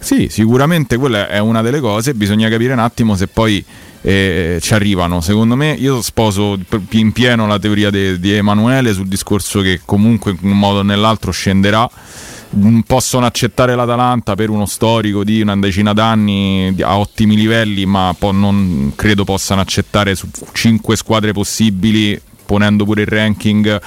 Sì, 0.00 0.28
sicuramente 0.30 0.96
quella 0.96 1.28
è 1.28 1.38
una 1.38 1.60
delle 1.62 1.80
cose, 1.80 2.14
bisogna 2.14 2.48
capire 2.48 2.72
un 2.72 2.78
attimo 2.78 3.16
se 3.16 3.26
poi 3.26 3.64
eh, 4.00 4.58
ci 4.62 4.72
arrivano. 4.74 5.20
Secondo 5.20 5.56
me 5.56 5.72
io 5.72 6.00
sposo 6.02 6.56
in 6.90 7.12
pieno 7.12 7.46
la 7.46 7.58
teoria 7.58 7.90
di 7.90 8.30
Emanuele 8.32 8.92
sul 8.92 9.08
discorso 9.08 9.60
che 9.60 9.80
comunque 9.84 10.36
in 10.40 10.50
un 10.50 10.58
modo 10.58 10.78
o 10.78 10.82
nell'altro 10.82 11.32
scenderà. 11.32 11.88
Mm, 12.56 12.80
Possono 12.80 13.26
accettare 13.26 13.74
l'Atalanta 13.74 14.34
per 14.34 14.48
uno 14.48 14.64
storico 14.64 15.22
di 15.22 15.42
una 15.42 15.56
decina 15.56 15.92
d'anni 15.92 16.74
a 16.80 16.98
ottimi 16.98 17.36
livelli, 17.36 17.84
ma 17.84 18.14
po- 18.18 18.32
non 18.32 18.92
credo 18.96 19.24
possano 19.24 19.60
accettare 19.60 20.14
su 20.14 20.28
cinque 20.52 20.96
squadre 20.96 21.32
possibili, 21.32 22.18
ponendo 22.46 22.84
pure 22.84 23.02
il 23.02 23.06
ranking 23.06 23.80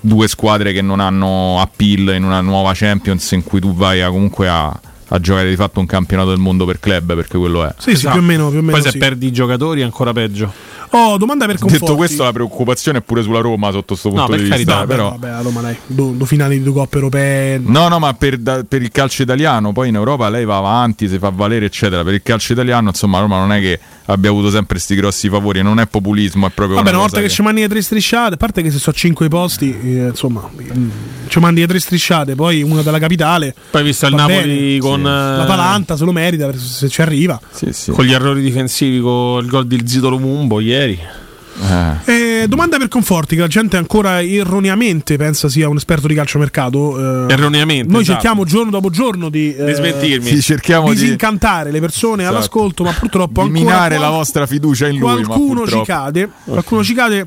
due 0.00 0.26
squadre 0.26 0.72
che 0.72 0.82
non 0.82 0.98
hanno 0.98 1.60
appeal 1.60 2.14
in 2.16 2.24
una 2.24 2.40
nuova 2.40 2.72
Champions 2.74 3.30
in 3.32 3.44
cui 3.44 3.60
tu 3.60 3.72
vai 3.72 4.02
a, 4.02 4.08
comunque 4.08 4.48
a, 4.48 4.80
a 5.14 5.20
giocare 5.20 5.48
di 5.50 5.56
fatto 5.56 5.78
un 5.78 5.86
campionato 5.86 6.30
del 6.30 6.38
mondo 6.38 6.64
per 6.64 6.80
club 6.80 7.14
perché 7.14 7.36
quello 7.36 7.64
è. 7.64 7.74
Sì, 7.78 7.94
sì, 7.96 8.08
più 8.08 8.18
o 8.18 8.22
meno, 8.22 8.48
più 8.48 8.58
o 8.58 8.62
meno 8.62 8.72
Poi 8.72 8.82
se 8.82 8.90
sì. 8.90 8.98
perdi 8.98 9.26
i 9.26 9.32
giocatori 9.32 9.82
è 9.82 9.84
ancora 9.84 10.12
peggio. 10.12 10.50
Oh, 10.94 11.16
domanda 11.16 11.46
per 11.46 11.58
Conforti. 11.58 11.84
Detto 11.84 11.96
questo, 11.96 12.22
la 12.24 12.32
preoccupazione 12.32 12.98
è 12.98 13.00
pure 13.02 13.22
sulla 13.22 13.40
Roma 13.40 13.70
sotto 13.70 13.88
questo 13.88 14.08
No, 14.08 14.14
punto 14.14 14.30
per 14.32 14.42
di 14.42 14.48
carità, 14.48 14.84
vista. 14.84 14.86
Vabbè, 14.86 14.94
però... 14.94 15.10
vabbè, 15.10 15.28
a 15.28 15.40
Roma 15.40 15.60
dai, 15.60 15.76
due, 15.86 16.16
due 16.16 16.26
finali 16.26 16.58
di 16.58 16.64
due 16.64 16.72
coppe 16.72 16.96
europee. 16.96 17.58
No, 17.58 17.88
no, 17.88 17.98
ma 17.98 18.12
per, 18.14 18.38
da- 18.38 18.64
per 18.66 18.82
il 18.82 18.90
calcio 18.90 19.22
italiano, 19.22 19.72
poi 19.72 19.88
in 19.88 19.94
Europa 19.94 20.28
lei 20.28 20.44
va 20.44 20.56
avanti, 20.58 21.08
si 21.08 21.18
fa 21.18 21.30
valere, 21.30 21.66
eccetera. 21.66 22.02
Per 22.04 22.14
il 22.14 22.22
calcio 22.22 22.52
italiano, 22.52 22.88
insomma, 22.88 23.20
Roma 23.20 23.38
non 23.38 23.52
è 23.52 23.60
che 23.60 23.78
abbia 24.06 24.30
avuto 24.30 24.50
sempre 24.50 24.74
questi 24.74 24.94
grossi 24.94 25.28
favori, 25.28 25.62
non 25.62 25.78
è 25.78 25.86
populismo, 25.86 26.46
è 26.46 26.50
proprio 26.50 26.76
Vabbè, 26.76 26.90
una 26.90 26.98
una 26.98 27.08
volta 27.08 27.20
che 27.20 27.28
ci 27.28 27.42
mandi 27.42 27.60
le 27.60 27.68
tre 27.68 27.82
strisciate, 27.82 28.34
a 28.34 28.36
parte 28.36 28.62
che 28.62 28.70
se 28.70 28.78
so 28.78 28.92
cinque 28.92 29.28
posti, 29.28 29.76
eh, 29.82 30.08
insomma, 30.08 30.48
mm, 30.50 30.90
ci 31.28 31.38
mandi 31.40 31.60
le 31.60 31.66
tre 31.66 31.78
strisciate, 31.78 32.34
poi 32.34 32.62
una 32.62 32.82
della 32.82 32.98
capitale. 32.98 33.54
Poi 33.70 33.80
hai 33.80 33.86
visto 33.86 34.06
il 34.06 34.14
Napoli 34.14 34.78
bene. 34.78 34.78
con 34.78 35.00
eh, 35.00 35.36
L'Atalanta 35.36 35.96
se 35.96 36.04
lo 36.04 36.12
merita 36.12 36.52
se 36.56 36.88
ci 36.88 37.00
arriva. 37.00 37.40
Sì, 37.50 37.72
sì. 37.72 37.90
con 37.90 38.04
gli 38.04 38.12
errori 38.12 38.42
difensivi 38.42 39.00
con 39.00 39.42
il 39.42 39.50
gol 39.50 39.66
di 39.66 39.82
Zidoro 39.84 40.18
Mumbo 40.18 40.60
ieri. 40.60 40.98
Eh. 41.60 42.40
Eh, 42.42 42.48
domanda 42.48 42.78
per 42.78 42.88
Conforti, 42.88 43.34
che 43.34 43.42
la 43.42 43.46
gente 43.46 43.76
ancora 43.76 44.22
erroneamente 44.22 45.16
pensa 45.16 45.48
sia 45.48 45.68
un 45.68 45.76
esperto 45.76 46.06
di 46.06 46.14
calciomercato. 46.14 47.26
eh, 47.28 47.32
Erroneamente. 47.32 47.90
Noi 47.92 48.02
esatto. 48.02 48.20
cerchiamo 48.20 48.44
giorno 48.44 48.70
dopo 48.70 48.90
giorno 48.90 49.28
di, 49.28 49.54
eh, 49.54 49.64
di 49.66 49.72
smentirmi. 49.74 50.26
Sì, 50.26 50.40
cerchiamo 50.42 50.88
di, 50.92 50.98
disincantare 50.98 51.70
le 51.70 51.80
persone 51.80 52.22
Esatto. 52.22 52.36
all'ascolto, 52.36 52.84
ma 52.84 52.92
purtroppo 52.92 53.42
di 53.42 53.48
ancora 53.48 53.64
minare 53.64 53.94
la 53.96 54.06
qual- 54.06 54.12
vostra 54.12 54.46
fiducia 54.46 54.86
in 54.88 54.98
lui. 54.98 55.22
qualcuno 55.24 55.66
ci 55.66 55.82
cade. 55.84 56.30
Qualcuno 56.44 56.82
ci 56.82 56.94
cade. 56.94 57.18
E 57.18 57.26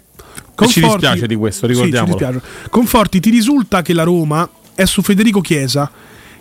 ci 0.68 0.80
Conforti- 0.82 1.00
dispiace 1.00 1.28
di 1.28 1.36
questo, 1.36 1.68
Sì, 1.68 1.74
ricordiamolo. 1.74 2.14
dispiace. 2.16 2.42
Conforti, 2.70 3.20
ti 3.20 3.30
risulta 3.30 3.82
che 3.82 3.94
la 3.94 4.04
Roma 4.04 4.50
è 4.74 4.86
su 4.86 5.02
Federico 5.02 5.42
Chiesa, 5.42 5.90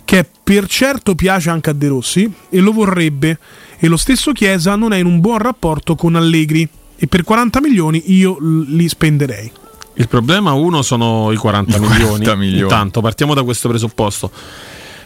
che 0.05 0.27
per 0.43 0.67
certo 0.67 1.15
piace 1.15 1.51
anche 1.51 1.71
a 1.71 1.73
De 1.73 1.89
Rossi 1.89 2.33
e 2.49 2.61
lo 2.61 2.73
vorrebbe, 2.73 3.39
e 3.79 3.89
lo 3.89 3.97
stesso 3.97 4.33
Chiesa 4.33 4.77
non 4.77 4.93
è 4.93 4.99
in 4.99 5.07
un 5.07 5.21
buon 5.21 5.39
rapporto 5.39 5.95
con 5.97 6.15
Allegri. 6.15 6.69
E 6.97 7.07
per 7.07 7.25
40 7.25 7.61
milioni 7.61 8.03
io 8.07 8.37
li 8.41 8.89
spenderei. 8.89 9.51
Il 9.95 10.09
problema 10.09 10.53
uno 10.53 10.83
sono 10.83 11.31
i 11.31 11.37
40, 11.37 11.77
I 11.77 11.81
40 11.81 11.95
milioni. 11.99 12.37
milioni. 12.37 12.63
Intanto 12.63 13.01
partiamo 13.01 13.35
da 13.35 13.43
questo 13.43 13.69
presupposto. 13.69 14.31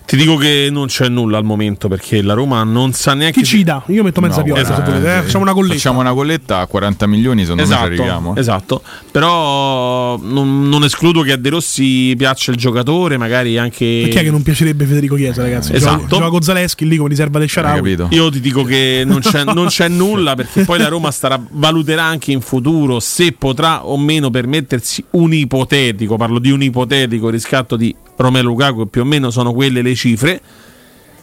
Ti 0.08 0.16
dico 0.16 0.36
che 0.36 0.68
non 0.72 0.86
c'è 0.86 1.06
nulla 1.10 1.36
al 1.36 1.44
momento 1.44 1.86
perché 1.86 2.22
la 2.22 2.32
Roma 2.32 2.62
non 2.64 2.94
sa 2.94 3.12
neanche 3.12 3.42
Chi 3.42 3.46
ci 3.46 3.62
dà? 3.62 3.82
Io 3.88 4.02
metto 4.02 4.22
mezza 4.22 4.40
No, 4.40 4.56
se 4.56 4.64
volete, 4.64 5.18
eh. 5.18 5.22
Facciamo 5.22 5.44
una 5.44 5.52
colletta. 5.52 5.74
Facciamo 5.74 6.00
una 6.00 6.14
colletta 6.14 6.60
a 6.60 6.66
40 6.66 7.06
milioni, 7.06 7.42
secondo 7.42 7.66
me 7.66 7.68
ci 7.68 7.74
arriviamo. 7.74 8.34
Esatto, 8.34 8.80
esatto. 8.80 9.10
Però 9.10 10.16
non, 10.16 10.66
non 10.66 10.84
escludo 10.84 11.20
che 11.20 11.32
a 11.32 11.36
De 11.36 11.50
Rossi 11.50 12.14
piaccia 12.16 12.52
il 12.52 12.56
giocatore, 12.56 13.18
magari 13.18 13.58
anche. 13.58 14.08
Chi 14.10 14.16
è 14.16 14.22
che 14.22 14.30
non 14.30 14.40
piacerebbe 14.40 14.86
Federico 14.86 15.14
Chiesa, 15.14 15.42
ragazzi? 15.42 15.74
Esatto. 15.74 15.98
Gioca, 15.98 16.14
gioca 16.14 16.28
con 16.30 16.40
Zaleschi 16.40 16.88
lì 16.88 16.96
come 16.96 17.10
riserva 17.10 17.38
del 17.38 17.50
capito? 17.50 18.08
Io 18.12 18.30
ti 18.30 18.40
dico 18.40 18.62
che 18.62 19.02
non 19.04 19.20
c'è, 19.20 19.44
non 19.44 19.66
c'è 19.66 19.88
nulla 19.88 20.34
perché 20.34 20.64
poi 20.64 20.78
la 20.78 20.88
Roma 20.88 21.10
starà, 21.10 21.38
valuterà 21.50 22.04
anche 22.04 22.32
in 22.32 22.40
futuro 22.40 22.98
se 22.98 23.32
potrà 23.32 23.84
o 23.84 23.98
meno 23.98 24.30
permettersi 24.30 25.04
un 25.10 25.34
ipotetico, 25.34 26.16
parlo 26.16 26.38
di 26.38 26.50
un 26.50 26.62
ipotetico 26.62 27.28
riscatto 27.28 27.76
di 27.76 27.94
Romelu 28.18 28.48
Lukaku, 28.48 28.90
più 28.90 29.00
o 29.00 29.04
meno 29.04 29.30
sono 29.30 29.52
quelle 29.52 29.80
le 29.82 29.94
cifre. 29.94 30.40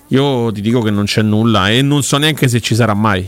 Io 0.09 0.51
ti 0.51 0.61
dico 0.61 0.81
che 0.81 0.91
non 0.91 1.05
c'è 1.05 1.21
nulla 1.21 1.69
e 1.69 1.81
non 1.81 2.03
so 2.03 2.17
neanche 2.17 2.47
se 2.47 2.59
ci 2.61 2.75
sarà 2.75 2.93
mai. 2.93 3.27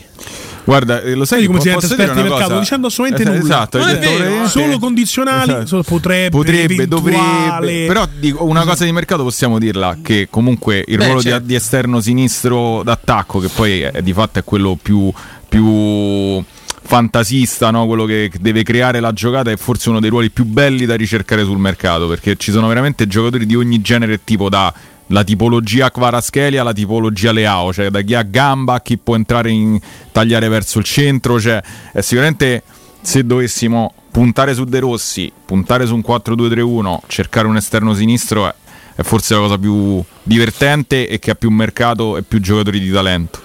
Guarda, 0.63 1.01
eh, 1.01 1.13
lo 1.15 1.23
sai 1.23 1.45
come 1.45 1.59
si 1.61 1.67
diventa 1.69 1.87
dire 1.87 2.01
esperti 2.01 2.19
una 2.19 2.29
mercato 2.29 2.49
cosa? 2.49 2.59
dicendo 2.59 2.87
assolutamente 2.87 3.31
Es- 3.33 3.39
nulla. 3.41 3.55
Esatto, 3.55 3.77
Non 3.77 3.87
hai 3.87 3.95
è 3.95 3.99
detto 3.99 4.17
vero, 4.17 4.47
solo 4.47 4.79
condizionali, 4.79 5.49
Esatto. 5.51 5.65
solo 5.65 5.83
potrebbe, 5.83 6.29
potrebbe, 6.29 6.87
dovrebbe. 6.87 7.85
Però 7.87 8.05
dico, 8.19 8.43
una 8.43 8.65
cosa 8.65 8.83
di 8.83 8.91
mercato 8.91 9.23
possiamo 9.23 9.59
dirla: 9.59 9.97
che 10.03 10.27
comunque 10.29 10.83
il 10.85 10.97
Beh, 10.97 11.05
ruolo 11.05 11.21
di- 11.21 11.29
certo. 11.29 11.45
di, 11.45 11.55
esterno 11.55 12.01
sinistro 12.01 12.83
d'attacco, 12.83 13.39
che 13.39 13.47
poi 13.47 13.81
è, 13.81 14.01
di 14.01 14.11
fatto 14.11 14.39
è 14.39 14.43
quello 14.43 14.77
più, 14.81 15.09
più 15.47 16.43
fantasista, 16.87 17.69
no? 17.69 17.85
quello 17.85 18.05
che 18.05 18.31
deve 18.39 18.63
creare 18.63 19.01
la 19.01 19.11
giocata, 19.11 19.51
è 19.51 19.57
forse 19.57 19.89
uno 19.89 19.99
dei 19.99 20.09
ruoli 20.09 20.29
più 20.29 20.45
belli 20.45 20.85
da 20.85 20.95
ricercare 20.95 21.43
sul 21.43 21.57
mercato. 21.57 22.07
Perché 22.07 22.37
ci 22.37 22.51
sono 22.51 22.67
veramente 22.67 23.07
giocatori 23.07 23.45
di 23.45 23.55
ogni 23.55 23.81
genere 23.81 24.13
e 24.13 24.19
tipo 24.23 24.49
da 24.49 24.73
la 25.07 25.23
tipologia 25.23 25.89
Kvaraschelia, 25.89 26.63
la 26.63 26.73
tipologia 26.73 27.31
Leao, 27.31 27.71
cioè 27.71 27.89
da 27.89 28.01
chi 28.01 28.13
ha 28.13 28.23
gamba 28.23 28.75
a 28.75 28.81
chi 28.81 28.97
può 28.97 29.15
entrare 29.15 29.51
in 29.51 29.79
tagliare 30.11 30.49
verso 30.49 30.79
il 30.79 30.85
centro, 30.85 31.39
cioè 31.39 31.61
è 31.93 32.01
sicuramente 32.01 32.63
se 33.01 33.25
dovessimo 33.25 33.93
puntare 34.11 34.53
su 34.53 34.65
De 34.65 34.79
Rossi, 34.79 35.31
puntare 35.45 35.85
su 35.85 35.95
un 35.95 36.03
4-2-3-1, 36.05 36.99
cercare 37.07 37.47
un 37.47 37.55
esterno 37.55 37.93
sinistro 37.93 38.47
è, 38.47 38.53
è 38.95 39.01
forse 39.03 39.33
la 39.35 39.41
cosa 39.41 39.57
più 39.57 40.03
divertente 40.23 41.07
e 41.07 41.19
che 41.19 41.31
ha 41.31 41.35
più 41.35 41.51
mercato 41.51 42.17
e 42.17 42.23
più 42.23 42.41
giocatori 42.41 42.79
di 42.79 42.91
talento. 42.91 43.39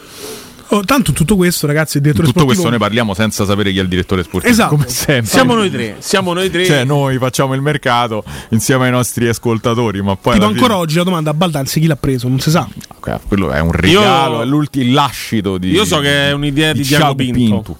Oh, 0.72 0.82
tanto 0.84 1.12
tutto 1.12 1.36
questo, 1.36 1.66
ragazzi, 1.66 1.98
il 1.98 2.02
direttore 2.02 2.28
Tutto 2.28 2.40
sportivo 2.40 2.62
questo 2.62 2.78
ne 2.78 2.82
parliamo 2.82 3.12
senza 3.12 3.44
sapere 3.44 3.72
chi 3.72 3.78
è 3.78 3.82
il 3.82 3.88
direttore 3.88 4.22
sportivo. 4.22 4.50
Esatto. 4.50 4.70
Come 4.76 4.88
sempre. 4.88 5.26
Siamo 5.26 5.54
noi 5.54 5.70
tre, 5.70 5.96
siamo 5.98 6.32
noi 6.32 6.50
tre. 6.50 6.64
Cioè, 6.64 6.84
noi 6.84 7.18
facciamo 7.18 7.52
il 7.52 7.60
mercato 7.60 8.24
insieme 8.50 8.86
ai 8.86 8.90
nostri 8.90 9.28
ascoltatori, 9.28 10.00
ma 10.00 10.16
poi. 10.16 10.32
Tipo 10.32 10.46
alla 10.46 10.54
ancora 10.54 10.72
fine- 10.72 10.82
oggi 10.84 10.96
la 10.96 11.02
domanda 11.04 11.30
a 11.30 11.34
Baldanzi 11.34 11.78
chi 11.78 11.86
l'ha 11.86 11.96
preso, 11.96 12.26
non 12.26 12.40
si 12.40 12.48
sa. 12.48 12.66
Ok, 12.96 13.20
quello 13.28 13.50
è 13.50 13.60
un 13.60 13.72
regalo, 13.72 14.36
Io- 14.36 14.42
è 14.42 14.44
l'ultimo 14.46 14.94
lascito 14.94 15.58
di. 15.58 15.68
Io 15.72 15.84
so 15.84 15.98
che 15.98 16.28
è 16.28 16.32
un'idea 16.32 16.72
di 16.72 16.80
Diago 16.80 17.14
Thiago 17.14 17.32
Pinto. 17.32 17.78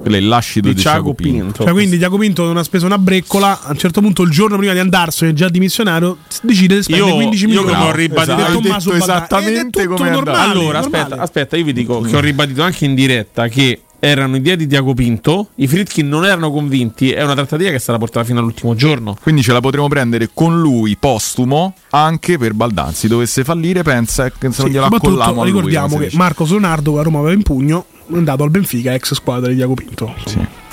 Quello 0.00 0.16
è 0.16 0.20
il 0.20 0.28
lascito 0.28 0.68
Di 0.68 0.74
di, 0.74 0.80
Thiago 0.82 1.14
Pinto. 1.14 1.42
Pinto. 1.44 1.64
Cioè, 1.64 1.72
quindi 1.72 1.98
Diaco 1.98 2.16
Pinto 2.18 2.44
non 2.44 2.56
ha 2.58 2.62
speso 2.62 2.86
una 2.86 2.98
breccola. 2.98 3.60
A 3.62 3.70
un 3.70 3.76
certo 3.78 4.00
punto, 4.00 4.22
il 4.22 4.30
giorno 4.30 4.56
prima 4.56 4.72
di 4.72 4.78
andarsene, 4.78 5.32
già 5.32 5.48
dimissionario, 5.48 6.18
decide 6.42 6.76
di 6.76 6.82
spendere 6.82 7.10
Io- 7.10 7.16
15 7.16 7.42
io 7.42 7.48
milioni. 7.48 7.72
come 7.72 7.88
ho 7.88 7.92
ribadito- 7.92 8.34
Del 8.36 8.44
hai 8.44 8.52
Tommaso 8.52 8.90
detto 8.92 9.02
esattamente 9.02 9.86
come 9.86 10.10
normale, 10.10 10.50
Allora, 10.50 10.80
normale. 10.80 11.02
aspetta, 11.02 11.22
aspetta, 11.22 11.56
io 11.56 11.64
vi 11.64 11.72
dico 11.72 12.00
che 12.00 12.16
ho 12.16 12.20
ribadito 12.20 12.62
anche 12.62 12.84
in 12.84 12.94
diretta 12.94 13.48
che 13.48 13.80
erano 13.98 14.36
idee 14.36 14.56
di 14.56 14.66
Diago 14.68 14.94
Pinto, 14.94 15.48
i 15.56 15.66
Fritkin 15.66 16.06
non 16.06 16.24
erano 16.24 16.52
convinti, 16.52 17.10
è 17.10 17.24
una 17.24 17.34
trattativa 17.34 17.70
che 17.70 17.78
sarà 17.80 17.98
portata 17.98 18.24
fino 18.24 18.38
all'ultimo 18.38 18.74
giorno. 18.76 19.16
Quindi 19.20 19.42
ce 19.42 19.52
la 19.52 19.60
potremo 19.60 19.88
prendere 19.88 20.30
con 20.32 20.60
lui 20.60 20.96
postumo 20.96 21.74
anche 21.90 22.38
per 22.38 22.52
Baldanzi. 22.52 23.08
Dovesse 23.08 23.42
fallire, 23.42 23.82
pensa 23.82 24.28
che 24.30 24.36
se 24.38 24.46
non 24.46 24.52
Sì, 24.52 24.70
gliela 24.70 24.86
accolliamo 24.86 25.30
a 25.40 25.44
lui. 25.44 25.44
ricordiamo 25.46 25.96
che 25.98 26.04
dice. 26.04 26.16
Marcos 26.16 26.50
Leonardo, 26.50 26.98
a 27.00 27.02
Roma 27.02 27.18
aveva 27.18 27.32
in 27.34 27.42
pugno, 27.42 27.86
andato 28.10 28.42
al 28.44 28.50
Benfica, 28.50 28.94
ex 28.94 29.14
squadra 29.14 29.48
di 29.48 29.56
Diaco 29.56 29.74
Pinto. 29.74 30.14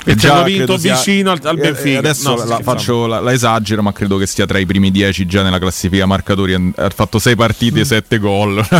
E 0.06 0.14
Pinto 0.16 0.42
credo 0.44 0.78
sia- 0.78 0.94
vicino 0.94 1.30
al, 1.30 1.40
al 1.42 1.56
eh, 1.58 1.60
Benfica. 1.60 1.98
Adesso 1.98 2.34
No, 2.34 2.44
la, 2.44 2.60
faccio, 2.62 3.06
la, 3.06 3.20
la 3.20 3.32
esagero, 3.32 3.82
ma 3.82 3.92
credo 3.92 4.16
che 4.18 4.26
sia 4.26 4.44
tra 4.46 4.58
i 4.58 4.66
primi 4.66 4.90
10 4.90 5.24
già 5.26 5.42
nella 5.42 5.58
classifica 5.58 6.04
marcatori. 6.06 6.54
Ha 6.76 6.90
fatto 6.90 7.18
6 7.18 7.34
partite 7.36 7.80
e 7.80 7.84
7 7.84 8.18
gol. 8.18 8.62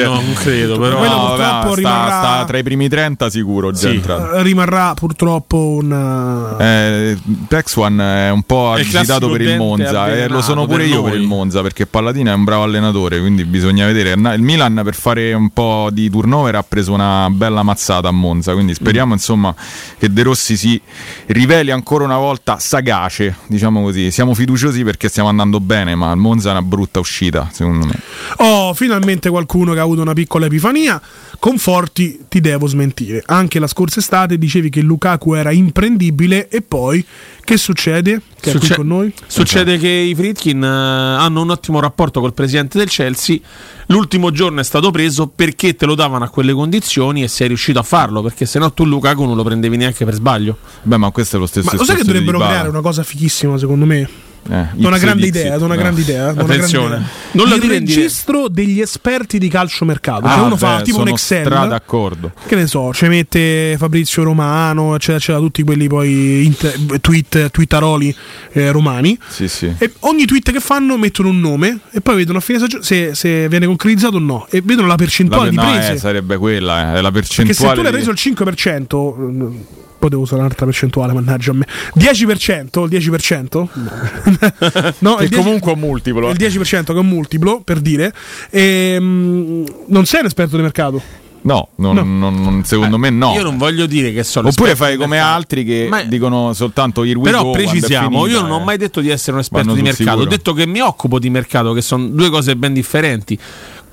No, 0.00 0.14
non 0.14 0.32
credo, 0.34 0.78
però. 0.78 1.02
No, 1.02 1.36
vabbè, 1.36 1.42
sta, 1.68 1.74
rimarrà- 1.74 2.18
sta 2.18 2.44
tra 2.46 2.58
i 2.58 2.62
primi 2.62 2.88
30 2.88 3.30
sicuro. 3.30 3.74
Sì. 3.74 4.00
Eh, 4.06 4.42
Rimarrà 4.42 4.94
purtroppo 4.94 5.56
un. 5.80 6.56
Eh, 6.58 7.18
Tex 7.48 7.76
One 7.76 8.26
è 8.26 8.30
un 8.30 8.42
po' 8.42 8.72
agitato 8.72 9.28
per 9.30 9.40
il 9.40 9.56
Monza. 9.56 9.90
eh, 9.90 9.96
avvelenato 9.96 10.32
lo 10.34 10.40
sono 10.42 10.66
pure 10.66 10.84
io 10.86 11.02
per 11.02 11.14
il 11.14 11.22
Monza 11.26 11.62
perché 11.62 11.86
Palladino 11.86 12.30
è 12.30 12.34
un 12.34 12.44
bravo 12.44 12.62
allenatore. 12.64 13.20
Quindi 13.20 13.44
bisogna 13.44 13.86
vedere. 13.86 14.12
Il 14.12 14.42
Milan 14.42 14.80
per 14.84 14.94
fare 14.94 15.32
un 15.32 15.50
po' 15.50 15.88
di 15.92 16.08
turnover 16.10 16.54
ha 16.56 16.62
preso 16.66 16.92
una 16.92 17.28
bella 17.30 17.62
mazzata 17.62 18.08
a 18.08 18.12
Monza. 18.12 18.52
Quindi 18.52 18.74
speriamo 18.74 19.12
insomma 19.14 19.54
che 19.98 20.12
De 20.12 20.22
Rossi 20.22 20.49
si 20.56 20.80
riveli 21.26 21.70
ancora 21.70 22.04
una 22.04 22.18
volta 22.18 22.58
sagace. 22.58 23.36
Diciamo 23.46 23.82
così. 23.82 24.10
Siamo 24.10 24.34
fiduciosi 24.34 24.84
perché 24.84 25.08
stiamo 25.08 25.28
andando 25.28 25.60
bene, 25.60 25.94
ma 25.94 26.10
il 26.12 26.18
Monza 26.18 26.48
è 26.48 26.52
una 26.52 26.62
brutta 26.62 27.00
uscita, 27.00 27.48
secondo 27.52 27.86
me. 27.86 27.94
Oh, 28.36 28.74
finalmente 28.74 29.30
qualcuno 29.30 29.72
che 29.72 29.80
ha 29.80 29.82
avuto 29.82 30.02
una 30.02 30.12
piccola 30.12 30.46
epifania. 30.46 31.00
Conforti, 31.40 32.26
ti 32.28 32.42
devo 32.42 32.66
smentire. 32.66 33.22
Anche 33.24 33.58
la 33.58 33.66
scorsa 33.66 34.00
estate 34.00 34.36
dicevi 34.36 34.68
che 34.68 34.82
Lukaku 34.82 35.32
era 35.32 35.50
imprendibile 35.50 36.50
e 36.50 36.60
poi 36.60 37.02
che 37.42 37.56
succede? 37.56 38.20
Che 38.38 38.50
è 38.50 38.52
qui 38.52 38.60
Succe- 38.60 38.74
con 38.74 38.86
noi? 38.86 39.14
Succede 39.26 39.78
che 39.78 39.88
i 39.88 40.14
Fritkin 40.14 40.62
eh, 40.62 40.66
hanno 40.66 41.40
un 41.40 41.48
ottimo 41.48 41.80
rapporto 41.80 42.20
col 42.20 42.34
presidente 42.34 42.76
del 42.76 42.88
Chelsea. 42.88 43.38
L'ultimo 43.86 44.30
giorno 44.30 44.60
è 44.60 44.64
stato 44.64 44.90
preso 44.90 45.28
perché 45.28 45.74
te 45.76 45.86
lo 45.86 45.94
davano 45.94 46.24
a 46.24 46.28
quelle 46.28 46.52
condizioni 46.52 47.22
e 47.22 47.28
sei 47.28 47.48
riuscito 47.48 47.78
a 47.78 47.84
farlo. 47.84 48.20
Perché 48.20 48.44
se 48.44 48.58
no 48.58 48.70
tu 48.74 48.84
Lukaku 48.84 49.24
non 49.24 49.34
lo 49.34 49.42
prendevi 49.42 49.78
neanche 49.78 50.04
per 50.04 50.12
sbaglio. 50.12 50.58
Beh, 50.82 50.98
ma 50.98 51.10
questo 51.10 51.36
è 51.36 51.38
lo 51.38 51.46
stesso 51.46 51.70
Ma 51.72 51.78
lo 51.78 51.84
sai 51.84 51.96
che 51.96 52.04
dovrebbero 52.04 52.38
creare 52.38 52.68
una 52.68 52.82
cosa 52.82 53.02
fighissima, 53.02 53.56
secondo 53.56 53.86
me? 53.86 54.28
Eh, 54.48 54.66
una 54.76 54.98
grande 54.98 55.26
idea, 55.26 55.56
una 55.56 55.66
No. 55.74 55.76
grande 55.76 56.00
idea. 56.00 56.32
una 56.32 56.42
Attenzione. 56.42 56.88
grande 56.88 57.06
idea. 57.06 57.30
Non 57.32 57.48
la 57.48 57.54
il 57.54 57.60
dire 57.60 57.76
in 57.76 57.84
diretta. 57.84 58.00
registro 58.02 58.48
degli 58.48 58.80
esperti 58.80 59.38
di 59.38 59.48
calcio 59.48 59.84
mercato. 59.84 60.26
Ah, 60.26 60.34
cioè 60.34 60.44
uno 60.44 60.56
fa 60.56 60.76
beh, 60.78 60.82
tipo 60.82 60.96
un 60.98 61.02
sono 61.04 61.14
Excel. 61.14 61.68
d'accordo. 61.68 62.32
Che 62.46 62.56
ne 62.56 62.66
so, 62.66 62.92
ci 62.92 63.06
mette 63.06 63.76
Fabrizio 63.78 64.22
Romano, 64.24 64.94
eccetera, 64.94 65.18
eccetera, 65.18 65.38
tutti 65.44 65.62
quelli 65.62 65.86
poi 65.86 66.44
int- 66.46 67.00
tweet, 67.00 67.50
twittaroli 67.50 68.14
eh, 68.52 68.70
romani. 68.72 69.16
Sì, 69.28 69.46
sì. 69.46 69.72
E 69.78 69.92
ogni 70.00 70.24
tweet 70.24 70.50
che 70.50 70.60
fanno 70.60 70.96
mettono 70.96 71.28
un 71.28 71.38
nome 71.38 71.78
e 71.92 72.00
poi 72.00 72.16
vedono 72.16 72.38
a 72.38 72.40
fine 72.40 72.58
stagione 72.58 72.82
se, 72.82 73.14
se 73.14 73.48
viene 73.48 73.66
concretizzato 73.66 74.16
o 74.16 74.20
no. 74.20 74.46
E 74.50 74.62
vedono 74.64 74.88
la 74.88 74.96
percentuale 74.96 75.44
La- 75.44 75.50
di 75.50 75.56
no, 75.56 75.62
prese. 75.62 75.92
eh, 75.92 75.98
sarebbe 75.98 76.36
quella, 76.38 76.94
eh, 76.94 76.98
è 76.98 77.00
la 77.00 77.10
Perché 77.12 77.28
percentuale. 77.28 77.54
se 77.54 77.74
tu 77.74 77.82
l'hai 77.82 77.90
di- 77.90 77.96
preso 77.96 78.10
il 78.10 78.16
5%, 78.16 79.16
eh, 79.16 79.88
poi 80.00 80.08
devo 80.10 80.22
usare 80.22 80.40
un'altra 80.40 80.64
percentuale, 80.66 81.12
mannaggia 81.12 81.50
a 81.52 81.54
me. 81.54 81.66
10%, 81.96 82.82
il 82.90 82.98
10%? 82.98 84.94
No, 85.00 85.14
che 85.16 85.24
il 85.24 85.28
10 85.28 85.42
comunque 85.42 85.70
è 85.70 85.74
un 85.74 85.80
multiplo. 85.80 86.30
il 86.30 86.36
10% 86.38 86.84
che 86.84 86.92
è 86.92 86.96
un 86.96 87.06
multiplo, 87.06 87.60
per 87.62 87.80
dire. 87.80 88.12
Ehm, 88.50 89.64
non 89.86 90.04
sei 90.06 90.20
un 90.20 90.26
esperto 90.26 90.56
di 90.56 90.62
mercato. 90.62 91.02
No, 91.42 91.68
non- 91.76 91.94
No. 91.94 92.02
non- 92.02 92.42
non- 92.42 92.64
secondo 92.64 92.98
me 92.98 93.08
no. 93.08 93.32
Io 93.34 93.42
non 93.42 93.56
voglio 93.56 93.86
dire 93.86 94.12
che 94.12 94.24
sono 94.24 94.48
Oppure 94.48 94.76
fai 94.76 94.96
come 94.96 95.16
mercato. 95.16 95.34
altri 95.36 95.64
che 95.64 95.86
Ma- 95.88 96.02
dicono 96.02 96.52
soltanto 96.52 97.02
il 97.02 97.18
Però 97.18 97.50
precisiamo, 97.50 98.24
finita, 98.24 98.38
io 98.38 98.42
non 98.46 98.50
ho 98.58 98.60
eh. 98.60 98.64
mai 98.64 98.76
detto 98.76 99.00
di 99.00 99.08
essere 99.08 99.32
un 99.32 99.38
esperto 99.38 99.68
Vanno 99.68 99.78
di 99.80 99.82
mercato, 99.86 100.10
ho 100.10 100.12
sicuro. 100.20 100.28
detto 100.30 100.52
che 100.52 100.66
mi 100.66 100.80
occupo 100.80 101.18
di 101.18 101.30
mercato, 101.30 101.72
che 101.72 101.80
sono 101.80 102.06
due 102.08 102.28
cose 102.28 102.56
ben 102.56 102.74
differenti. 102.74 103.38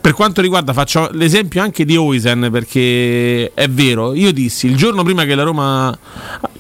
Per 0.08 0.16
quanto 0.16 0.40
riguarda, 0.40 0.72
faccio 0.72 1.10
l'esempio 1.12 1.62
anche 1.62 1.84
di 1.84 1.98
Oisen, 1.98 2.48
perché 2.50 3.52
è 3.54 3.68
vero, 3.68 4.14
io 4.14 4.32
dissi 4.32 4.66
il 4.68 4.78
giorno 4.78 5.04
prima 5.04 5.26
che 5.26 5.36
la 5.36 5.44
Roma 5.44 5.94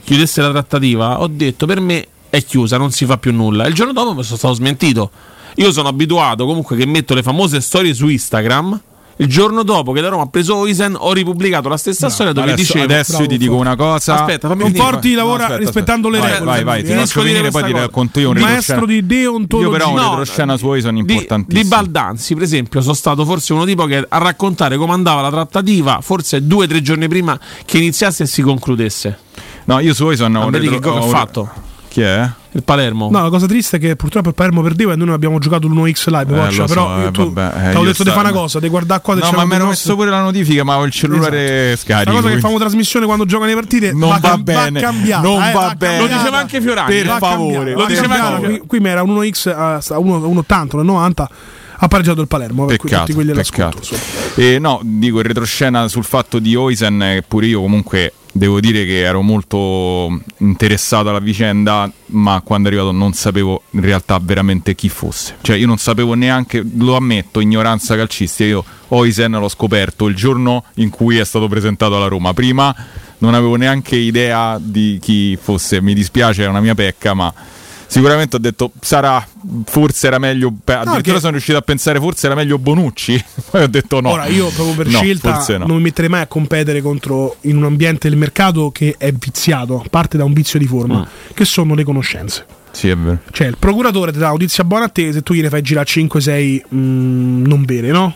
chiudesse 0.03 0.41
la 0.41 0.49
trattativa, 0.49 1.21
ho 1.21 1.27
detto 1.27 1.65
per 1.65 1.79
me 1.79 2.05
è 2.29 2.43
chiusa, 2.43 2.75
non 2.77 2.91
si 2.91 3.05
fa 3.05 3.17
più 3.17 3.31
nulla. 3.31 3.65
Il 3.65 3.73
giorno 3.73 3.93
dopo 3.93 4.21
sono 4.21 4.35
stato 4.35 4.53
smentito. 4.53 5.11
Io 5.55 5.71
sono 5.71 5.87
abituato 5.87 6.45
comunque 6.45 6.75
che 6.75 6.85
metto 6.85 7.13
le 7.13 7.23
famose 7.23 7.61
storie 7.61 7.93
su 7.93 8.09
Instagram. 8.09 8.81
Il 9.19 9.27
giorno 9.27 9.63
dopo 9.63 9.93
che 9.93 10.01
la 10.01 10.09
Roma 10.09 10.23
ha 10.23 10.27
preso 10.27 10.55
Oisen, 10.57 10.95
ho 10.97 11.11
ripubblicato 11.11 11.67
la 11.69 11.77
stessa 11.77 12.07
storia 12.09 12.33
dove 12.33 12.51
Adesso, 12.51 12.73
dicevo 12.73 12.83
adesso 12.93 13.21
io 13.21 13.27
ti 13.27 13.37
dico 13.37 13.55
una 13.55 13.75
cosa. 13.75 14.19
Aspetta, 14.19 14.47
fammi 14.47 14.61
Conforti 14.61 14.99
finire. 15.01 15.15
lavora 15.21 15.43
aspetta, 15.45 15.59
rispettando 15.59 16.07
aspetta. 16.09 16.25
le 16.25 16.29
Vai, 16.31 16.39
regole. 16.39 16.55
vai, 16.55 16.63
vai, 16.63 16.81
ti 16.83 16.87
Finisco 16.91 17.07
faccio 17.21 17.25
finire, 17.33 17.49
poi 17.49 17.63
ti 17.63 17.71
racconto 17.71 18.19
io 18.19 18.29
un 18.29 18.37
Maestro 18.37 18.85
di 18.85 19.05
deontologia. 19.05 19.69
Io 19.69 19.73
però 19.75 19.89
un 19.89 19.95
No, 19.95 20.09
retroscena 20.09 20.55
su 20.57 20.67
Oison 20.67 20.93
di, 20.93 20.99
importantissimo. 20.99 21.61
di 21.63 21.67
Baldanzi, 21.67 22.33
per 22.35 22.43
esempio, 22.43 22.81
sono 22.81 22.93
stato 22.93 23.25
forse 23.25 23.53
uno 23.53 23.65
tipo 23.65 23.85
che 23.85 24.05
a 24.07 24.17
raccontare 24.19 24.77
come 24.77 24.93
andava 24.93 25.21
la 25.21 25.31
trattativa, 25.31 25.99
forse 26.01 26.45
due 26.45 26.65
o 26.65 26.67
tre 26.67 26.81
giorni 26.83 27.07
prima 27.07 27.39
che 27.65 27.77
iniziasse 27.79 28.23
e 28.23 28.25
si 28.27 28.43
concludesse. 28.43 29.17
No, 29.65 29.79
io 29.79 29.95
su 29.95 30.05
Oison 30.05 30.35
ho 30.35 30.49
retro- 30.51 30.91
ho 30.93 31.07
fatto? 31.07 31.49
Chi 31.97 32.03
è? 32.03 32.29
Il 32.51 32.61
Palermo. 32.61 33.09
No, 33.09 33.23
la 33.23 33.29
cosa 33.29 33.47
triste 33.47 33.77
è 33.77 33.79
che 33.79 33.95
purtroppo 33.95 34.29
il 34.29 34.35
Palermo 34.35 34.61
perdeva 34.61 34.93
e 34.93 34.95
noi 34.95 35.07
non 35.07 35.15
abbiamo 35.15 35.39
giocato 35.39 35.67
l'1x 35.67 36.09
live. 36.11 36.31
Eh, 36.31 36.45
lo 36.45 36.51
so, 36.51 36.65
però 36.65 37.07
eh, 37.07 37.09
tu, 37.09 37.33
vabbè, 37.33 37.71
eh, 37.75 37.83
detto 37.83 38.03
di 38.03 38.09
fare 38.11 38.29
una 38.29 38.31
cosa, 38.33 38.59
di 38.59 38.69
guardare 38.69 39.01
qua. 39.01 39.15
No, 39.15 39.31
ma 39.31 39.45
mi 39.45 39.55
ero 39.55 39.65
messo 39.65 39.95
pure 39.95 40.11
la 40.11 40.21
notifica, 40.21 40.63
ma 40.63 40.77
ho 40.77 40.85
il 40.85 40.91
cellulare 40.91 41.75
scarico. 41.75 42.11
La 42.11 42.17
cosa 42.17 42.21
che 42.21 42.21
quindi- 42.33 42.41
fanno 42.41 42.59
trasmissione 42.59 43.07
quando 43.07 43.25
giocano 43.25 43.49
le 43.49 43.55
partite 43.55 43.93
Non 43.93 44.09
va 44.09 44.19
cam- 44.19 44.43
bene, 44.43 44.79
cambiata, 44.79 45.27
non 45.27 45.41
eh, 45.41 45.51
va 45.51 45.73
bene. 45.75 45.99
Lo 46.01 46.05
diceva 46.07 46.37
anche 46.37 46.61
Fiorani. 46.61 46.87
Per 46.93 47.05
Va 47.07 47.17
favore, 47.17 47.71
lo 47.71 47.79
va 47.81 47.85
diceva 47.87 48.23
anche- 48.27 48.47
Qui, 48.59 48.61
qui 48.67 48.79
mi 48.79 48.89
era 48.89 49.01
1x 49.01 49.47
a 49.55 49.75
a 49.77 49.97
1 49.97 50.17
1,80, 50.19 50.75
1,90 50.77 51.27
ha 51.79 51.87
pareggiato 51.87 52.21
il 52.21 52.27
Palermo. 52.27 52.65
per 52.65 52.77
cui 52.77 52.89
Peccato, 52.89 53.07
tutti 53.07 53.15
quelli 53.17 53.33
peccato. 53.33 53.77
insomma. 53.79 54.01
Eh, 54.35 54.59
no, 54.59 54.81
dico 54.83 55.17
il 55.17 55.25
retroscena 55.25 55.87
sul 55.87 56.03
fatto 56.03 56.37
di 56.37 56.55
Oisen, 56.55 57.01
eh, 57.01 57.23
pure 57.27 57.47
io 57.47 57.59
comunque 57.61 58.13
devo 58.37 58.59
dire 58.59 58.85
che 58.85 59.01
ero 59.01 59.21
molto 59.21 60.21
interessato 60.37 61.09
alla 61.09 61.19
vicenda, 61.19 61.91
ma 62.07 62.41
quando 62.43 62.69
è 62.69 62.71
arrivato 62.71 62.91
non 62.91 63.13
sapevo 63.13 63.63
in 63.71 63.81
realtà 63.81 64.19
veramente 64.21 64.75
chi 64.75 64.89
fosse. 64.89 65.37
Cioè 65.41 65.57
io 65.57 65.67
non 65.67 65.77
sapevo 65.77 66.13
neanche, 66.13 66.65
lo 66.77 66.95
ammetto, 66.95 67.39
ignoranza 67.39 67.95
calcistica, 67.95 68.49
io 68.49 68.63
Oisen 68.89 69.31
l'ho 69.31 69.49
scoperto 69.49 70.07
il 70.07 70.15
giorno 70.15 70.63
in 70.75 70.89
cui 70.89 71.17
è 71.17 71.25
stato 71.25 71.47
presentato 71.47 71.95
alla 71.95 72.07
Roma. 72.07 72.33
Prima 72.33 72.73
non 73.19 73.33
avevo 73.33 73.55
neanche 73.55 73.95
idea 73.95 74.59
di 74.61 74.99
chi 75.01 75.37
fosse, 75.41 75.81
mi 75.81 75.93
dispiace, 75.93 76.43
è 76.43 76.47
una 76.47 76.61
mia 76.61 76.75
pecca, 76.75 77.13
ma 77.13 77.33
sicuramente 77.87 78.35
ho 78.35 78.39
detto 78.39 78.71
sarà 78.81 79.25
forse 79.65 80.07
era 80.07 80.19
meglio 80.19 80.53
pe- 80.63 80.73
addirittura 80.73 81.13
che- 81.15 81.19
sono 81.19 81.31
riuscito 81.31 81.57
a 81.57 81.61
pensare 81.61 81.99
forse 81.99 82.25
era 82.25 82.35
meglio 82.35 82.57
Bonucci 82.59 83.23
poi 83.49 83.63
ho 83.63 83.67
detto 83.67 84.01
no 84.01 84.09
Ora 84.09 84.25
io 84.27 84.47
proprio 84.49 84.75
per 84.75 84.87
No, 84.87 84.99
scelta 84.99 85.43
no. 85.57 85.65
non 85.67 85.77
mi 85.77 85.83
metterei 85.83 86.09
mai 86.09 86.21
a 86.21 86.27
competere 86.27 86.81
contro 86.81 87.37
in 87.41 87.57
un 87.57 87.63
ambiente 87.65 88.09
del 88.09 88.17
mercato 88.17 88.69
che 88.71 88.95
è 88.97 89.11
viziato, 89.11 89.83
parte 89.89 90.17
da 90.17 90.23
un 90.25 90.33
vizio 90.33 90.59
di 90.59 90.67
forma, 90.67 90.99
Mm. 90.99 91.33
che 91.33 91.45
sono 91.45 91.73
le 91.75 91.83
conoscenze. 91.83 92.45
sì 92.71 92.89
è 92.89 92.95
vero 92.97 93.19
Cioè, 93.31 93.47
il 93.47 93.57
procuratore 93.57 94.11
ti 94.11 94.17
dà 94.19 94.25
una 94.25 94.33
notizia 94.33 94.63
buona 94.63 94.85
a 94.85 94.89
te 94.89 95.11
se 95.13 95.21
tu 95.23 95.33
gliene 95.33 95.49
fai 95.49 95.61
girare 95.61 95.87
5-6 95.87 96.61
non 96.69 97.63
vere, 97.65 97.91
no? 97.91 98.15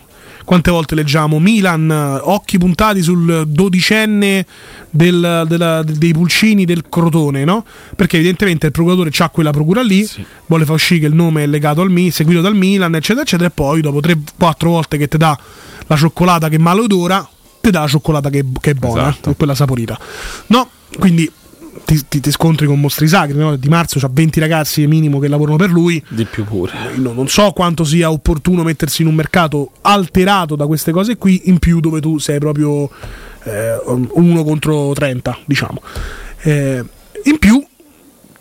Quante 0.51 0.69
volte 0.69 0.95
leggiamo 0.95 1.39
Milan, 1.39 1.89
eh, 1.89 2.19
occhi 2.23 2.57
puntati 2.57 3.01
sul 3.01 3.45
dodicenne 3.47 4.45
del- 4.89 5.45
della- 5.47 5.81
dei 5.81 6.11
pulcini 6.11 6.65
del 6.65 6.89
Crotone, 6.89 7.45
no? 7.45 7.63
Perché 7.95 8.17
evidentemente 8.17 8.65
il 8.65 8.73
procuratore 8.73 9.11
ha 9.17 9.29
quella 9.29 9.51
procura 9.51 9.81
lì, 9.81 10.05
vuole 10.47 10.65
far 10.65 10.75
uscire 10.75 10.99
che 10.99 11.05
il 11.05 11.13
nome 11.13 11.43
è 11.43 11.47
legato 11.47 11.79
al 11.79 11.89
Mi, 11.89 12.11
seguito 12.11 12.41
dal 12.41 12.53
Milan, 12.53 12.93
eccetera, 12.95 13.21
eccetera, 13.21 13.47
e 13.47 13.51
poi 13.51 13.79
dopo 13.79 14.01
3-4 14.01 14.71
volte 14.71 14.97
che 14.97 15.07
ti 15.07 15.15
dà 15.15 15.39
la 15.87 15.95
cioccolata 15.95 16.49
che 16.49 16.59
malodora, 16.59 17.25
ti 17.61 17.69
dà 17.71 17.79
la 17.79 17.87
cioccolata 17.87 18.29
che, 18.29 18.43
che 18.59 18.71
è 18.71 18.73
buona, 18.73 19.07
Esatto. 19.07 19.33
quella 19.35 19.55
saporita. 19.55 19.97
No, 20.47 20.67
quindi 20.99 21.31
ti, 21.86 22.01
ti- 22.07 22.19
ti 22.19 22.32
scontri 22.32 22.65
con 22.67 22.79
mostri 22.79 23.07
sacri. 23.07 23.38
No? 23.38 23.55
Di 23.55 23.67
marzo 23.69 23.99
c'ha 23.99 24.09
20 24.11 24.39
ragazzi 24.39 24.86
minimo 24.88 25.19
che 25.19 25.27
lavorano 25.27 25.57
per 25.57 25.69
lui. 25.69 26.03
Di 26.09 26.25
più 26.25 26.43
pure. 26.45 26.71
No, 26.95 27.13
non 27.13 27.27
so 27.27 27.51
quanto 27.51 27.84
sia 27.84 28.11
opportuno 28.11 28.63
mettersi 28.63 29.01
in 29.01 29.07
un 29.07 29.15
mercato 29.15 29.71
alterato 29.82 30.55
da 30.55 30.65
queste 30.67 30.91
cose 30.91 31.17
qui, 31.17 31.41
in 31.45 31.59
più 31.59 31.79
dove 31.79 31.99
tu 31.99 32.17
sei 32.17 32.39
proprio 32.39 32.89
eh, 33.43 33.77
uno 34.13 34.43
contro 34.43 34.93
30, 34.93 35.39
diciamo. 35.45 35.82
Eh, 36.43 36.84
in 37.25 37.38
più 37.38 37.63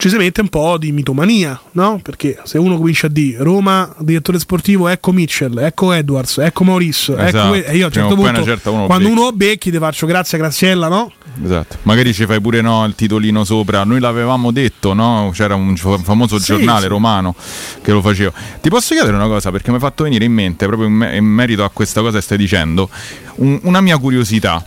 ci 0.01 0.09
si 0.09 0.17
mette 0.17 0.41
un 0.41 0.49
po' 0.49 0.79
di 0.79 0.93
mitomania, 0.93 1.61
no? 1.73 2.01
Perché 2.03 2.39
se 2.45 2.57
uno 2.57 2.79
comincia 2.79 3.09
a 3.09 3.11
dire 3.11 3.43
Roma, 3.43 3.95
direttore 3.99 4.39
sportivo, 4.39 4.89
ecco 4.89 5.13
Mitchell, 5.13 5.59
ecco 5.59 5.93
Edwards, 5.93 6.39
ecco 6.39 6.65
Maurice, 6.65 7.13
ecco 7.13 7.23
Esatto. 7.23 7.51
que- 7.51 7.65
e 7.67 7.77
io 7.77 7.85
a 7.85 7.87
un 7.89 7.93
certo 7.93 8.15
punto, 8.15 8.43
certa 8.43 8.71
uno 8.71 8.87
quando 8.87 9.09
becchi. 9.09 9.21
uno 9.21 9.33
becchi, 9.33 9.71
ti 9.71 9.77
faccio 9.77 10.07
grazie 10.07 10.39
Graziella, 10.39 10.89
no? 10.89 11.13
Esatto. 11.45 11.77
Magari 11.83 12.15
ci 12.15 12.25
fai 12.25 12.41
pure 12.41 12.63
no, 12.63 12.83
il 12.87 12.95
titolino 12.95 13.45
sopra. 13.45 13.85
Noi 13.85 14.01
l'avevamo 14.01 14.51
detto, 14.53 14.95
no? 14.95 15.31
C'era 15.35 15.55
un 15.55 15.77
famoso 15.77 16.39
Sì, 16.39 16.45
giornale 16.47 16.83
sì. 16.83 16.89
romano 16.89 17.35
che 17.83 17.93
lo 17.93 18.01
faceva. 18.01 18.33
Ti 18.59 18.71
posso 18.71 18.95
chiedere 18.95 19.15
una 19.15 19.27
cosa 19.27 19.51
perché 19.51 19.69
mi 19.69 19.75
hai 19.77 19.83
fatto 19.83 20.05
venire 20.05 20.25
in 20.25 20.33
mente, 20.33 20.65
proprio 20.67 20.89
in, 20.89 20.95
me- 20.95 21.15
in 21.15 21.27
merito 21.27 21.63
a 21.63 21.69
questa 21.69 22.01
cosa 22.01 22.17
che 22.17 22.23
stai 22.25 22.39
dicendo, 22.39 22.89
un- 23.37 23.61
una 23.65 23.83
mia 23.83 23.99
curiosità. 23.99 24.65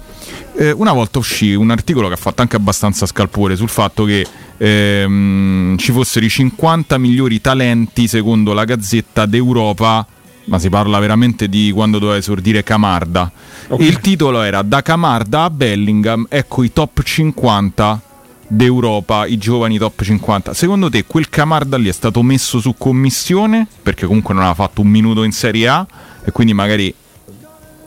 Eh, 0.56 0.72
una 0.72 0.94
volta 0.94 1.18
uscì 1.18 1.56
un 1.56 1.72
articolo 1.72 2.08
che 2.08 2.14
ha 2.14 2.18
fatto 2.18 2.42
anche 2.42 2.56
abbastanza 2.56 3.08
scalpore 3.08 3.56
sul 3.56 3.70
fatto 3.70 4.04
che 4.06 4.26
ehm, 4.58 5.78
ci 5.78 5.92
fossero 5.92 6.26
i 6.26 6.30
50 6.30 6.98
migliori 7.00 7.42
talenti 7.42 8.08
secondo 8.08 8.54
la 8.54 8.64
Gazzetta 8.64 9.26
d'Europa, 9.26 10.06
ma 10.46 10.60
si 10.60 10.70
parla 10.70 11.00
veramente 11.00 11.50
di 11.50 11.72
quando 11.74 11.98
doveva 11.98 12.18
esordire 12.18 12.64
Camarda. 12.64 13.32
E 13.70 13.86
il 13.86 14.00
titolo 14.00 14.42
era 14.44 14.62
Da 14.62 14.84
Camarda 14.84 15.44
a 15.44 15.50
Bellingham, 15.50 16.28
ecco 16.30 16.64
i 16.64 16.72
top 16.72 17.02
50 17.02 18.02
d'Europa, 18.48 19.26
i 19.26 19.38
giovani 19.40 19.80
top 19.80 20.04
50. 20.04 20.54
Secondo 20.54 20.90
te 20.90 21.06
quel 21.06 21.30
Camarda 21.30 21.78
lì 21.78 21.90
è 21.90 21.94
stato 21.94 22.22
messo 22.22 22.60
su 22.60 22.76
commissione? 22.78 23.66
Perché 23.82 24.06
comunque 24.06 24.36
non 24.36 24.44
aveva 24.44 24.64
fatto 24.64 24.82
un 24.82 24.88
minuto 24.88 25.24
in 25.24 25.32
Serie 25.32 25.68
A 25.68 25.88
e 26.24 26.32
quindi 26.32 26.54
magari 26.54 26.94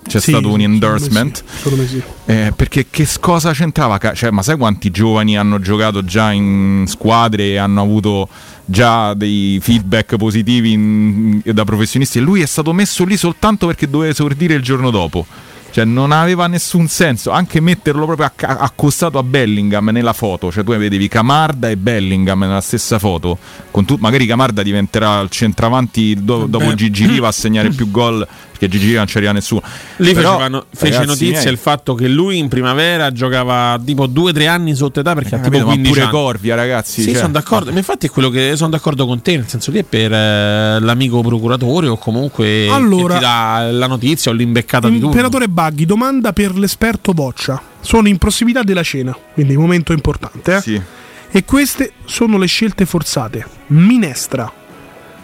c'è 0.07 0.20
Sì, 0.20 0.30
stato 0.30 0.52
un 0.52 0.61
endorsement. 0.61 1.36
sì, 1.36 1.57
secondo 1.57 1.82
me 1.82 1.88
sì. 1.88 2.02
Eh, 2.26 2.52
perché 2.54 2.86
che 2.90 3.07
cosa 3.20 3.52
c'entrava? 3.52 3.98
Cioè, 4.14 4.30
ma 4.30 4.42
sai 4.42 4.57
quanti 4.57 4.90
giovani 4.90 5.36
hanno 5.36 5.61
giocato 5.61 6.04
già 6.04 6.32
in 6.32 6.84
squadre 6.86 7.44
e 7.50 7.57
hanno 7.57 7.80
avuto 7.82 8.28
già 8.64 9.14
dei 9.14 9.59
feedback 9.62 10.16
positivi 10.16 10.72
in- 10.72 11.40
da 11.44 11.64
professionisti? 11.64 12.18
E 12.18 12.20
lui 12.20 12.40
è 12.42 12.46
stato 12.46 12.72
messo 12.72 13.04
lì 13.04 13.16
soltanto 13.16 13.66
perché 13.66 13.88
doveva 13.88 14.11
esordire 14.11 14.54
il 14.54 14.62
giorno 14.62 14.90
dopo. 14.90 15.26
Cioè, 15.68 15.84
non 15.84 16.11
aveva 16.11 16.46
nessun 16.46 16.88
senso 16.88 17.32
anche 17.32 17.61
metterlo 17.61 18.07
proprio 18.07 18.24
acc- 18.26 18.44
accostato 18.44 19.18
a 19.18 19.22
Bellingham 19.22 19.90
nella 19.90 20.14
foto. 20.14 20.50
Cioè, 20.50 20.64
tu 20.64 20.74
vedevi 20.74 21.07
Camarda 21.07 21.68
e 21.68 21.76
Bellingham 21.76 22.38
nella 22.40 22.62
stessa 22.62 22.98
foto. 22.98 23.36
Con 23.70 23.84
tu- 23.84 23.98
magari 24.00 24.24
Camarda 24.24 24.62
diventerà 24.62 25.20
il 25.20 25.28
centravanti 25.28 26.16
do- 26.22 26.46
dopo. 26.46 26.72
Gigi 26.74 27.07
Riva 27.07 27.28
a 27.28 27.32
segnare 27.32 27.68
più 27.70 27.90
gol 27.90 28.26
perché 28.59 28.68
Gigi 28.68 28.92
non 28.94 29.04
arriva 29.12 29.32
nessuno. 29.32 29.62
Lì 29.96 30.12
Però, 30.12 30.30
facevano- 30.32 30.66
fece 30.74 30.92
ragazzi 30.98 31.07
notizia 31.07 31.40
miei, 31.40 31.52
il 31.52 31.59
fatto 31.59 31.94
che 31.94 32.09
lui 32.09 32.38
in 32.38 32.48
primavera 32.48 33.12
giocava 33.12 33.80
tipo 33.84 34.07
2-3 34.07 34.46
anni 34.48 34.74
sotto 34.74 35.00
età 35.00 35.14
perché 35.14 35.34
ha 35.34 35.38
tipo 35.38 35.50
capito, 35.50 35.66
ma 35.66 35.72
15 35.72 35.92
pure 35.92 36.02
anni. 36.02 36.11
Corvia, 36.12 36.54
ragazzi. 36.54 37.02
Sì, 37.02 37.11
cioè- 37.11 37.20
sono 37.20 37.32
d'accordo. 37.32 37.70
Ma 37.72 37.78
infatti 37.78 38.07
è 38.07 38.11
quello 38.11 38.30
che 38.30 38.52
sono 38.57 38.70
d'accordo 38.70 39.07
con 39.07 39.20
te, 39.22 39.36
nel 39.36 39.48
senso 39.48 39.70
che 39.72 39.80
è 39.80 39.84
per 39.84 40.12
eh, 40.12 40.80
l'amico 40.80 41.20
procuratore 41.22 41.88
o 41.88 41.96
comunque 41.98 42.68
Allora- 42.68 43.14
che 43.14 43.20
ti 43.20 43.24
dà 43.24 43.68
la 43.70 43.86
notizia 43.86 44.30
o 44.30 44.34
l'imbeccata 44.34 44.88
di 44.88 44.94
turno. 44.94 45.09
Imperatore 45.11 45.48
Buggy, 45.48 45.84
domanda 45.84 46.32
per 46.32 46.57
l'esperto 46.57 47.12
Boccia. 47.12 47.61
Sono 47.80 48.09
in 48.09 48.18
prossimità 48.18 48.62
della 48.62 48.82
cena, 48.82 49.16
quindi 49.34 49.57
momento 49.57 49.92
importante. 49.92 50.61
eh? 50.64 50.82
E 51.30 51.44
queste 51.44 51.92
sono 52.04 52.38
le 52.38 52.46
scelte 52.46 52.86
forzate: 52.86 53.46
minestra, 53.68 54.50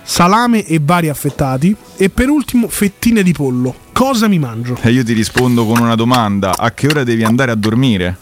salame 0.02 0.64
e 0.64 0.80
vari 0.82 1.08
affettati. 1.08 1.74
E 1.96 2.08
per 2.10 2.28
ultimo, 2.28 2.68
fettine 2.68 3.22
di 3.22 3.32
pollo. 3.32 3.74
Cosa 3.92 4.28
mi 4.28 4.38
mangio? 4.38 4.78
E 4.82 4.90
io 4.90 5.04
ti 5.04 5.12
rispondo 5.12 5.66
con 5.66 5.78
una 5.78 5.94
domanda: 5.94 6.56
a 6.56 6.72
che 6.72 6.88
ora 6.88 7.04
devi 7.04 7.24
andare 7.24 7.50
a 7.50 7.54
dormire? 7.54 8.16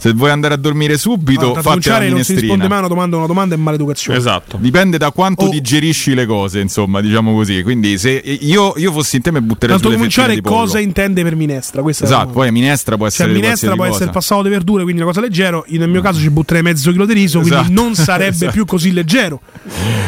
Se 0.00 0.12
vuoi 0.14 0.30
andare 0.30 0.54
a 0.54 0.56
dormire 0.56 0.96
subito, 0.96 1.40
Allora, 1.40 1.54
fatti 1.60 1.66
la 1.66 1.72
Conciare 1.72 2.08
non 2.08 2.24
si 2.24 2.32
risponde 2.32 2.46
mai 2.46 2.56
minestrina. 2.56 2.74
a 2.76 2.78
una 2.78 2.88
domanda, 2.88 3.16
una 3.18 3.26
domanda 3.26 3.54
è 3.54 3.58
maleducazione. 3.58 4.18
Esatto. 4.18 4.56
Dipende 4.58 4.96
da 4.96 5.10
quanto 5.10 5.44
Oh. 5.44 5.48
digerisci 5.50 6.14
le 6.14 6.24
cose, 6.26 6.60
insomma, 6.60 7.00
diciamo 7.02 7.34
così. 7.34 7.62
Quindi, 7.62 7.98
se 7.98 8.10
io, 8.10 8.72
io 8.76 8.92
fossi 8.92 9.16
in 9.16 9.22
te, 9.22 9.30
mi 9.30 9.40
butterei 9.42 9.76
Tanto 9.76 9.90
sulle 9.92 10.02
fettine 10.02 10.24
cominciare 10.24 10.34
di 10.34 10.40
pollo. 10.40 10.56
cosa 10.56 10.78
intende 10.78 11.22
per 11.22 11.36
minestra? 11.36 11.82
Questa 11.82 12.04
Esatto, 12.04 12.30
poi 12.30 12.50
minestra 12.50 12.96
può 12.96 13.04
Cioè, 13.06 13.14
essere 13.26 13.32
di 13.34 13.40
minestra 13.40 13.74
può 13.74 13.84
essere 13.84 14.10
passato 14.10 14.42
di 14.42 14.48
verdure, 14.48 14.82
quindi 14.84 15.02
una 15.02 15.10
cosa 15.10 15.20
leggero. 15.20 15.64
Io 15.68 15.78
nel 15.78 15.90
mio 15.90 16.00
caso 16.00 16.18
ci 16.18 16.30
butterei 16.30 16.62
mezzo 16.62 16.90
chilo 16.92 17.04
di 17.04 17.12
riso, 17.12 17.40
quindi 17.40 17.58
Esatto. 17.60 17.72
non 17.72 17.94
sarebbe 17.94 18.28
Esatto. 18.36 18.52
più 18.52 18.64
così 18.64 18.92
leggero. 18.92 19.40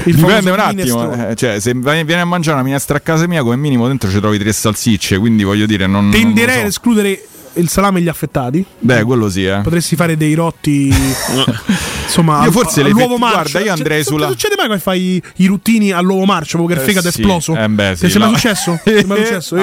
Il 0.04 0.14
Dipende 0.14 0.50
un 0.50 0.58
attimo, 0.58 0.70
minestrone. 0.74 1.28
eh, 1.30 1.34
cioè, 1.36 1.60
se 1.60 1.72
vieni 1.74 2.12
a 2.14 2.24
mangiare 2.24 2.54
una 2.56 2.64
minestra 2.64 2.96
a 2.96 3.00
casa 3.00 3.26
mia, 3.26 3.42
come 3.42 3.56
minimo 3.56 3.86
dentro 3.88 4.10
ci 4.10 4.18
trovi 4.20 4.38
tre 4.38 4.52
salsicce, 4.52 5.18
quindi 5.18 5.42
voglio 5.44 5.66
dire, 5.66 5.86
non. 5.86 6.04
non 6.08 6.10
Tenderei 6.12 6.56
ad 6.56 6.60
so. 6.62 6.66
escludere 6.68 7.26
il 7.54 7.68
salame 7.68 7.98
e 7.98 8.02
gli 8.02 8.08
affettati. 8.08 8.64
Beh, 8.78 9.02
quello 9.04 9.28
sì, 9.28 9.44
eh. 9.44 9.60
Potresti 9.62 9.96
fare 9.96 10.16
dei 10.16 10.34
rotti. 10.34 10.92
insomma, 12.04 12.44
Io 12.44 12.50
forse 12.50 12.82
le 12.82 12.88
all'uovo 12.90 13.08
fetti- 13.16 13.20
marcio. 13.20 13.40
guarda, 13.50 13.58
io 13.60 13.64
Cioè, 13.66 13.76
andrei 13.76 14.02
su- 14.04 14.10
sulla- 14.12 14.28
Succede 14.28 14.54
mai 14.58 14.68
che 14.68 14.78
fai 14.78 15.00
i, 15.02 15.22
i 15.36 15.46
ruttini 15.46 15.90
all'uovo 15.92 16.24
marcio 16.24 16.56
proprio 16.58 16.76
che 16.76 16.82
il 16.82 16.88
Eh, 16.88 16.90
fegato 16.92 17.08
è 17.08 17.12
sì. 17.12 17.20
esploso? 17.20 17.56
Eh, 17.56 17.68
beh, 17.68 17.96
sì, 17.96 18.06
Ti 18.08 18.12
è 18.14 18.18
mai 18.18 18.28
successo? 18.34 18.80
Ti 18.82 18.90
è 18.90 19.04
mai 19.04 19.18
successo? 19.24 19.56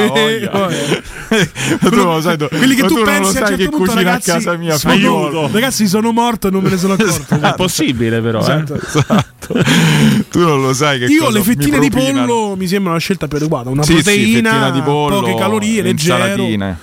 Tu 1.79 1.95
non 1.95 2.05
lo 2.15 2.21
sai, 2.21 2.37
tu- 2.37 2.47
Quelli 2.47 2.75
che 2.75 2.81
tu, 2.81 2.87
tu 2.87 2.95
non 2.95 3.03
pensi 3.05 3.37
a 3.37 3.39
certo 3.39 3.55
che 3.55 3.69
punto, 3.69 3.77
cucina 3.77 3.99
a 3.99 4.03
ragazzi, 4.03 4.31
casa 4.31 4.55
mia, 4.55 4.77
sono- 4.77 4.93
aiuto. 4.93 5.49
ragazzi, 5.51 5.87
sono 5.87 6.11
morto 6.11 6.47
e 6.47 6.51
non 6.51 6.63
me 6.63 6.69
ne 6.69 6.77
sono 6.77 6.93
accorto. 6.93 7.35
È 7.39 7.53
possibile, 7.55 8.21
però. 8.21 8.39
eh. 8.39 8.41
Esatto. 8.41 8.75
Esatto. 8.75 9.27
tu 10.29 10.39
non 10.41 10.61
lo 10.61 10.73
sai 10.73 10.99
che 10.99 11.05
Io 11.05 11.23
cosa 11.25 11.37
le 11.37 11.43
fettine 11.43 11.79
di 11.79 11.89
pollo 11.89 12.55
mi 12.57 12.67
sembra 12.67 12.91
una 12.91 12.99
scelta 12.99 13.27
più 13.27 13.37
adeguata. 13.37 13.69
Una 13.69 13.83
proteina, 13.83 14.69
di 14.71 14.81
pollo, 14.81 15.21
poche 15.21 15.35
calorie, 15.35 15.81
leggero. 15.81 16.17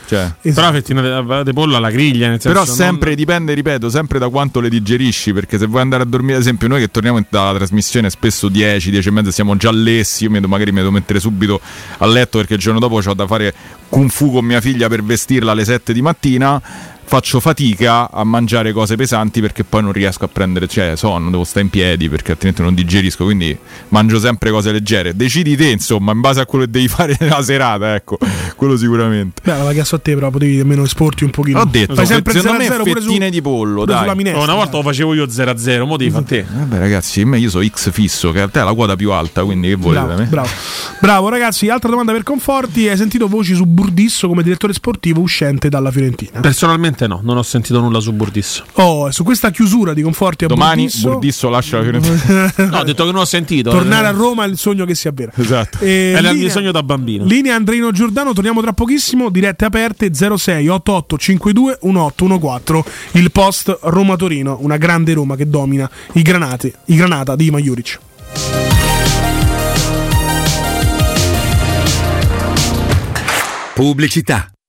cioè. 0.07 0.19
Esatto. 0.19 0.35
Però 0.43 0.61
la 0.67 0.73
fettina 0.73 0.96
di- 1.03 1.43
di 1.45 1.53
pollo 1.53 1.77
alla 1.77 1.91
griglia, 1.91 2.29
nel 2.29 2.41
senso 2.41 2.49
Però 2.61 2.65
sempre 2.75 3.15
dipende, 3.15 3.55
ripeto, 3.55 3.89
sempre 3.91 4.19
da 4.19 4.29
quanto 4.29 4.61
le 4.61 4.69
digerisci. 4.69 5.33
Perché 5.33 5.59
se 5.59 5.67
vuoi 5.67 5.83
andare 5.83 6.03
a 6.03 6.07
dormire, 6.07 6.35
ad 6.35 6.41
esempio, 6.41 6.69
noi 6.69 6.81
che 6.81 6.91
torniamo 6.91 7.25
dalla 7.29 7.55
trasmissione 7.55 8.11
spesso 8.11 8.49
10, 8.49 8.91
10 8.91 9.09
e 9.09 9.11
mezza, 9.11 9.31
siamo 9.31 9.57
già 9.57 9.71
lessi. 9.71 10.25
Io 10.25 10.31
mi 10.31 10.37
devo- 10.37 10.49
magari 10.49 10.71
mi 10.73 10.79
devo 10.79 10.91
mettere 10.91 11.21
subito 11.21 11.61
a 11.99 12.07
letto 12.07 12.39
perché 12.39 12.55
il 12.55 12.61
giorno 12.61 12.79
dopo 12.79 13.01
ho 13.05 13.15
da 13.15 13.27
fare 13.27 13.55
kung 13.89 14.11
fu 14.11 14.31
con 14.33 14.45
mia 14.45 14.61
figlia 14.61 14.89
per 14.89 15.03
vestirla 15.03 15.53
alle 15.53 15.65
7 15.65 15.93
di 15.93 16.03
mattina. 16.03 16.61
Faccio 17.09 17.39
fatica 17.39 18.11
a 18.11 18.25
mangiare 18.25 18.73
cose 18.73 18.97
pesanti 18.97 19.41
perché 19.41 19.63
poi 19.63 19.81
non 19.81 19.93
riesco 19.93 20.25
a 20.25 20.29
prendere, 20.29 20.67
cioè 20.67 20.97
sonno, 20.97 21.31
devo 21.31 21.45
stare 21.45 21.61
in 21.61 21.71
piedi 21.71 22.09
perché 22.09 22.33
altrimenti 22.33 22.63
non 22.63 22.75
digerisco. 22.75 23.23
Quindi 23.23 23.57
mangio 23.91 24.19
sempre 24.19 24.51
cose 24.51 24.73
leggere. 24.73 25.15
Decidi 25.15 25.55
te, 25.55 25.69
insomma, 25.69 26.11
in 26.11 26.21
base 26.21 26.41
a 26.41 26.47
quello 26.47 26.65
che 26.65 26.71
devi 26.73 26.89
fare 26.91 27.17
nella 27.21 27.45
serata, 27.45 27.95
ecco, 27.95 28.19
quello 28.57 28.77
sicuramente. 28.77 29.41
Beh, 29.45 29.57
la 29.63 29.71
chiesto 29.73 29.95
a 29.95 29.99
te, 30.01 30.15
però 30.15 30.31
potevi 30.31 30.59
almeno 30.59 30.83
esporti 30.83 31.23
un 31.23 31.31
pochino. 31.31 31.61
Ho 31.61 31.65
detto, 31.65 31.95
Fai 31.95 32.07
sempre 32.07 32.33
il 32.33 32.41
secondo 32.41 32.61
me 32.65 32.69
0-0 32.71 32.83
pure 32.83 33.01
su- 33.01 33.07
fettine 33.07 33.31
di 33.31 33.41
pollo, 33.41 33.85
dai. 33.85 34.01
sulla 34.01 34.15
minestra. 34.17 34.43
Una 34.43 34.55
volta 34.55 34.77
lo 34.79 34.83
facevo 34.83 35.15
io 35.15 35.27
0-0, 35.27 35.87
mo 35.87 35.97
devi 35.97 36.11
fare 36.11 36.25
te. 36.25 36.45
Vabbè 36.53 36.77
ragazzi, 36.79 37.25
me- 37.25 37.39
io 37.39 37.51
so 37.51 37.65
X 37.65 37.93
fisso, 37.93 38.33
che 38.33 38.41
a 38.41 38.49
te 38.49 38.59
è 38.61 38.65
la 38.65 38.75
quota 38.75 38.97
più 38.97 39.13
alta, 39.13 39.45
quindi 39.45 39.69
che 39.69 39.77
volete 39.77 40.01
da 40.01 40.07
Bravo, 40.07 40.23
me? 40.23 40.27
bravo. 40.29 40.49
Bravo, 41.01 41.29
ragazzi, 41.29 41.69
altra 41.69 41.89
domanda 41.89 42.11
per 42.11 42.25
Conforti. 42.25 42.89
Hai 42.89 42.97
sentito 42.97 43.29
voci 43.29 43.55
su 43.55 43.65
Burdisso 43.77 44.27
come 44.27 44.43
direttore 44.43 44.73
sportivo 44.73 45.21
uscente 45.21 45.69
dalla 45.69 45.91
Fiorentina? 45.91 46.41
Personalmente 46.41 47.07
no, 47.07 47.21
non 47.23 47.37
ho 47.37 47.43
sentito 47.43 47.79
nulla 47.79 48.01
su 48.01 48.11
Burdisso. 48.15 48.65
Oh, 48.75 49.11
su 49.11 49.23
questa 49.23 49.51
chiusura 49.51 49.93
di 49.93 50.01
Conforti 50.01 50.45
a 50.45 50.49
Domani 50.49 50.85
Burdisso, 50.85 51.11
Burdisso 51.11 51.49
lascia 51.51 51.77
la 51.77 51.83
Fiorentina. 51.83 52.55
No, 52.77 52.79
ho 52.79 52.85
detto 52.85 53.05
che 53.05 53.13
non 53.13 53.21
ho 53.21 53.27
sentito. 53.27 53.71
tornare 53.71 54.07
eh. 54.07 54.09
a 54.09 54.13
Roma 54.13 54.45
è 54.45 54.49
il 54.49 54.57
sogno 54.57 54.87
che 54.87 54.95
si 54.95 55.09
avvera. 55.09 55.31
esatto. 55.35 55.79
E 55.81 56.15
il 56.17 56.23
mio 56.23 56.33
linea- 56.33 56.51
sogno 56.51 56.73
da 56.73 56.83
bambino. 56.83 57.25
Linea 57.27 57.55
Andrino 57.55 57.93
Giordano, 57.93 58.33
torniamo 58.33 58.63
tra 58.63 58.73
pochissimo, 58.73 59.29
dirette 59.29 59.67
aperte 59.67 60.11
06 60.15 60.69
88 60.69 61.19
52 61.19 61.79
1814, 61.83 63.19
il 63.19 63.31
post 63.31 63.79
Roma 63.83 64.17
Torino, 64.17 64.57
una 64.61 64.79
grande 64.79 65.13
Roma 65.13 65.37
che 65.37 65.51
domina 65.51 65.89
i 66.15 66.23
granati, 66.23 66.73
i 66.87 66.97
granata 66.97 67.37
di 67.37 67.47
Ima 67.49 67.61
Pubblicità. 73.77 74.56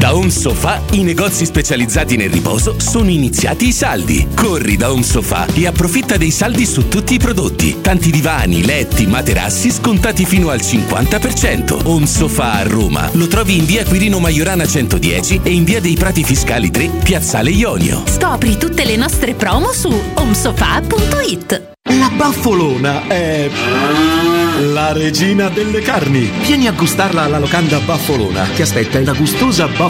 Da 0.00 0.14
Home 0.14 0.30
Sofa 0.30 0.80
i 0.92 1.02
negozi 1.02 1.44
specializzati 1.44 2.16
nel 2.16 2.30
riposo 2.30 2.80
sono 2.80 3.10
iniziati 3.10 3.68
i 3.68 3.72
saldi. 3.72 4.28
Corri 4.34 4.78
da 4.78 4.90
Home 4.90 5.02
Sofa 5.02 5.44
e 5.52 5.66
approfitta 5.66 6.16
dei 6.16 6.30
saldi 6.30 6.64
su 6.64 6.88
tutti 6.88 7.12
i 7.12 7.18
prodotti. 7.18 7.82
Tanti 7.82 8.10
divani, 8.10 8.64
letti, 8.64 9.06
materassi 9.06 9.70
scontati 9.70 10.24
fino 10.24 10.48
al 10.48 10.60
50%. 10.60 11.80
Home 11.84 12.06
Sofa 12.06 12.52
a 12.52 12.62
Roma 12.62 13.10
lo 13.12 13.28
trovi 13.28 13.58
in 13.58 13.66
via 13.66 13.84
Quirino 13.84 14.20
Maiorana 14.20 14.66
110 14.66 15.40
e 15.42 15.52
in 15.52 15.64
via 15.64 15.82
dei 15.82 15.96
Prati 15.96 16.24
Fiscali 16.24 16.70
3, 16.70 16.88
Piazzale 17.04 17.50
Ionio. 17.50 18.04
Scopri 18.06 18.56
tutte 18.56 18.86
le 18.86 18.96
nostre 18.96 19.34
promo 19.34 19.70
su 19.70 19.92
omsofa.it. 20.14 21.68
La 21.82 22.10
baffolona 22.14 23.06
è 23.06 23.50
la 24.72 24.92
regina 24.92 25.48
delle 25.48 25.80
carni. 25.80 26.30
Vieni 26.42 26.66
a 26.66 26.72
gustarla 26.72 27.22
alla 27.22 27.38
locanda 27.38 27.78
Baffolona. 27.80 28.44
Ti 28.54 28.62
aspetta 28.62 28.98
una 28.98 29.14
gustosa 29.14 29.66
baffolona 29.66 29.89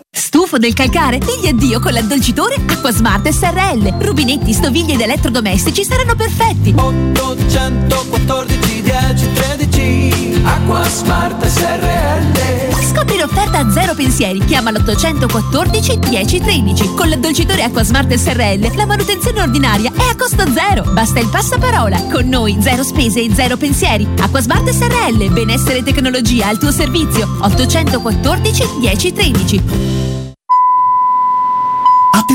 Stufo 0.33 0.57
del 0.57 0.73
calcare? 0.73 1.17
Digli 1.17 1.47
addio 1.47 1.81
con 1.81 1.91
l'addolcitore 1.91 2.55
Acquasmart 2.55 3.27
SRL. 3.27 3.97
Rubinetti, 3.99 4.53
stoviglie 4.53 4.93
ed 4.93 5.01
elettrodomestici 5.01 5.83
saranno 5.83 6.15
perfetti. 6.15 6.73
814 6.73 8.81
10 8.81 9.33
13 9.33 10.41
Acqua 10.45 10.87
Smart 10.87 11.45
SRL 11.45 12.79
Scopri 12.91 13.17
l'offerta 13.17 13.59
a 13.59 13.71
zero 13.71 13.93
pensieri. 13.93 14.39
Chiama 14.45 14.71
l'814 14.71 16.07
10 16.07 16.39
13. 16.39 16.93
Con 16.93 17.09
l'addolcitore 17.09 17.63
Acquasmart 17.63 18.13
SRL 18.13 18.73
la 18.77 18.85
manutenzione 18.85 19.41
ordinaria 19.41 19.91
è 19.93 20.09
a 20.09 20.15
costo 20.15 20.45
zero. 20.53 20.89
Basta 20.93 21.19
il 21.19 21.27
passaparola. 21.27 22.05
Con 22.09 22.29
noi 22.29 22.55
zero 22.61 22.83
spese 22.83 23.19
e 23.19 23.29
zero 23.33 23.57
pensieri. 23.57 24.07
Acquasmart 24.17 24.69
SRL. 24.69 25.29
Benessere 25.29 25.79
e 25.79 25.83
tecnologia 25.83 26.47
al 26.47 26.57
tuo 26.57 26.71
servizio. 26.71 27.27
814 27.41 28.63
10 28.79 29.11
13. 29.11 30.00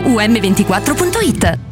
um24.it. 0.00 1.71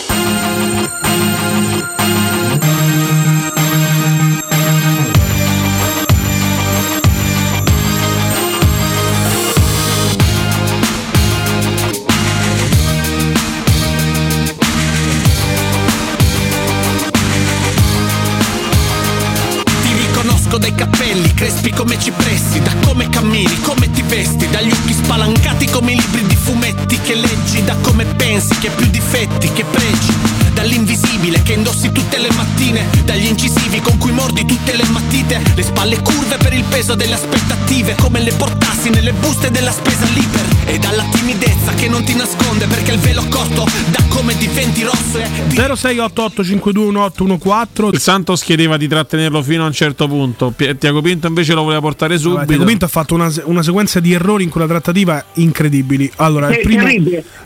Peso 36.91 36.95
delle 36.95 37.13
aspettative, 37.13 37.95
come 37.95 38.19
le 38.19 38.33
portassi 38.33 38.89
nelle 38.89 39.13
buste 39.13 39.51
della 39.51 39.71
spesa 39.71 40.05
liber, 40.05 40.45
e 40.65 40.77
dalla 40.79 41.03
timidezza 41.41 41.73
che 41.73 41.87
non 41.89 42.03
ti 42.03 42.13
nasconde 42.15 42.67
perché 42.67 42.91
il 42.91 42.99
velo 42.99 43.25
corto 43.27 43.65
da 43.89 44.03
come 44.09 44.37
diventi 44.37 44.83
rosso 44.83 45.17
e 45.17 45.27
0688521814 45.49 47.89
Il 47.93 47.99
Santos 47.99 48.43
chiedeva 48.43 48.77
di 48.77 48.87
trattenerlo 48.87 49.41
fino 49.41 49.63
a 49.63 49.67
un 49.67 49.73
certo 49.73 50.07
punto. 50.07 50.53
Tiago 50.77 51.01
Pinto 51.01 51.25
invece 51.27 51.53
lo 51.53 51.63
voleva 51.63 51.81
portare 51.81 52.17
subito. 52.19 52.45
Tiago 52.45 52.63
Pinto 52.65 52.85
ha 52.85 52.89
fatto 52.89 53.15
una, 53.15 53.31
una 53.45 53.63
sequenza 53.63 53.99
di 53.99 54.13
errori 54.13 54.43
in 54.43 54.49
quella 54.51 54.67
trattativa 54.67 55.23
incredibili. 55.33 56.11
Allora, 56.17 56.55
il 56.55 56.59
primo... 56.61 56.83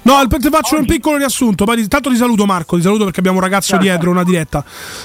No, 0.01 0.21
il- 0.21 0.27
ti 0.39 0.49
faccio 0.49 0.77
un 0.77 0.85
piccolo 0.85 1.15
riassunto. 1.17 1.63
Intanto 1.75 2.09
ti 2.09 2.17
saluto, 2.17 2.45
Marco. 2.45 2.75
Ti 2.75 2.81
saluto 2.83 3.05
perché 3.05 3.19
abbiamo 3.19 3.37
un 3.37 3.43
ragazzo 3.43 3.77
dietro, 3.77 4.11
una 4.11 4.23
diretta. 4.23 4.63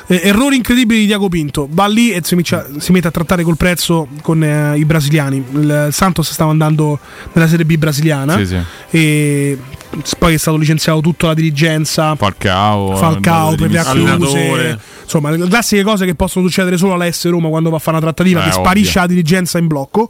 Eh, 0.09 0.21
errori 0.25 0.57
incredibili 0.57 1.01
di 1.01 1.07
Tiago 1.07 1.29
Pinto. 1.29 1.69
Va 1.71 1.87
lì 1.87 2.11
e 2.11 2.21
si, 2.25 2.35
micia- 2.35 2.67
si 2.79 2.91
mette 2.91 3.07
a 3.07 3.13
trattare 3.13 3.45
col 3.45 3.57
prezzo 3.57 4.09
con 4.23 4.43
eh, 4.43 4.77
i 4.77 4.85
brasiliani. 4.85 5.45
Il 5.53 5.89
Santos 5.93 6.33
stava 6.33 6.51
andando 6.51 6.99
nella 7.33 7.47
Serie 7.49 7.65
B 7.65 7.77
brasiliana. 7.77 8.37
Sì, 8.39 8.47
sì. 8.47 8.59
E 8.91 9.59
poi 10.19 10.35
è 10.35 10.37
stato 10.37 10.57
licenziato 10.57 11.01
tutta 11.01 11.27
la 11.29 11.35
dirigenza. 11.35 12.15
Falcao, 12.15 12.95
Falcao, 12.97 13.55
per 13.57 13.71
le 13.71 13.79
accuse, 13.81 14.79
insomma, 15.03 15.31
le 15.31 15.49
classiche 15.49 15.83
cose 15.83 16.07
che 16.07 16.15
possono 16.15 16.47
succedere 16.47 16.77
solo 16.77 16.95
all'S 16.95 17.29
Roma 17.29 17.49
quando 17.49 17.71
va 17.71 17.77
a 17.77 17.81
fare 17.81 17.97
una 17.97 18.07
trattativa, 18.07 18.39
Eh, 18.41 18.43
che 18.45 18.49
ovvio. 18.51 18.63
sparisce 18.63 18.99
la 19.01 19.07
dirigenza 19.07 19.59
in 19.59 19.67
blocco. 19.67 20.09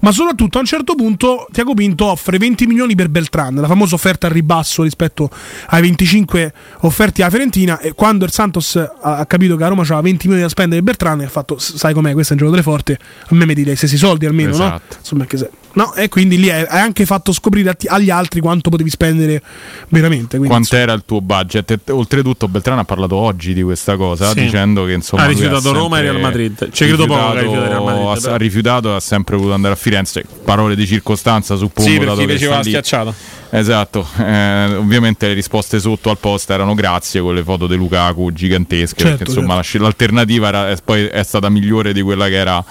Ma 0.00 0.12
soprattutto 0.12 0.56
a 0.56 0.60
un 0.62 0.66
certo 0.66 0.94
punto 0.94 1.46
Tiago 1.52 1.74
Pinto 1.74 2.06
offre 2.06 2.38
20 2.38 2.66
milioni 2.66 2.94
per 2.94 3.10
Beltran, 3.10 3.54
la 3.56 3.66
famosa 3.66 3.94
offerta 3.94 4.26
al 4.28 4.32
ribasso 4.32 4.82
rispetto 4.82 5.28
ai 5.68 5.82
25 5.82 6.52
offerti 6.80 7.20
alla 7.20 7.30
Fiorentina. 7.30 7.78
E 7.80 7.92
quando 7.92 8.24
il 8.24 8.32
Santos 8.32 8.76
ha, 9.02 9.26
capito 9.26 9.56
che 9.56 9.64
a 9.64 9.68
Roma 9.68 9.82
c'aveva 9.82 10.00
20 10.00 10.26
milioni 10.26 10.42
da 10.42 10.48
spendere 10.50 10.82
per 10.82 10.96
Beltran, 10.96 11.20
ha 11.20 11.28
fatto: 11.28 11.58
Sai 11.58 11.92
com'è, 11.92 12.12
questo 12.14 12.32
è 12.32 12.36
un 12.36 12.42
giocatore 12.48 12.62
forte. 12.62 12.98
A 13.28 13.34
me 13.34 13.44
mi 13.44 13.54
dite 13.54 13.76
stessi 13.76 13.98
soldi 13.98 14.24
almeno, 14.24 14.48
no? 14.56 14.64
Esatto. 14.64 14.96
Insomma, 14.98 15.26
che 15.26 15.36
se- 15.36 15.50
no? 15.74 15.94
E 15.94 16.08
quindi 16.08 16.38
lì 16.38 16.50
hai 16.50 16.64
anche 16.68 17.06
fatto 17.06 17.32
scoprire 17.32 17.76
agli 17.86 18.10
altri 18.10 18.40
quanto 18.40 18.70
potevi 18.70 18.90
spendere 18.90 19.42
veramente. 19.88 20.36
Quindi, 20.36 20.48
Quant'era 20.48 20.92
il 20.92 21.02
tuo 21.04 21.20
budget? 21.20 21.70
E, 21.70 21.92
oltretutto, 21.92 22.48
Beltrano 22.48 22.80
ha 22.80 22.84
parlato 22.84 23.16
oggi 23.16 23.54
di 23.54 23.62
questa 23.62 23.96
cosa, 23.96 24.30
Sì. 24.30 24.40
dicendo 24.42 24.84
che 24.84 24.92
insomma. 24.92 25.22
Ha 25.22 25.26
rifiutato 25.26 25.72
Roma 25.72 25.98
e 25.98 26.02
Real 26.02 26.20
Madrid. 26.20 26.70
Ci 26.72 26.86
credo 26.86 27.06
poco 27.06 27.32
che 27.32 27.38
ha 27.38 27.40
rifiutato 27.40 27.68
Real 27.68 27.84
Madrid, 27.84 28.26
ha-. 28.26 28.32
Ha 28.32 28.36
rifiutato 28.36 28.92
e 28.92 28.94
ha 28.96 29.00
sempre 29.00 29.36
voluto 29.36 29.54
andare 29.54 29.74
a 29.74 29.76
Firenze. 29.76 30.24
Parole 30.44 30.74
di 30.74 30.86
circostanza, 30.86 31.56
suppongo. 31.56 31.88
Sì, 31.90 31.98
perché 31.98 32.26
lì. 32.56 32.62
schiacciato. 32.62 33.14
Esatto, 33.50 34.06
eh, 34.18 34.74
ovviamente 34.76 35.26
le 35.28 35.32
risposte 35.32 35.80
sotto 35.80 36.10
al 36.10 36.18
post 36.18 36.50
erano 36.50 36.74
grazie 36.74 37.22
con 37.22 37.34
le 37.34 37.42
foto 37.42 37.66
di 37.66 37.76
Lukaku 37.76 38.30
gigantesche, 38.30 39.00
Certo, 39.00 39.16
perché 39.16 39.30
insomma 39.32 39.54
la 39.54 39.62
sci- 39.62 39.78
l'alternativa 39.78 40.48
era, 40.48 40.68
è, 40.70 40.76
poi 40.84 41.06
è 41.06 41.22
stata 41.22 41.48
migliore 41.48 41.94
di 41.94 42.02
quella 42.02 42.26
che 42.28 42.34
era, 42.34 42.62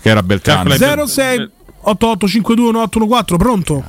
che 0.00 0.08
era 0.08 0.22
Beltrano. 0.22 0.74
06 1.06 1.50
88521814 1.84 3.36
pronto? 3.36 3.84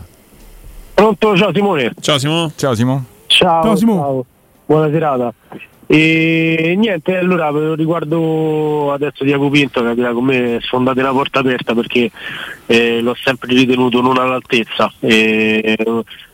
Pronto, 0.93 1.37
ciao 1.37 1.51
Simone. 1.53 1.93
Ciao 1.99 2.17
Simone. 2.17 2.51
Ciao 2.55 2.73
Simone. 2.75 3.03
Ciao, 3.27 3.63
Ciao, 3.63 3.75
Simone. 3.75 3.99
ciao. 3.99 4.25
Buona 4.65 4.89
serata. 4.89 5.33
E 5.85 6.75
niente, 6.77 7.17
allora 7.17 7.51
per 7.51 7.77
riguardo 7.77 8.91
adesso 8.93 9.23
Diaco 9.23 9.49
Pinto, 9.49 9.83
capirà 9.83 10.13
con 10.13 10.23
me 10.23 10.57
sfondate 10.61 11.01
una 11.01 11.11
porta 11.11 11.39
aperta 11.39 11.75
perché 11.75 12.09
eh, 12.65 13.01
l'ho 13.01 13.15
sempre 13.21 13.53
ritenuto 13.53 14.01
non 14.01 14.17
all'altezza. 14.17 14.91
Eh, 14.99 15.77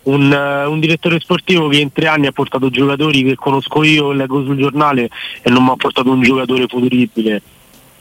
un, 0.03 0.65
un 0.67 0.79
direttore 0.79 1.19
sportivo 1.19 1.67
che 1.67 1.79
in 1.79 1.91
tre 1.91 2.07
anni 2.07 2.27
ha 2.27 2.31
portato 2.31 2.69
giocatori 2.69 3.23
che 3.23 3.35
conosco 3.35 3.83
io, 3.83 4.11
leggo 4.11 4.43
sul 4.43 4.57
giornale 4.57 5.09
e 5.41 5.49
non 5.49 5.63
mi 5.63 5.71
ha 5.71 5.75
portato 5.75 6.09
un 6.09 6.21
giocatore 6.21 6.67
futuribile. 6.67 7.41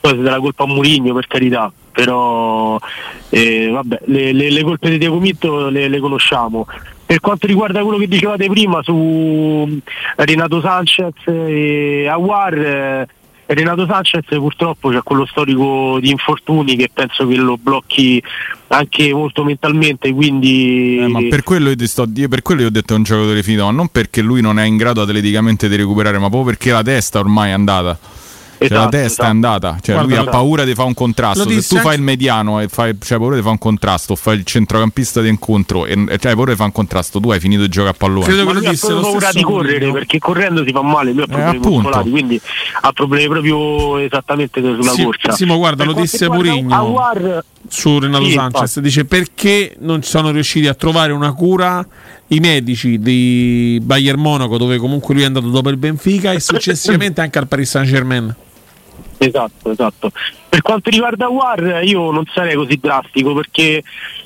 Poi 0.01 0.13
se 0.13 0.23
dà 0.23 0.31
la 0.33 0.41
colpa 0.41 0.65
a 0.65 0.67
Murigno 0.67 1.15
per 1.15 1.27
carità, 1.27 1.73
però 1.99 2.79
eh, 3.31 3.69
vabbè, 3.73 4.03
le, 4.05 4.33
le- 4.33 4.51
le 4.53 4.63
colpe 4.63 4.89
di 4.89 4.99
Diego 4.99 5.19
Pinto 5.19 5.69
le, 5.69 5.89
le 5.89 5.99
conosciamo. 5.99 6.65
Per 7.05 7.19
quanto 7.19 7.49
riguarda 7.49 7.83
quello 7.83 7.99
che 7.99 8.07
dicevate 8.07 8.47
prima 8.49 8.81
su 8.85 9.81
Renato 10.15 10.61
Sanchez 10.61 11.15
e 11.27 12.07
Aguar, 12.09 12.55
eh, 12.55 13.09
Renato 13.47 13.85
Sanchez 13.87 14.27
purtroppo 14.29 14.91
c'è 14.91 15.03
quello 15.03 15.27
storico 15.27 15.99
di 16.01 16.11
infortuni 16.11 16.77
che 16.77 16.89
penso 16.93 17.27
che 17.27 17.35
lo 17.35 17.57
blocchi 17.61 18.23
anche 18.69 19.13
molto 19.13 19.43
mentalmente, 19.43 20.13
quindi 20.13 20.99
Eh, 21.01 21.09
ma 21.09 21.21
per 21.29 21.43
quello 21.43 21.71
io 21.71 21.77
ti 21.77 21.87
sto 21.89 22.07
io 22.15 22.29
per 22.29 22.43
quello 22.43 22.61
io 22.61 22.67
ho 22.69 22.71
detto 22.71 22.93
è 22.93 22.97
un 22.97 23.03
giocatore 23.03 23.43
fido, 23.43 23.65
ma 23.65 23.73
non 23.73 23.89
perché 23.89 24.21
lui 24.21 24.41
non 24.41 24.61
è 24.61 24.67
in 24.67 24.77
grado 24.77 25.03
atleticamente 25.03 25.69
di 25.69 25.75
recuperare, 25.75 26.19
ma 26.19 26.29
proprio 26.29 26.45
perché 26.53 26.71
la 26.71 26.83
testa 26.85 27.19
ormai 27.19 27.51
è 27.51 27.55
andata. 27.55 27.99
Cioè, 28.59 28.69
la 28.71 28.75
Esatto, 28.75 28.89
testa 28.91 29.07
esatto. 29.07 29.23
è 29.23 29.31
andata, 29.31 29.79
cioè 29.81 29.95
Guarda, 29.95 30.15
lui 30.17 30.27
ha 30.27 30.31
paura 30.31 30.65
di 30.65 30.75
fare 30.75 30.89
un 30.89 30.95
contrasto. 30.95 31.49
Se 31.49 31.55
tu 31.69 31.77
fai 31.77 31.79
anche- 31.85 31.95
il 31.97 32.03
mediano 32.03 32.61
e 32.61 32.67
fai, 32.69 32.97
cioè, 33.01 33.19
paura 33.19 33.35
di 33.37 33.41
fare 33.41 33.53
un 33.53 33.59
contrasto, 33.59 34.17
fai 34.17 34.37
il 34.37 34.45
centrocampista 34.45 35.21
di 35.21 35.29
incontro 35.29 35.87
e 35.87 35.95
cioè, 35.95 36.31
hai 36.31 36.35
paura 36.35 36.51
di 36.51 36.57
fare 36.57 36.65
un 36.65 36.73
contrasto, 36.73 37.21
tu 37.21 37.31
hai 37.31 37.39
finito 37.39 37.63
di 37.63 37.69
giocare 37.69 37.95
a 37.95 37.97
pallone. 37.97 38.25
Credo 38.25 38.45
Ma 38.45 38.53
lui 38.53 38.67
ha 38.67 38.71
disse 38.71 38.87
proprio 38.89 39.07
lo 39.07 39.13
paura 39.19 39.31
di 39.33 39.43
correre 39.43 39.73
Mourinho. 39.73 39.93
perché 39.93 40.19
correndo 40.19 40.65
si 40.65 40.73
fa 40.73 40.83
male, 40.83 41.13
lui 41.13 41.23
ha 41.23 41.27
problemi 41.27 41.57
appunto. 41.57 41.71
muscolari, 41.79 42.11
quindi 42.11 42.41
ha 42.81 42.93
problemi 42.93 43.29
proprio 43.29 43.99
esattamente 43.99 44.61
sulla 44.61 44.91
Sì, 44.93 45.05
corsa. 45.05 45.33
Simo, 45.33 45.57
guarda, 45.57 45.85
Per 45.85 45.95
lo 45.95 46.01
disse 46.01 46.29
Mourinho. 46.29 46.75
Aouar, 46.75 47.45
su 47.69 47.99
Renato 47.99 48.25
Sì, 48.25 48.33
Sanchez 48.33 48.61
infatti. 48.61 48.81
dice 48.81 49.05
perché 49.05 49.77
non 49.81 50.03
sono 50.03 50.31
riusciti 50.31 50.67
a 50.67 50.75
trovare 50.75 51.13
una 51.13 51.33
cura 51.33 51.87
i 52.29 52.41
medici 52.41 52.99
di 52.99 53.79
Bayern 53.83 54.21
Monaco 54.21 54.57
dove 54.59 54.79
comunque 54.79 55.15
lui 55.15 55.23
è 55.23 55.27
andato 55.27 55.49
dopo 55.49 55.69
il 55.69 55.77
Benfica 55.77 56.33
e 56.33 56.41
successivamente 56.41 57.21
anche 57.21 57.39
al 57.39 57.47
Paris 57.47 57.69
Saint 57.71 57.89
Germain 57.89 58.35
Esatto, 59.19 59.71
esatto. 59.71 60.11
Per 60.49 60.63
quanto 60.63 60.91
riguarda 60.91 61.29
War, 61.29 61.81
io 61.85 62.11
non 62.11 62.25
sarei 62.33 62.55
così 62.55 62.79
drastico 62.81 63.35
perché 63.35 63.83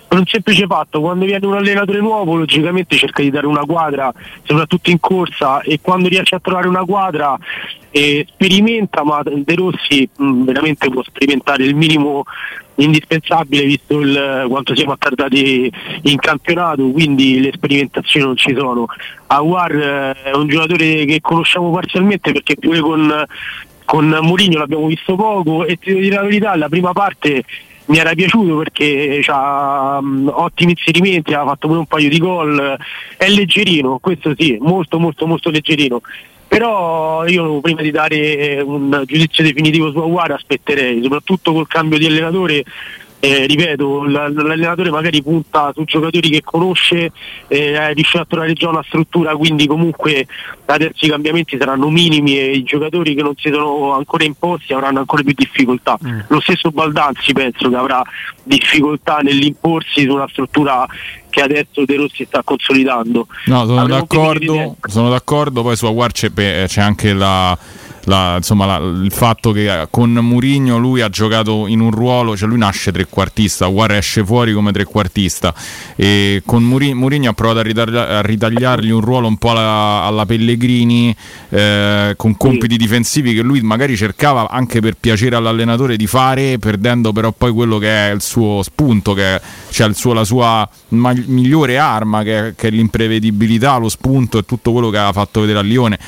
per 0.07 0.19
un 0.19 0.27
semplice 0.27 0.67
fatto, 0.67 1.01
quando 1.01 1.25
viene 1.25 1.47
un 1.47 1.55
allenatore 1.55 2.01
nuovo, 2.01 2.37
logicamente 2.37 2.97
cerca 2.97 3.23
di 3.23 3.31
dare 3.31 3.47
una 3.47 3.65
quadra, 3.65 4.13
soprattutto 4.43 4.91
in 4.91 5.01
corsa, 5.01 5.63
e 5.63 5.81
quando 5.81 6.09
riesce 6.09 6.35
a 6.35 6.41
trovare 6.41 6.69
una 6.69 6.85
quadra 6.85 7.39
eh, 7.91 8.27
sperimenta, 8.29 9.03
ma 9.05 9.23
De 9.25 9.55
Rossi 9.55 10.07
mh, 10.15 10.45
veramente 10.45 10.91
può 10.91 11.03
sperimentare 11.03 11.65
il 11.65 11.75
minimo 11.75 12.25
indispensabile 12.75 13.65
visto 13.65 14.01
il, 14.01 14.47
quanto 14.49 14.75
siamo 14.75 14.93
attardati 14.93 15.73
in 16.03 16.19
campionato, 16.19 16.91
quindi 16.91 17.41
le 17.41 17.53
sperimentazioni 17.55 18.27
non 18.27 18.37
ci 18.37 18.55
sono. 18.55 18.87
Aguar 19.29 19.73
eh, 19.73 20.13
è 20.25 20.35
un 20.35 20.47
giocatore 20.47 21.07
che 21.07 21.21
conosciamo 21.23 21.71
parzialmente 21.71 22.33
perché 22.33 22.57
pure 22.57 22.81
con 22.81 23.25
con 23.85 24.07
Mourinho 24.09 24.59
l'abbiamo 24.59 24.87
visto 24.87 25.17
poco 25.17 25.65
e 25.65 25.77
ti 25.77 25.91
devo 25.91 26.01
dire 26.01 26.15
la 26.17 26.23
verità, 26.23 26.57
la 26.57 26.69
prima 26.69 26.93
parte 26.93 27.45
mi 27.87 27.99
era 27.99 28.15
piaciuto 28.15 28.57
perché 28.59 29.23
ha 29.27 29.99
ottimi 29.99 30.73
inserimenti, 30.73 31.35
ha 31.35 31.45
fatto 31.45 31.67
pure 31.67 31.81
un 31.81 31.87
paio 31.87 32.09
di 32.09 32.19
gol, 32.19 32.77
è 33.17 33.29
leggerino, 33.29 33.99
questo 33.99 34.35
sì, 34.37 34.57
molto 34.61 34.99
molto 34.99 35.27
molto 35.27 35.51
leggerino. 35.51 36.01
Però 36.47 37.27
io 37.27 37.61
prima 37.61 37.81
di 37.81 37.91
dare 37.91 38.61
un 38.61 39.03
giudizio 39.07 39.43
definitivo 39.43 39.91
su 39.91 39.99
Aguar 39.99 40.33
aspetterei, 40.33 41.01
soprattutto 41.03 41.53
col 41.53 41.67
cambio 41.67 41.97
di 41.97 42.07
allenatore. 42.07 42.63
Eh, 43.25 43.47
ripeto, 43.47 44.03
l'allenatore 44.03 44.91
magari 44.91 45.23
punta 45.23 45.71
su 45.73 45.85
giocatori 45.85 46.29
che 46.29 46.41
conosce, 46.43 47.13
eh, 47.47 47.93
riesce 47.93 48.19
a 48.19 48.25
trovare 48.29 48.53
già 48.53 48.69
una 48.69 48.83
struttura, 48.83 49.37
quindi 49.37 49.69
comunque 49.69 50.27
adesso 50.65 51.07
i 51.07 51.09
cambiamenti 51.09 51.57
saranno 51.57 51.89
minimi 51.89 52.37
e 52.37 52.51
i 52.51 52.65
giocatori 52.65 53.15
che 53.15 53.23
non 53.23 53.35
si 53.37 53.49
sono 53.49 53.93
ancora 53.93 54.25
imposti 54.25 54.73
avranno 54.73 54.99
ancora 54.99 55.23
più 55.23 55.35
difficoltà. 55.37 55.97
Lo 56.27 56.41
stesso 56.41 56.73
Baldanzi 56.73 57.33
penso 57.33 57.69
che 57.71 57.77
avrà 57.77 58.03
difficoltà 58.45 59.19
nell'imporsi 59.19 60.03
su 60.03 60.13
una 60.13 60.29
struttura 60.29 60.87
che 61.31 61.41
adesso 61.41 61.85
De 61.85 61.97
Rossi 61.97 62.25
sta 62.27 62.43
consolidando. 62.45 63.27
No, 63.47 63.65
sono 63.65 63.87
d'accordo, 63.87 64.77
sono 64.87 65.09
d'accordo, 65.11 65.63
poi 65.63 65.77
su 65.77 65.87
Aguar 65.87 66.13
c'è, 66.13 66.31
c'è 66.33 66.81
anche 66.83 67.15
la, 67.15 67.57
la- 68.05 68.35
insomma, 68.37 68.67
la- 68.67 68.77
il 69.03 69.13
fatto 69.13 69.51
che 69.53 69.81
eh, 69.83 69.87
con 69.91 70.11
Murigno 70.13 70.77
lui 70.77 71.01
ha 71.01 71.09
giocato 71.09 71.67
in 71.69 71.81
un 71.81 71.91
ruolo, 71.91 72.37
cioè 72.37 72.49
lui 72.49 72.59
nasce 72.59 72.93
trequartista, 72.93 73.65
Aguar 73.65 73.93
esce 73.93 74.23
fuori 74.25 74.53
come 74.53 74.73
trequartista 74.73 75.55
e 75.97 76.43
con 76.45 76.63
Muri- 76.65 76.93
Murigno 76.93 77.31
ha 77.31 77.33
provato 77.33 77.61
a, 77.61 77.63
ritaglia- 77.63 78.09
a 78.19 78.21
ritagliargli 78.21 78.91
un 78.91 79.01
ruolo 79.01 79.27
un 79.27 79.39
po' 79.39 79.53
alla, 79.53 80.03
alla 80.05 80.27
Pellegrini 80.27 81.17
eh, 81.49 82.13
con 82.17 82.37
compiti 82.37 82.77
difensivi 82.77 83.33
che 83.33 83.41
lui 83.41 83.61
magari 83.63 83.97
cercava 83.97 84.51
anche 84.51 84.81
per 84.81 84.97
piacere 85.01 85.35
all'allenatore 85.37 85.97
di 85.97 86.07
fare, 86.07 86.59
perdendo 86.59 87.13
però 87.13 87.33
poi 87.33 87.53
quello 87.53 87.79
che 87.79 87.89
è 87.89 88.13
il 88.13 88.21
suo 88.21 88.32
spunto, 88.63 89.13
che 89.15 89.41
cioè 89.71 89.87
il 89.89 89.95
suo- 89.95 90.13
la 90.13 90.25
sua 90.25 90.69
ma- 90.89 91.13
migliore 91.27 91.79
arma 91.79 92.23
che 92.23 92.49
è, 92.49 92.55
che 92.55 92.69
è 92.69 92.71
l'imprevedibilità, 92.71 93.77
lo 93.77 93.89
spunto 93.89 94.39
e 94.39 94.45
tutto 94.45 94.73
quello 94.73 94.91
che 94.91 94.99
ha 94.99 95.13
fatto 95.13 95.41
vedere 95.41 95.59
a 95.59 95.63
Lione. 95.63 95.99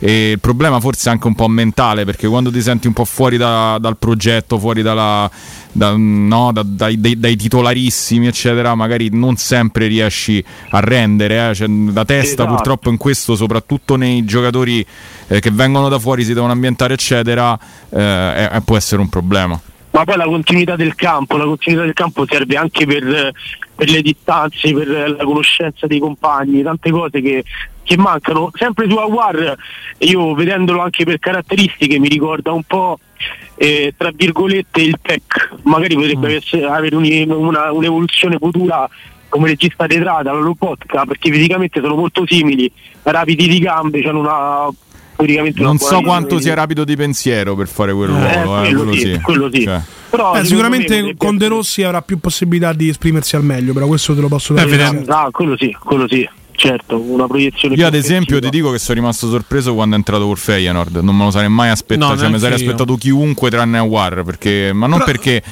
E 0.00 0.32
il 0.32 0.40
problema 0.40 0.80
forse 0.80 1.08
è 1.08 1.12
anche 1.12 1.26
un 1.28 1.34
po' 1.34 1.48
mentale 1.48 2.04
perché 2.04 2.26
quando 2.28 2.50
ti 2.50 2.60
senti 2.60 2.86
un 2.88 2.92
po' 2.92 3.04
fuori 3.06 3.36
da- 3.38 3.78
dal 3.80 3.96
progetto, 3.96 4.58
fuori 4.58 4.82
dalla, 4.82 5.30
da- 5.72 5.94
no, 5.96 6.50
da- 6.52 6.62
dai, 6.66 7.00
dai- 7.00 7.18
dai 7.18 7.36
titolarissimi, 7.36 8.26
eccetera, 8.26 8.74
magari 8.74 9.08
non 9.12 9.36
sempre 9.36 9.86
riesci 9.86 10.44
a 10.70 10.80
rendere. 10.80 11.50
eh. 11.50 11.54
Cioè, 11.54 11.68
la 11.92 12.04
testa 12.04 12.42
Esatto. 12.42 12.48
purtroppo 12.54 12.90
in 12.90 12.96
questo, 12.98 13.34
soprattutto 13.34 13.96
nei 13.96 14.24
giocatori 14.24 14.84
eh, 15.28 15.40
che 15.40 15.50
vengono 15.50 15.88
da 15.88 15.98
fuori, 15.98 16.22
si 16.24 16.34
devono 16.34 16.52
ambientare, 16.52 16.94
eccetera, 16.94 17.58
eh, 17.88 18.60
può 18.62 18.76
essere 18.76 19.00
un 19.00 19.08
problema. 19.08 19.58
Ma 19.94 20.04
poi 20.04 20.16
la 20.16 20.24
continuità 20.24 20.74
del 20.74 20.96
campo, 20.96 21.36
la 21.36 21.44
continuità 21.44 21.84
del 21.84 21.94
campo 21.94 22.26
serve 22.28 22.56
anche 22.56 22.84
per, 22.84 23.30
per 23.76 23.88
le 23.88 24.02
distanze, 24.02 24.72
per 24.74 25.14
la 25.16 25.24
conoscenza 25.24 25.86
dei 25.86 26.00
compagni, 26.00 26.62
tante 26.64 26.90
cose 26.90 27.20
che, 27.20 27.44
che 27.84 27.96
mancano. 27.96 28.50
Sempre 28.54 28.90
su 28.90 28.96
Awar, 28.96 29.54
io 29.98 30.34
vedendolo 30.34 30.80
anche 30.80 31.04
per 31.04 31.20
caratteristiche 31.20 32.00
mi 32.00 32.08
ricorda 32.08 32.50
un 32.52 32.64
po'. 32.64 32.98
eh, 33.56 33.94
tra 33.96 34.10
virgolette 34.12 34.82
il 34.82 34.98
tech 35.00 35.50
magari 35.62 35.94
potrebbe 35.94 36.34
essere- 36.34 36.66
avere 36.66 36.96
un- 36.96 37.30
una- 37.30 37.70
un'evoluzione 37.70 38.36
futura 38.36 38.86
come 39.28 39.46
regista 39.48 39.86
teatrale 39.86 40.28
alla 40.28 40.40
Lobotka 40.40 41.04
perché 41.06 41.30
fisicamente 41.30 41.80
sono 41.80 41.94
molto 41.94 42.24
simili 42.26 42.70
rapidi 43.04 43.46
di 43.46 43.60
gambe 43.60 44.02
hanno 44.02 44.18
una 44.18 44.68
Non 45.54 45.78
so 45.78 46.00
quanto 46.00 46.40
sia 46.40 46.54
rapido 46.54 46.84
di 46.84 46.96
pensiero 46.96 47.54
per 47.54 47.68
fare 47.68 47.92
quel 47.92 48.08
ruolo, 48.08 48.62
eh, 48.64 48.74
quello 48.74 48.92
sì, 48.94 49.18
quello 49.22 49.50
sì. 49.52 49.62
Cioè. 49.62 49.80
Però 50.10 50.34
Eh, 50.36 50.44
sicuramente 50.44 51.02
me 51.02 51.14
con 51.16 51.36
De 51.36 51.48
Rossi 51.48 51.82
avrà 51.82 52.02
più 52.02 52.18
possibilità 52.18 52.72
di 52.72 52.88
esprimersi 52.88 53.36
al 53.36 53.44
meglio, 53.44 53.72
però 53.72 53.86
questo 53.86 54.14
te 54.14 54.20
lo 54.20 54.28
posso 54.28 54.54
dare. 54.54 55.04
Ah, 55.06 55.28
quello 55.30 55.56
sì, 55.56 55.74
quello 55.82 56.06
sì, 56.08 56.28
certo, 56.52 57.00
una 57.00 57.26
proiezione 57.26 57.74
Io 57.74 57.86
ad 57.86 57.94
esempio 57.94 58.38
ti 58.38 58.48
dico 58.48 58.70
che 58.70 58.78
sono 58.78 58.98
rimasto 58.98 59.28
sorpreso 59.28 59.74
quando 59.74 59.94
è 59.96 59.98
entrato 59.98 60.26
col 60.26 60.38
Feyenoord, 60.38 60.96
non 60.96 61.16
me 61.16 61.24
lo 61.24 61.30
sarei 61.30 61.48
mai 61.48 61.70
aspettato, 61.70 62.12
No, 62.14 62.18
cioè, 62.18 62.28
mi 62.28 62.38
sarei 62.38 62.58
io. 62.58 62.64
aspettato 62.64 62.94
chiunque 62.96 63.50
tranne 63.50 63.78
Awar, 63.78 64.22
perché, 64.24 64.72
ma 64.72 64.86
non 64.86 65.02
perché 65.04 65.42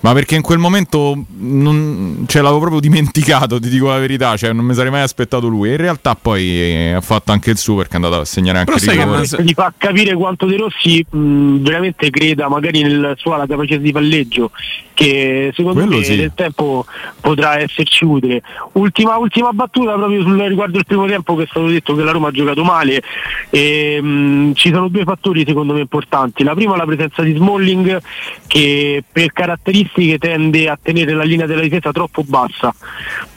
ma 0.00 0.12
perché 0.14 0.34
in 0.34 0.42
quel 0.42 0.58
momento 0.58 1.24
non, 1.38 2.24
cioè, 2.26 2.40
l'avevo 2.40 2.60
proprio 2.60 2.80
dimenticato, 2.80 3.60
ti 3.60 3.68
dico 3.68 3.88
la 3.88 3.98
verità, 3.98 4.36
cioè 4.36 4.52
non 4.52 4.64
mi 4.64 4.74
sarei 4.74 4.90
mai 4.90 5.02
aspettato 5.02 5.46
lui. 5.46 5.68
E 5.68 5.72
in 5.72 5.76
realtà 5.76 6.14
poi 6.14 6.42
eh, 6.42 6.92
ha 6.92 7.00
fatto 7.02 7.32
anche 7.32 7.50
il 7.50 7.58
suo 7.58 7.76
perché 7.76 7.92
è 7.92 7.96
andato 7.96 8.16
a 8.16 8.24
segnare 8.24 8.60
anche 8.60 8.72
il 8.72 8.90
rigore. 8.90 9.26
gli 9.42 9.52
fa 9.52 9.72
capire 9.76 10.14
quanto 10.14 10.46
De 10.46 10.56
Rossi 10.56 11.04
mh, 11.08 11.58
veramente 11.58 12.08
creda 12.08 12.48
magari 12.48 12.82
nella 12.82 13.14
sua 13.16 13.36
la 13.36 13.46
capacità 13.46 13.76
di 13.76 13.92
palleggio 13.92 14.50
che 14.94 15.50
secondo 15.54 15.80
Quello 15.80 15.98
me 15.98 16.04
sì. 16.04 16.16
nel 16.16 16.32
tempo 16.34 16.84
potrà 17.20 17.58
esserci 17.58 18.04
utile 18.04 18.42
ultima, 18.72 19.16
ultima 19.16 19.50
battuta 19.52 19.94
proprio 19.94 20.20
sul, 20.22 20.38
riguardo 20.42 20.78
il 20.78 20.84
primo 20.84 21.06
tempo 21.06 21.36
che 21.36 21.44
è 21.44 21.46
stato 21.48 21.66
detto 21.66 21.94
che 21.94 22.02
la 22.02 22.10
Roma 22.10 22.28
ha 22.28 22.32
giocato 22.32 22.64
male 22.64 23.02
e, 23.48 24.00
mh, 24.00 24.54
ci 24.54 24.70
sono 24.70 24.88
due 24.88 25.04
fattori 25.04 25.44
secondo 25.46 25.72
me 25.72 25.80
importanti 25.80 26.42
la 26.42 26.54
prima 26.54 26.74
è 26.74 26.76
la 26.76 26.84
presenza 26.84 27.22
di 27.22 27.34
Smalling 27.34 28.00
che 28.46 29.02
per 29.10 29.32
caratteristiche 29.32 29.89
tende 30.18 30.68
a 30.68 30.78
tenere 30.80 31.12
la 31.12 31.24
linea 31.24 31.46
della 31.46 31.62
difesa 31.62 31.92
troppo 31.92 32.22
bassa 32.24 32.74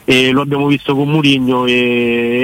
e 0.04 0.30
lo 0.30 0.42
abbiamo 0.42 0.66
visto 0.66 0.94
con 0.94 1.08
Murigno 1.08 1.64
e, 1.64 1.72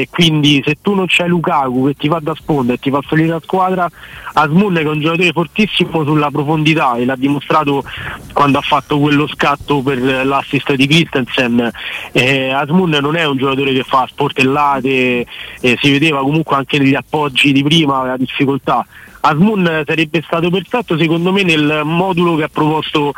e 0.01 0.09
quindi 0.11 0.63
se 0.65 0.79
tu 0.81 0.95
non 0.95 1.05
c'hai 1.07 1.29
Lukaku 1.29 1.89
che 1.89 1.95
ti 1.95 2.09
fa 2.09 2.19
da 2.21 2.35
sponda 2.35 2.73
e 2.73 2.79
ti 2.79 2.91
fa 2.91 3.01
salire 3.07 3.29
la 3.29 3.41
squadra 3.43 3.91
Asmun 4.33 4.75
che 4.75 4.81
è 4.81 4.89
un 4.89 5.01
giocatore 5.01 5.33
fortissimo 5.33 6.05
sulla 6.05 6.31
profondità 6.31 6.97
e 6.97 7.05
l'ha 7.05 7.17
dimostrato 7.17 7.85
quando 8.33 8.59
ha 8.59 8.63
fatto 8.63 8.99
quello 8.99 9.27
scatto 9.27 9.83
per 9.83 9.99
l'assist 10.25 10.73
di 10.73 10.87
Christensen 10.87 11.71
eh, 12.13 12.51
Asmun 12.51 12.91
non 12.91 13.17
è 13.17 13.27
un 13.27 13.37
giocatore 13.37 13.73
che 13.75 13.83
fa 13.83 14.07
sportellate 14.09 15.27
eh, 15.61 15.79
si 15.81 15.91
vedeva 15.91 16.21
comunque 16.21 16.57
anche 16.57 16.79
negli 16.79 16.95
appoggi 16.95 17.53
di 17.53 17.63
prima 17.63 18.05
la 18.05 18.17
difficoltà. 18.17 18.85
Asmun 19.21 19.83
sarebbe 19.87 20.23
stato 20.25 20.51
perfetto 20.51 20.97
secondo 20.97 21.33
me 21.33 21.43
nel 21.43 21.83
modulo 21.85 22.37
che 22.37 22.45
ha 22.45 22.51
proposto 22.51 23.13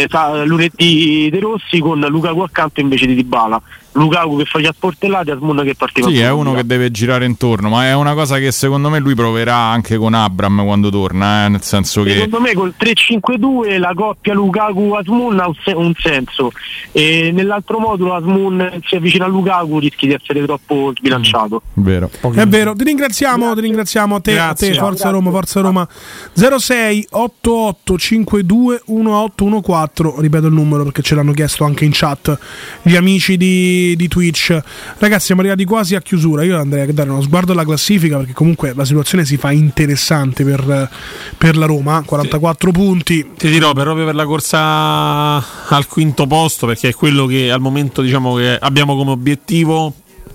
eh, 0.00 0.44
lunedì 0.44 1.28
De 1.30 1.40
Rossi 1.40 1.78
con 1.78 2.00
Lukaku 2.00 2.40
accanto 2.40 2.80
invece 2.80 3.06
di 3.06 3.14
Dybala 3.14 3.60
Lukaku 3.92 4.38
che 4.38 4.44
faceva 4.44 4.72
sportellate 4.72 5.32
Asmun 5.32 5.62
che 5.64 5.74
partiva 5.74 6.08
Sì, 6.08 6.18
è 6.18 6.30
uno 6.30 6.54
che 6.54 6.64
deve 6.64 6.90
girare 6.90 7.24
intorno, 7.24 7.68
ma 7.68 7.86
è 7.86 7.94
una 7.94 8.14
cosa 8.14 8.38
che 8.38 8.50
secondo 8.50 8.88
me 8.88 8.98
lui 8.98 9.14
proverà 9.14 9.54
anche 9.56 9.96
con 9.96 10.14
Abram 10.14 10.64
quando 10.64 10.90
torna, 10.90 11.44
eh, 11.44 11.48
nel 11.48 11.62
senso 11.62 12.02
che 12.02 12.12
Secondo 12.12 12.40
me 12.40 12.52
col 12.54 12.74
3-5-2 12.78 13.78
la 13.78 13.92
coppia 13.94 14.34
Lukaku-Asmun 14.34 15.40
ha 15.40 15.46
un, 15.48 15.54
se- 15.62 15.72
un 15.72 15.92
senso 15.98 16.52
e 16.92 17.30
nell'altro 17.32 17.78
modulo 17.78 18.14
Asmun 18.14 18.80
si 18.84 18.96
avvicina 18.96 19.24
a 19.24 19.28
Lukaku 19.28 19.78
rischi 19.78 20.06
di 20.06 20.14
essere 20.14 20.42
troppo 20.42 20.92
sbilanciato. 20.96 21.62
vero. 21.74 22.10
È 22.34 22.46
vero, 22.46 22.74
ti 22.74 22.84
ringraziamo, 22.84 23.54
ti 23.54 23.60
ringraziamo 23.60 24.16
a 24.16 24.20
te, 24.20 24.38
a 24.38 24.52
te 24.54 24.66
Grazie. 24.66 24.74
Forza 24.74 25.10
Roma, 25.10 25.30
Forza 25.30 25.60
Roma 25.60 25.88
06 26.34 27.08
88 27.10 27.98
52 27.98 28.82
1814, 28.86 30.20
ripeto 30.20 30.46
il 30.46 30.52
numero 30.52 30.84
perché 30.84 31.02
ce 31.02 31.14
l'hanno 31.14 31.32
chiesto 31.32 31.64
anche 31.64 31.84
in 31.84 31.90
chat 31.92 32.38
gli 32.82 32.96
amici 32.96 33.36
di, 33.36 33.81
di 33.96 34.08
Twitch. 34.08 34.58
Ragazzi, 34.98 35.26
siamo 35.26 35.40
arrivati 35.40 35.64
quasi 35.64 35.94
a 35.94 36.00
chiusura. 36.00 36.44
Io 36.44 36.58
andrei 36.58 36.88
a 36.88 36.92
dare 36.92 37.10
uno 37.10 37.22
sguardo 37.22 37.52
alla 37.52 37.64
classifica 37.64 38.18
perché 38.18 38.32
comunque 38.32 38.72
la 38.74 38.84
situazione 38.84 39.24
si 39.24 39.36
fa 39.36 39.50
interessante 39.50 40.44
per, 40.44 40.88
per 41.36 41.56
la 41.56 41.66
Roma, 41.66 42.02
44 42.04 42.70
punti. 42.70 43.26
Ti 43.36 43.50
dirò 43.50 43.72
per- 43.72 43.84
proprio 43.84 44.06
per 44.06 44.14
la 44.14 44.24
corsa 44.24 44.58
al 45.68 45.86
quinto 45.88 46.26
posto, 46.26 46.66
perché 46.66 46.88
è 46.88 46.94
quello 46.94 47.26
che 47.26 47.50
al 47.50 47.60
momento 47.60 48.02
diciamo 48.02 48.36
che 48.36 48.56
abbiamo 48.58 48.96
come 48.96 49.10
obiettivo 49.10 49.92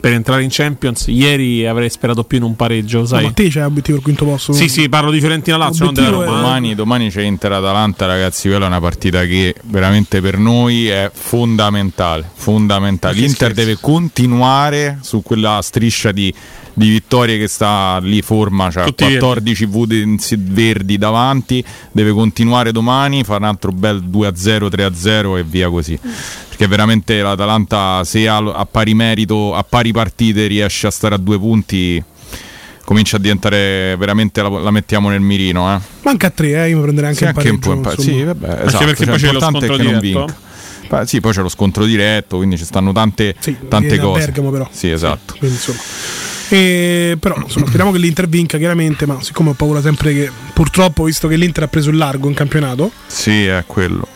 per 0.08 0.16
entrare 0.16 0.44
in 0.44 0.50
Champions. 0.50 1.06
Ieri 1.08 1.68
avrei 1.68 1.90
sperato 1.90 2.24
più 2.24 2.38
in 2.38 2.44
un 2.44 2.56
pareggio, 2.56 3.06
sai? 3.06 3.26
Ma 3.26 3.32
te 3.32 3.50
c'è 3.50 3.66
obiettivo 3.66 3.98
il 3.98 4.04
quinto 4.04 4.24
posto? 4.24 4.54
Sì, 4.54 4.70
sì, 4.70 4.88
parlo 4.88 5.12
di 5.12 5.20
Fiorentina 5.20 5.58
Lazio, 5.58 5.84
non 5.86 5.94
della 5.94 6.10
Roma. 6.10 6.24
eh. 6.24 6.28
Domani, 6.28 6.76
domani 6.76 7.10
c'è 7.10 7.24
Inter-Atalanta, 7.24 8.06
ragazzi. 8.06 8.48
Quella 8.48 8.66
è 8.66 8.68
una 8.68 8.80
partita 8.80 9.26
che 9.26 9.54
veramente 9.66 10.22
per 10.22 10.38
noi 10.38 10.88
è 10.88 11.12
fondamentale. 11.14 12.30
fondamentale. 12.34 13.16
L'Inter 13.16 13.52
deve 13.52 13.78
continuare 13.82 15.00
su 15.02 15.22
quella 15.22 15.60
striscia 15.62 16.14
di, 16.14 16.34
di 16.78 16.90
vittorie 16.90 17.40
che 17.40 17.48
sta 17.48 17.98
lì, 18.00 18.22
forma, 18.22 18.70
cioè 18.70 18.86
Tutti 18.86 19.04
14 19.04 19.66
V 19.66 20.38
verdi 20.38 21.00
davanti. 21.00 21.64
Deve 21.92 22.12
continuare 22.12 22.72
domani, 22.72 23.24
fare 23.24 23.40
un 23.40 23.46
altro 23.46 23.72
bel 23.72 24.04
2-0, 24.08 24.68
3-0 24.68 25.38
e 25.38 25.44
via 25.44 25.70
così. 25.70 25.98
Perché 26.48 26.68
veramente 26.68 27.20
l'Atalanta, 27.20 28.04
se 28.04 28.28
ha, 28.28 28.38
a 28.38 28.68
pari 28.68 28.94
merito, 28.94 29.56
a 29.56 29.64
pari 29.64 29.92
partite, 29.92 30.46
riesce 30.46 30.86
a 30.86 30.92
stare 30.92 31.16
a 31.16 31.18
due 31.18 31.40
punti. 31.40 32.04
Comincia 32.86 33.18
a 33.18 33.20
diventare 33.20 33.96
veramente 33.98 34.42
la, 34.44 34.48
la 34.48 34.72
mettiamo 34.72 35.10
nel 35.10 35.20
mirino, 35.20 35.76
eh. 35.76 35.80
Manca 36.04 36.28
a 36.28 36.30
tre, 36.30 36.64
eh, 36.64 36.70
io 36.70 36.78
mi 36.78 36.84
prenderei 36.84 37.10
anche 37.10 37.26
Sì, 37.26 37.32
un 37.32 37.58
anche 37.58 37.70
un 37.70 37.82
po' 37.82 38.02
sì, 38.02 38.24
vabbè, 38.24 38.50
Anche 38.50 38.66
esatto, 38.66 38.86
perché 38.86 39.04
cioè, 39.04 39.08
poi 39.08 39.18
c'è 39.18 39.26
lo 39.26 39.40
l'importante 39.40 39.66
è 39.66 39.68
scontro 39.68 39.76
che 39.78 39.92
non 39.92 40.00
vinca. 40.00 40.36
Beh, 40.90 41.06
sì, 41.08 41.20
poi 41.20 41.34
c'è 41.34 41.42
lo 41.42 41.50
scontro 41.50 41.86
diretto, 41.86 42.38
quindi 42.38 42.56
ci 42.56 42.66
stanno 42.66 42.92
tante, 42.92 43.36
tante 43.68 43.88
viene 43.88 43.96
a 43.96 44.06
cose. 44.06 44.26
Bergamo, 44.26 44.52
però. 44.52 44.70
Sì, 44.72 44.92
esatto. 44.92 45.36
Quindi, 45.40 45.56
insomma. 45.56 45.80
E, 46.50 47.18
però 47.20 47.36
insomma, 47.42 47.66
speriamo 47.68 47.92
che 47.92 47.98
l'Inter 47.98 48.28
vinca 48.28 48.58
chiaramente, 48.58 49.06
ma 49.06 49.22
siccome 49.22 49.50
ho 49.50 49.54
paura 49.54 49.82
sempre 49.82 50.14
che 50.14 50.32
purtroppo, 50.54 51.04
visto 51.04 51.28
che 51.28 51.36
l'Inter 51.36 51.64
ha 51.64 51.68
preso 51.68 51.90
il 51.90 51.98
largo 51.98 52.28
in 52.28 52.34
campionato, 52.34 52.92
Sì, 53.06 53.46
è 53.46 53.64
quello. 53.66 54.08